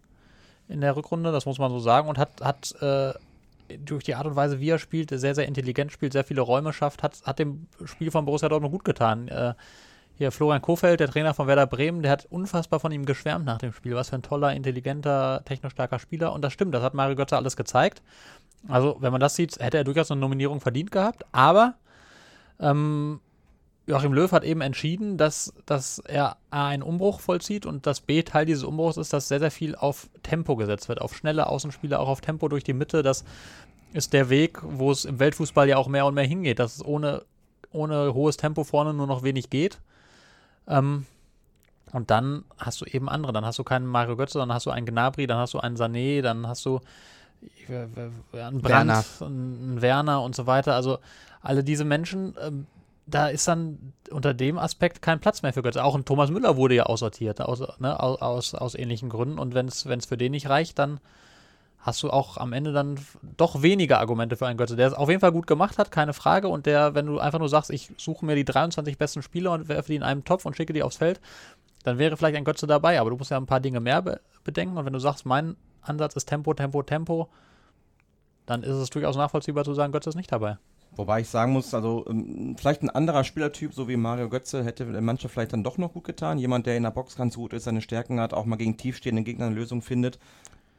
in 0.68 0.82
der 0.82 0.96
Rückrunde, 0.96 1.32
das 1.32 1.46
muss 1.46 1.60
man 1.60 1.72
so 1.72 1.80
sagen, 1.80 2.08
und 2.08 2.18
hat, 2.18 2.42
hat 2.42 2.74
äh, 2.82 3.14
durch 3.84 4.04
die 4.04 4.16
Art 4.16 4.26
und 4.26 4.36
Weise, 4.36 4.60
wie 4.60 4.70
er 4.70 4.80
spielt, 4.80 5.10
sehr, 5.10 5.36
sehr 5.36 5.48
intelligent 5.48 5.92
spielt, 5.92 6.14
sehr 6.14 6.24
viele 6.24 6.42
Räume 6.42 6.74
schafft, 6.74 7.04
hat, 7.04 7.22
hat 7.24 7.40
dem 7.40 7.68
Spiel 7.84 8.12
von 8.12 8.26
Borussia 8.26 8.50
Dortmund 8.50 8.72
gut 8.72 8.86
getan. 8.86 9.28
Äh, 9.28 9.54
hier 10.18 10.32
Florian 10.32 10.62
Kofeld, 10.62 11.00
der 11.00 11.10
Trainer 11.10 11.34
von 11.34 11.48
Werder 11.48 11.68
Bremen, 11.68 12.02
der 12.02 12.12
hat 12.12 12.26
unfassbar 12.30 12.80
von 12.80 12.92
ihm 12.92 13.06
geschwärmt 13.06 13.46
nach 13.46 13.58
dem 13.58 13.74
Spiel. 13.74 13.96
Was 13.96 14.10
für 14.10 14.16
ein 14.16 14.22
toller, 14.22 14.54
intelligenter, 14.54 15.42
technisch 15.46 15.74
starker 15.74 16.00
Spieler. 16.00 16.32
Und 16.32 16.42
das 16.42 16.54
stimmt, 16.54 16.74
das 16.74 16.84
hat 16.84 16.94
Mario 16.94 17.16
Götze 17.16 17.36
alles 17.36 17.58
gezeigt. 17.58 18.02
Also, 18.68 18.98
wenn 19.00 19.12
man 19.12 19.22
das 19.22 19.36
sieht, 19.36 19.60
hätte 19.60 19.78
er 19.78 19.84
durchaus 19.84 20.10
eine 20.12 20.22
Nominierung 20.22 20.62
verdient 20.62 20.92
gehabt. 20.92 21.26
Aber 21.34 21.76
ähm, 22.60 23.20
Joachim 23.88 24.14
Löw 24.14 24.32
hat 24.32 24.44
eben 24.44 24.62
entschieden, 24.62 25.18
dass, 25.18 25.54
dass 25.66 26.00
er 26.00 26.38
A, 26.50 26.68
einen 26.68 26.82
Umbruch 26.82 27.20
vollzieht 27.20 27.66
und 27.66 27.86
dass 27.86 28.02
B, 28.02 28.24
Teil 28.24 28.46
dieses 28.46 28.64
Umbruchs 28.64 28.98
ist, 28.98 29.14
dass 29.14 29.28
sehr, 29.28 29.40
sehr 29.40 29.52
viel 29.52 29.76
auf 29.76 30.10
Tempo 30.24 30.56
gesetzt 30.56 30.90
wird. 30.90 31.02
Auf 31.02 31.16
schnelle 31.16 31.48
Außenspieler, 31.48 32.00
auch 32.00 32.08
auf 32.08 32.22
Tempo 32.22 32.48
durch 32.48 32.64
die 32.64 32.74
Mitte. 32.74 33.04
Das 33.04 33.26
ist 33.94 34.14
der 34.14 34.30
Weg, 34.30 34.60
wo 34.64 34.92
es 34.92 35.06
im 35.06 35.20
Weltfußball 35.20 35.68
ja 35.68 35.78
auch 35.78 35.88
mehr 35.88 36.06
und 36.06 36.16
mehr 36.16 36.26
hingeht, 36.26 36.60
dass 36.60 36.78
es 36.78 36.86
ohne, 36.86 37.24
ohne 37.72 38.14
hohes 38.14 38.38
Tempo 38.38 38.64
vorne 38.64 38.94
nur 38.94 39.08
noch 39.08 39.22
wenig 39.22 39.50
geht. 39.50 39.80
Ähm, 40.68 41.06
und 41.92 42.12
dann 42.12 42.44
hast 42.58 42.82
du 42.82 42.86
eben 42.86 43.10
andere. 43.10 43.32
Dann 43.32 43.46
hast 43.46 43.60
du 43.60 43.64
keinen 43.64 43.86
Mario 43.86 44.18
Götze, 44.18 44.40
dann 44.40 44.52
hast 44.52 44.66
du 44.66 44.72
einen 44.72 44.86
Gnabry, 44.86 45.28
dann 45.28 45.38
hast 45.38 45.54
du 45.54 45.60
einen 45.60 45.78
Sané, 45.78 46.22
dann 46.22 46.48
hast 46.48 46.66
du 46.66 46.82
einen 47.70 48.62
Brand, 48.62 48.64
Werner. 48.64 49.04
einen 49.22 49.82
Werner 49.82 50.22
und 50.22 50.36
so 50.36 50.48
weiter. 50.48 50.76
Also 50.76 51.00
alle 51.42 51.64
diese 51.64 51.86
Menschen, 51.86 52.36
ähm, 52.42 52.68
da 53.06 53.28
ist 53.28 53.48
dann 53.48 53.94
unter 54.10 54.34
dem 54.34 54.58
Aspekt 54.58 55.02
kein 55.02 55.20
Platz 55.20 55.42
mehr 55.42 55.54
für 55.54 55.62
Götze. 55.62 55.84
Auch 55.84 55.96
ein 55.96 56.06
Thomas 56.06 56.32
Müller 56.32 56.58
wurde 56.58 56.76
ja 56.76 56.84
aussortiert, 56.84 57.40
aus, 57.40 57.62
ne, 57.80 58.00
aus, 58.00 58.56
aus 58.56 58.76
ähnlichen 58.76 59.10
Gründen. 59.10 59.38
Und 59.38 59.54
wenn 59.54 59.68
es 59.68 60.06
für 60.06 60.18
den 60.18 60.32
nicht 60.32 60.50
reicht, 60.50 60.80
dann 60.80 61.00
hast 61.86 62.02
du 62.02 62.10
auch 62.10 62.38
am 62.38 62.52
Ende 62.52 62.74
dann 62.74 63.00
doch 63.38 63.62
weniger 63.62 64.00
Argumente 64.00 64.36
für 64.36 64.48
einen 64.48 64.58
Götze, 64.58 64.76
der 64.76 64.88
es 64.88 64.94
auf 64.94 65.08
jeden 65.08 65.22
Fall 65.22 65.32
gut 65.32 65.46
gemacht 65.46 65.78
hat, 65.78 65.92
keine 65.92 66.14
Frage. 66.14 66.48
Und 66.48 66.66
der, 66.66 66.96
wenn 66.96 67.06
du 67.06 67.20
einfach 67.20 67.38
nur 67.38 67.48
sagst, 67.48 67.70
ich 67.70 67.92
suche 67.96 68.26
mir 68.26 68.36
die 68.36 68.44
23 68.44 68.98
besten 68.98 69.22
Spieler 69.22 69.52
und 69.52 69.70
werfe 69.70 69.92
die 69.92 69.96
in 69.96 70.02
einem 70.02 70.24
Topf 70.24 70.46
und 70.46 70.58
schicke 70.58 70.74
die 70.74 70.82
aufs 70.82 70.98
Feld, 70.98 71.22
dann 71.84 72.00
wäre 72.00 72.18
vielleicht 72.18 72.38
ein 72.38 72.44
Götze 72.44 72.66
dabei. 72.66 73.00
Aber 73.00 73.12
du 73.12 73.18
musst 73.18 73.30
ja 73.30 73.38
ein 73.38 73.46
paar 73.46 73.60
Dinge 73.60 73.82
mehr 73.82 74.02
be 74.02 74.20
bedenken. 74.44 74.78
Und 74.78 74.86
wenn 74.86 74.94
du 74.94 75.00
sagst, 75.00 75.28
mein 75.28 75.58
Ansatz 75.84 76.16
ist 76.16 76.26
Tempo, 76.26 76.56
Tempo, 76.56 76.82
Tempo, 76.82 77.30
dann 78.48 78.64
ist 78.64 78.76
es 78.76 78.90
durchaus 78.90 79.16
nachvollziehbar 79.16 79.64
zu 79.64 79.76
sagen, 79.76 79.94
Götze 79.94 80.10
ist 80.10 80.16
nicht 80.16 80.32
dabei. 80.32 80.58
Wobei 80.96 81.20
ich 81.20 81.30
sagen 81.30 81.52
muss, 81.52 81.74
also 81.76 82.04
ähm, 82.10 82.56
vielleicht 82.58 82.82
ein 82.82 82.90
anderer 82.90 83.24
Spielertyp, 83.24 83.76
so 83.76 83.88
wie 83.88 83.98
Mario 83.98 84.30
Götze, 84.30 84.64
hätte 84.64 84.86
Mannschaft 85.02 85.36
vielleicht 85.36 85.54
dann 85.54 85.64
doch 85.64 85.78
noch 85.78 85.94
gut 85.94 86.06
getan. 86.06 86.40
Jemand, 86.40 86.66
der 86.66 86.78
in 86.78 86.84
der 86.84 86.92
Box 86.92 87.16
ganz 87.16 87.36
gut 87.36 87.54
ist, 87.54 87.66
seine 87.66 87.82
Stärken 87.82 88.20
hat, 88.20 88.34
auch 88.34 88.46
mal 88.46 88.56
gegen 88.56 88.76
tiefstehende 88.78 89.22
Gegner 89.22 89.48
eine 89.48 89.56
Lösung 89.56 89.84
findet. 89.84 90.18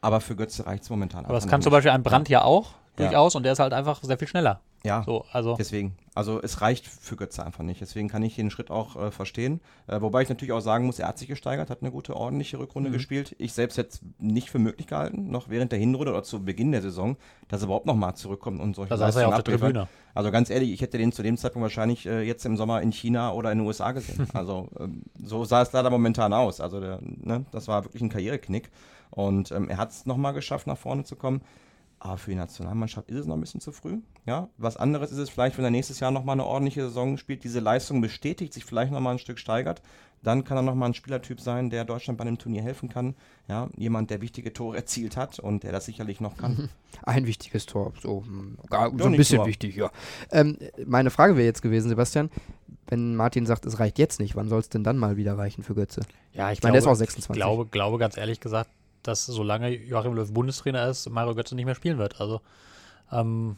Aber 0.00 0.20
für 0.20 0.36
Götze 0.36 0.66
reicht 0.66 0.84
es 0.84 0.90
momentan 0.90 1.24
Aber 1.24 1.34
das 1.34 1.46
kann 1.46 1.62
zum 1.62 1.72
Beispiel 1.72 1.90
ein 1.90 2.02
Brand 2.02 2.28
ja 2.28 2.42
auch 2.42 2.74
durchaus 2.96 3.34
und 3.34 3.42
der 3.42 3.52
ist 3.52 3.58
halt 3.58 3.72
einfach 3.72 4.02
sehr 4.02 4.18
viel 4.18 4.28
schneller. 4.28 4.60
Ja, 4.86 5.02
so, 5.04 5.24
also. 5.32 5.56
deswegen. 5.58 5.96
Also 6.14 6.40
es 6.40 6.60
reicht 6.60 6.86
für 6.86 7.16
Götze 7.16 7.44
einfach 7.44 7.64
nicht. 7.64 7.80
Deswegen 7.80 8.08
kann 8.08 8.22
ich 8.22 8.36
den 8.36 8.50
Schritt 8.50 8.70
auch 8.70 8.96
äh, 8.96 9.10
verstehen. 9.10 9.60
Äh, 9.86 10.00
wobei 10.00 10.22
ich 10.22 10.28
natürlich 10.28 10.52
auch 10.52 10.60
sagen 10.60 10.86
muss, 10.86 10.98
er 10.98 11.08
hat 11.08 11.18
sich 11.18 11.28
gesteigert, 11.28 11.68
hat 11.68 11.82
eine 11.82 11.90
gute, 11.90 12.16
ordentliche 12.16 12.58
Rückrunde 12.58 12.90
mhm. 12.90 12.94
gespielt. 12.94 13.34
Ich 13.38 13.52
selbst 13.52 13.76
hätte 13.76 13.90
es 13.90 14.00
nicht 14.18 14.48
für 14.48 14.58
möglich 14.58 14.86
gehalten, 14.86 15.28
noch 15.30 15.48
während 15.48 15.72
der 15.72 15.78
Hinrunde 15.78 16.12
oder 16.12 16.22
zu 16.22 16.44
Beginn 16.44 16.72
der 16.72 16.82
Saison, 16.82 17.16
dass 17.48 17.62
er 17.62 17.64
überhaupt 17.66 17.86
noch 17.86 17.96
mal 17.96 18.14
zurückkommt 18.14 18.60
und 18.60 18.76
solche 18.76 18.96
Das 18.96 19.14
ja 19.16 19.28
der 19.28 19.44
Tribüne. 19.44 19.88
Also 20.14 20.30
ganz 20.30 20.48
ehrlich, 20.48 20.72
ich 20.72 20.80
hätte 20.80 20.96
den 20.96 21.12
zu 21.12 21.22
dem 21.22 21.36
Zeitpunkt 21.36 21.64
wahrscheinlich 21.64 22.06
äh, 22.06 22.22
jetzt 22.22 22.46
im 22.46 22.56
Sommer 22.56 22.80
in 22.80 22.92
China 22.92 23.32
oder 23.32 23.50
in 23.52 23.58
den 23.58 23.66
USA 23.66 23.90
gesehen. 23.92 24.28
also 24.34 24.68
ähm, 24.78 25.02
so 25.22 25.44
sah 25.44 25.62
es 25.62 25.72
leider 25.72 25.90
momentan 25.90 26.32
aus. 26.32 26.60
Also 26.60 26.80
der, 26.80 27.00
ne, 27.02 27.44
das 27.50 27.66
war 27.66 27.84
wirklich 27.84 28.02
ein 28.02 28.08
Karriereknick. 28.08 28.70
Und 29.10 29.50
ähm, 29.52 29.68
er 29.68 29.78
hat 29.78 29.90
es 29.90 30.06
nochmal 30.06 30.34
geschafft, 30.34 30.66
nach 30.66 30.78
vorne 30.78 31.04
zu 31.04 31.16
kommen. 31.16 31.42
Aber 31.98 32.18
für 32.18 32.30
die 32.30 32.36
Nationalmannschaft 32.36 33.08
ist 33.08 33.20
es 33.20 33.26
noch 33.26 33.36
ein 33.36 33.40
bisschen 33.40 33.60
zu 33.60 33.72
früh. 33.72 33.98
Ja, 34.26 34.48
was 34.58 34.76
anderes 34.76 35.12
ist 35.12 35.18
es 35.18 35.30
vielleicht, 35.30 35.56
wenn 35.56 35.64
er 35.64 35.70
nächstes 35.70 36.00
Jahr 36.00 36.10
nochmal 36.10 36.34
eine 36.34 36.44
ordentliche 36.44 36.82
Saison 36.82 37.16
spielt, 37.16 37.42
diese 37.42 37.60
Leistung 37.60 38.00
bestätigt, 38.00 38.52
sich 38.52 38.64
vielleicht 38.64 38.92
nochmal 38.92 39.14
ein 39.14 39.18
Stück 39.18 39.38
steigert. 39.38 39.80
Dann 40.22 40.44
kann 40.44 40.58
er 40.58 40.62
nochmal 40.62 40.90
ein 40.90 40.94
Spielertyp 40.94 41.40
sein, 41.40 41.70
der 41.70 41.84
Deutschland 41.84 42.18
bei 42.18 42.24
dem 42.24 42.38
Turnier 42.38 42.62
helfen 42.62 42.88
kann. 42.88 43.14
Ja, 43.48 43.68
jemand, 43.76 44.10
der 44.10 44.20
wichtige 44.20 44.52
Tore 44.52 44.76
erzielt 44.76 45.16
hat 45.16 45.38
und 45.38 45.62
der 45.62 45.72
das 45.72 45.84
sicherlich 45.84 46.20
noch 46.20 46.36
kann. 46.36 46.68
Ein 47.02 47.26
wichtiges 47.26 47.66
Tor, 47.66 47.92
so, 48.02 48.24
hm, 48.26 48.58
gar, 48.68 48.90
so 48.96 49.04
ein 49.04 49.16
bisschen 49.16 49.38
Tor. 49.38 49.46
wichtig, 49.46 49.76
ja. 49.76 49.90
Ähm, 50.32 50.58
meine 50.84 51.10
Frage 51.10 51.36
wäre 51.36 51.46
jetzt 51.46 51.62
gewesen, 51.62 51.88
Sebastian, 51.88 52.30
wenn 52.88 53.14
Martin 53.14 53.46
sagt, 53.46 53.66
es 53.66 53.78
reicht 53.78 53.98
jetzt 53.98 54.18
nicht, 54.18 54.34
wann 54.34 54.48
soll 54.48 54.60
es 54.60 54.68
denn 54.68 54.82
dann 54.82 54.96
mal 54.96 55.16
wieder 55.16 55.36
reichen 55.36 55.62
für 55.62 55.74
Götze? 55.74 56.00
Ja, 56.32 56.50
ich, 56.50 56.58
ich 56.58 56.62
meine, 56.62 56.72
der 56.72 56.80
ist 56.80 56.86
auch 56.86 56.94
26. 56.94 57.30
Ich 57.30 57.36
glaube, 57.36 57.66
glaube 57.66 57.98
ganz 57.98 58.16
ehrlich 58.16 58.40
gesagt, 58.40 58.70
dass 59.06 59.26
solange 59.26 59.70
Joachim 59.70 60.14
Löw 60.14 60.32
Bundestrainer 60.32 60.88
ist, 60.88 61.08
Mario 61.10 61.34
Götze 61.34 61.54
nicht 61.54 61.64
mehr 61.66 61.74
spielen 61.74 61.98
wird. 61.98 62.20
Also, 62.20 62.40
ähm, 63.12 63.56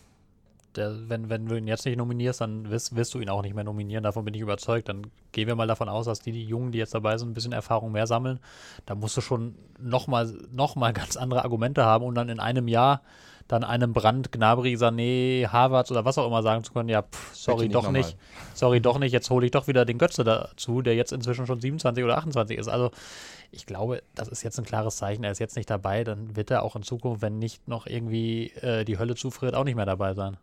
der, 0.76 1.08
wenn, 1.08 1.28
wenn 1.28 1.46
du 1.46 1.56
ihn 1.56 1.66
jetzt 1.66 1.84
nicht 1.86 1.96
nominierst, 1.96 2.40
dann 2.40 2.70
wirst, 2.70 2.94
wirst, 2.94 3.14
du 3.14 3.20
ihn 3.20 3.28
auch 3.30 3.42
nicht 3.42 3.54
mehr 3.54 3.64
nominieren. 3.64 4.04
Davon 4.04 4.24
bin 4.24 4.34
ich 4.34 4.40
überzeugt. 4.40 4.88
Dann 4.88 5.10
gehen 5.32 5.48
wir 5.48 5.56
mal 5.56 5.66
davon 5.66 5.88
aus, 5.88 6.06
dass 6.06 6.20
die, 6.20 6.32
die 6.32 6.44
Jungen, 6.44 6.72
die 6.72 6.78
jetzt 6.78 6.94
dabei 6.94 7.18
sind, 7.18 7.30
ein 7.30 7.34
bisschen 7.34 7.52
Erfahrung 7.52 7.92
mehr 7.92 8.06
sammeln. 8.06 8.38
Da 8.86 8.94
musst 8.94 9.16
du 9.16 9.20
schon 9.20 9.54
nochmal 9.80 10.32
noch 10.52 10.76
mal 10.76 10.92
ganz 10.92 11.16
andere 11.16 11.42
Argumente 11.42 11.84
haben, 11.84 12.04
um 12.04 12.14
dann 12.14 12.28
in 12.28 12.40
einem 12.40 12.68
Jahr 12.68 13.02
dann 13.48 13.64
einem 13.64 13.94
Brand, 13.94 14.30
Gnabry, 14.30 14.74
Sané, 14.74 15.48
Harvard 15.48 15.90
oder 15.90 16.04
was 16.04 16.18
auch 16.18 16.26
immer 16.26 16.42
sagen 16.42 16.64
zu 16.64 16.72
können, 16.72 16.90
ja, 16.90 17.02
pff, 17.02 17.34
sorry, 17.34 17.68
doch 17.68 17.90
nicht. 17.90 18.16
Sorry, 18.54 18.80
doch 18.80 18.98
nicht. 18.98 19.12
Jetzt 19.12 19.30
hole 19.30 19.46
ich 19.46 19.52
doch 19.52 19.66
wieder 19.66 19.86
den 19.86 19.96
Götze 19.98 20.22
dazu, 20.22 20.82
der 20.82 20.94
jetzt 20.94 21.12
inzwischen 21.12 21.46
schon 21.46 21.60
27 21.60 22.04
oder 22.04 22.18
28 22.18 22.58
ist. 22.58 22.68
Also 22.68 22.90
ich 23.50 23.64
glaube, 23.64 24.02
das 24.14 24.28
ist 24.28 24.42
jetzt 24.42 24.58
ein 24.58 24.66
klares 24.66 24.96
Zeichen. 24.96 25.24
Er 25.24 25.32
ist 25.32 25.38
jetzt 25.38 25.56
nicht 25.56 25.70
dabei, 25.70 26.04
dann 26.04 26.36
wird 26.36 26.50
er 26.50 26.62
auch 26.62 26.76
in 26.76 26.82
Zukunft, 26.82 27.22
wenn 27.22 27.38
nicht 27.38 27.66
noch 27.66 27.86
irgendwie 27.86 28.52
äh, 28.60 28.84
die 28.84 28.98
Hölle 28.98 29.14
zufriert, 29.14 29.54
auch 29.54 29.64
nicht 29.64 29.76
mehr 29.76 29.86
dabei 29.86 30.12
sein. 30.12 30.36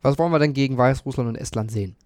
Was 0.00 0.18
wollen 0.18 0.32
wir 0.32 0.38
denn 0.38 0.52
gegen 0.52 0.78
Weißrussland 0.78 1.28
und 1.28 1.36
Estland 1.36 1.72
sehen? 1.72 1.96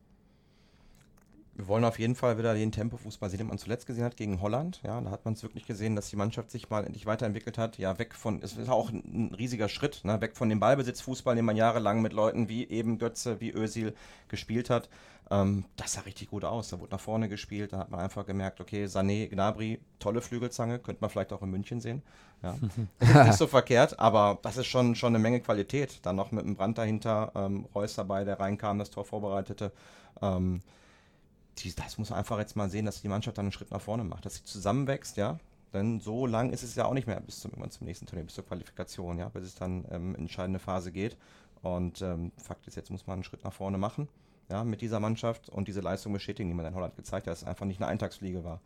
Wir 1.59 1.67
wollen 1.67 1.85
auf 1.85 1.99
jeden 1.99 2.15
Fall 2.15 2.39
wieder 2.39 2.55
den 2.55 2.71
Tempofußball 2.71 3.29
sehen, 3.29 3.39
den 3.39 3.49
man 3.49 3.59
zuletzt 3.59 3.85
gesehen 3.89 4.05
hat 4.05 4.17
gegen 4.17 4.41
Holland. 4.41 4.81
Ja, 4.85 5.01
da 5.01 5.11
hat 5.11 5.25
man 5.25 5.35
es 5.35 5.43
wirklich 5.43 5.67
gesehen, 5.67 5.97
dass 5.97 6.09
die 6.09 6.15
Mannschaft 6.15 6.53
sich 6.53 6.71
mal 6.71 6.85
endlich 6.85 7.05
weiterentwickelt 7.05 7.59
hat. 7.59 7.79
Ja, 7.79 7.99
weg 7.99 8.15
von, 8.15 8.41
es 8.45 8.57
ist 8.57 8.69
auch 8.69 8.91
ein, 8.91 9.35
riesiger 9.37 9.69
Schritt, 9.69 10.05
ne? 10.05 10.21
weg 10.21 10.37
von 10.37 10.49
dem 10.49 10.61
Ballbesitzfußball, 10.61 11.35
den 11.35 11.45
man 11.45 11.57
jahrelang 11.57 12.01
mit 12.01 12.13
Leuten 12.13 12.49
wie 12.49 12.69
eben 12.69 13.01
Götze, 13.01 13.41
wie 13.41 13.51
Özil 13.51 13.93
gespielt 14.29 14.71
hat. 14.71 14.89
Ähm, 15.33 15.65
das 15.75 15.95
sah 15.95 16.03
richtig 16.03 16.31
gut 16.31 16.45
aus. 16.45 16.69
Da 16.69 16.79
wurde 16.79 16.93
nach 16.93 17.01
vorne 17.01 17.29
gespielt. 17.29 17.73
Da 17.73 17.79
hat 17.79 17.91
man 17.91 17.99
einfach 17.99 18.25
gemerkt, 18.25 18.61
okay, 18.61 18.85
Sané, 18.85 19.27
Gnabry, 19.27 19.81
tolle 19.99 20.21
Flügelzange, 20.21 20.79
könnte 20.79 21.01
man 21.01 21.11
vielleicht 21.11 21.33
auch 21.33 21.43
in 21.43 21.51
München 21.51 21.81
sehen. 21.81 22.03
Ja. 22.41 22.55
nicht 23.25 23.37
so 23.37 23.49
verkehrt, 23.49 23.99
aber 23.99 24.39
das 24.43 24.59
ist 24.59 24.69
schon, 24.69 24.95
schon 24.95 25.13
eine 25.13 25.19
Menge 25.19 25.41
Qualität. 25.41 25.99
Dann 26.07 26.15
noch 26.15 26.31
mit 26.31 26.45
einem 26.45 26.55
Brand 26.55 26.79
dahinter, 26.79 27.33
ähm, 27.35 27.67
Reus 27.75 27.97
dabei, 27.97 28.23
der 28.23 28.39
reinkam, 28.39 28.79
das 28.79 28.91
Tor 28.91 29.05
vorbereitete. 29.05 29.73
Ähm, 30.23 30.61
die, 31.65 31.75
das 31.75 31.99
muss 31.99 32.11
man 32.11 32.19
einfach 32.19 32.39
jetzt 32.39 32.57
mal 32.57 32.71
sehen, 32.71 32.87
dass 32.87 33.03
die 33.03 33.09
Mannschaft 33.09 33.39
dann 33.39 33.47
einen 33.47 33.53
Schritt 33.53 33.71
nach 33.71 33.81
vorne 33.81 34.05
macht, 34.05 34.27
dass 34.27 34.37
sie 34.37 34.45
zusammenwächst, 34.45 35.17
ja. 35.17 35.39
Denn 35.73 36.01
so 36.01 36.27
lang 36.27 36.51
ist 36.51 36.63
es 36.63 36.75
ja 36.77 36.87
auch 36.87 36.95
nicht 36.95 37.07
mehr 37.07 37.21
bis 37.21 37.41
zum, 37.41 37.53
zum 37.71 37.87
nächsten 37.87 38.07
Turnier, 38.07 38.25
bis 38.25 38.35
zur 38.35 38.47
Qualifikation, 38.47 39.19
ja, 39.19 39.29
bis 39.29 39.45
es 39.45 39.55
dann 39.55 39.85
ähm, 39.91 40.15
entscheidende 40.15 40.59
Phase 40.59 40.93
geht. 40.93 41.17
Und 41.63 42.01
ähm, 42.03 42.33
Fakt 42.37 42.67
ist, 42.67 42.77
jetzt 42.77 42.91
muss 42.91 43.07
man 43.07 43.15
einen 43.15 43.25
Schritt 43.25 43.45
nach 43.45 43.53
vorne 43.53 43.79
machen, 43.79 44.09
ja, 44.49 44.65
mit 44.65 44.81
dieser 44.81 45.01
Mannschaft 45.01 45.49
und 45.49 45.69
diese 45.69 45.81
Leistung 45.81 46.13
bestätigen, 46.13 46.49
die 46.49 46.55
man 46.55 46.67
in 46.67 46.75
Holland 46.75 46.97
gezeigt 46.97 47.27
hat, 47.27 47.33
dass 47.33 47.43
es 47.43 47.49
einfach 47.49 47.67
nicht 47.67 47.81
eine 47.81 47.91
Eintagsfliege 47.91 48.45
war. 48.45 48.61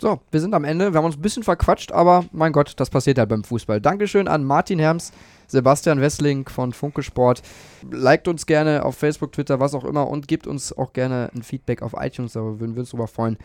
So, 0.00 0.20
wir 0.30 0.40
sind 0.40 0.54
am 0.54 0.64
Ende. 0.64 0.92
Wir 0.92 0.98
haben 0.98 1.04
uns 1.04 1.16
ein 1.16 1.22
bisschen 1.22 1.44
verquatscht, 1.44 1.92
aber 1.92 2.24
mein 2.32 2.52
Gott, 2.52 2.74
das 2.76 2.90
passiert 2.90 3.18
halt 3.18 3.28
beim 3.28 3.44
Fußball. 3.44 3.80
Dankeschön 3.80 4.26
an 4.26 4.44
Martin 4.44 4.78
Herms, 4.78 5.12
Sebastian 5.46 6.00
Wessling 6.00 6.48
von 6.48 6.72
Funke 6.72 7.02
Sport. 7.02 7.42
Liked 7.90 8.26
uns 8.26 8.46
gerne 8.46 8.84
auf 8.84 8.96
Facebook, 8.96 9.32
Twitter, 9.32 9.60
was 9.60 9.74
auch 9.74 9.84
immer 9.84 10.08
und 10.08 10.26
gebt 10.26 10.46
uns 10.46 10.76
auch 10.76 10.92
gerne 10.92 11.30
ein 11.34 11.42
Feedback 11.42 11.80
auf 11.82 11.94
iTunes, 11.96 12.32
da 12.32 12.40
würden 12.40 12.74
wir 12.74 12.80
uns 12.80 12.90
drüber 12.90 13.06
freuen. 13.06 13.38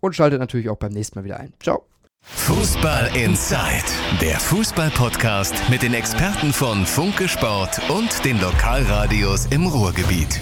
Und 0.00 0.14
schaltet 0.14 0.38
natürlich 0.38 0.68
auch 0.68 0.76
beim 0.76 0.92
nächsten 0.92 1.18
Mal 1.18 1.24
wieder 1.24 1.40
ein. 1.40 1.52
Ciao. 1.60 1.84
Fußball 2.22 3.10
Inside, 3.16 3.84
der 4.20 4.38
Fußball-Podcast 4.38 5.54
mit 5.70 5.82
den 5.82 5.94
Experten 5.94 6.52
von 6.52 6.84
Funke 6.84 7.28
Sport 7.28 7.80
und 7.90 8.24
den 8.24 8.40
Lokalradios 8.40 9.46
im 9.46 9.66
Ruhrgebiet. 9.66 10.40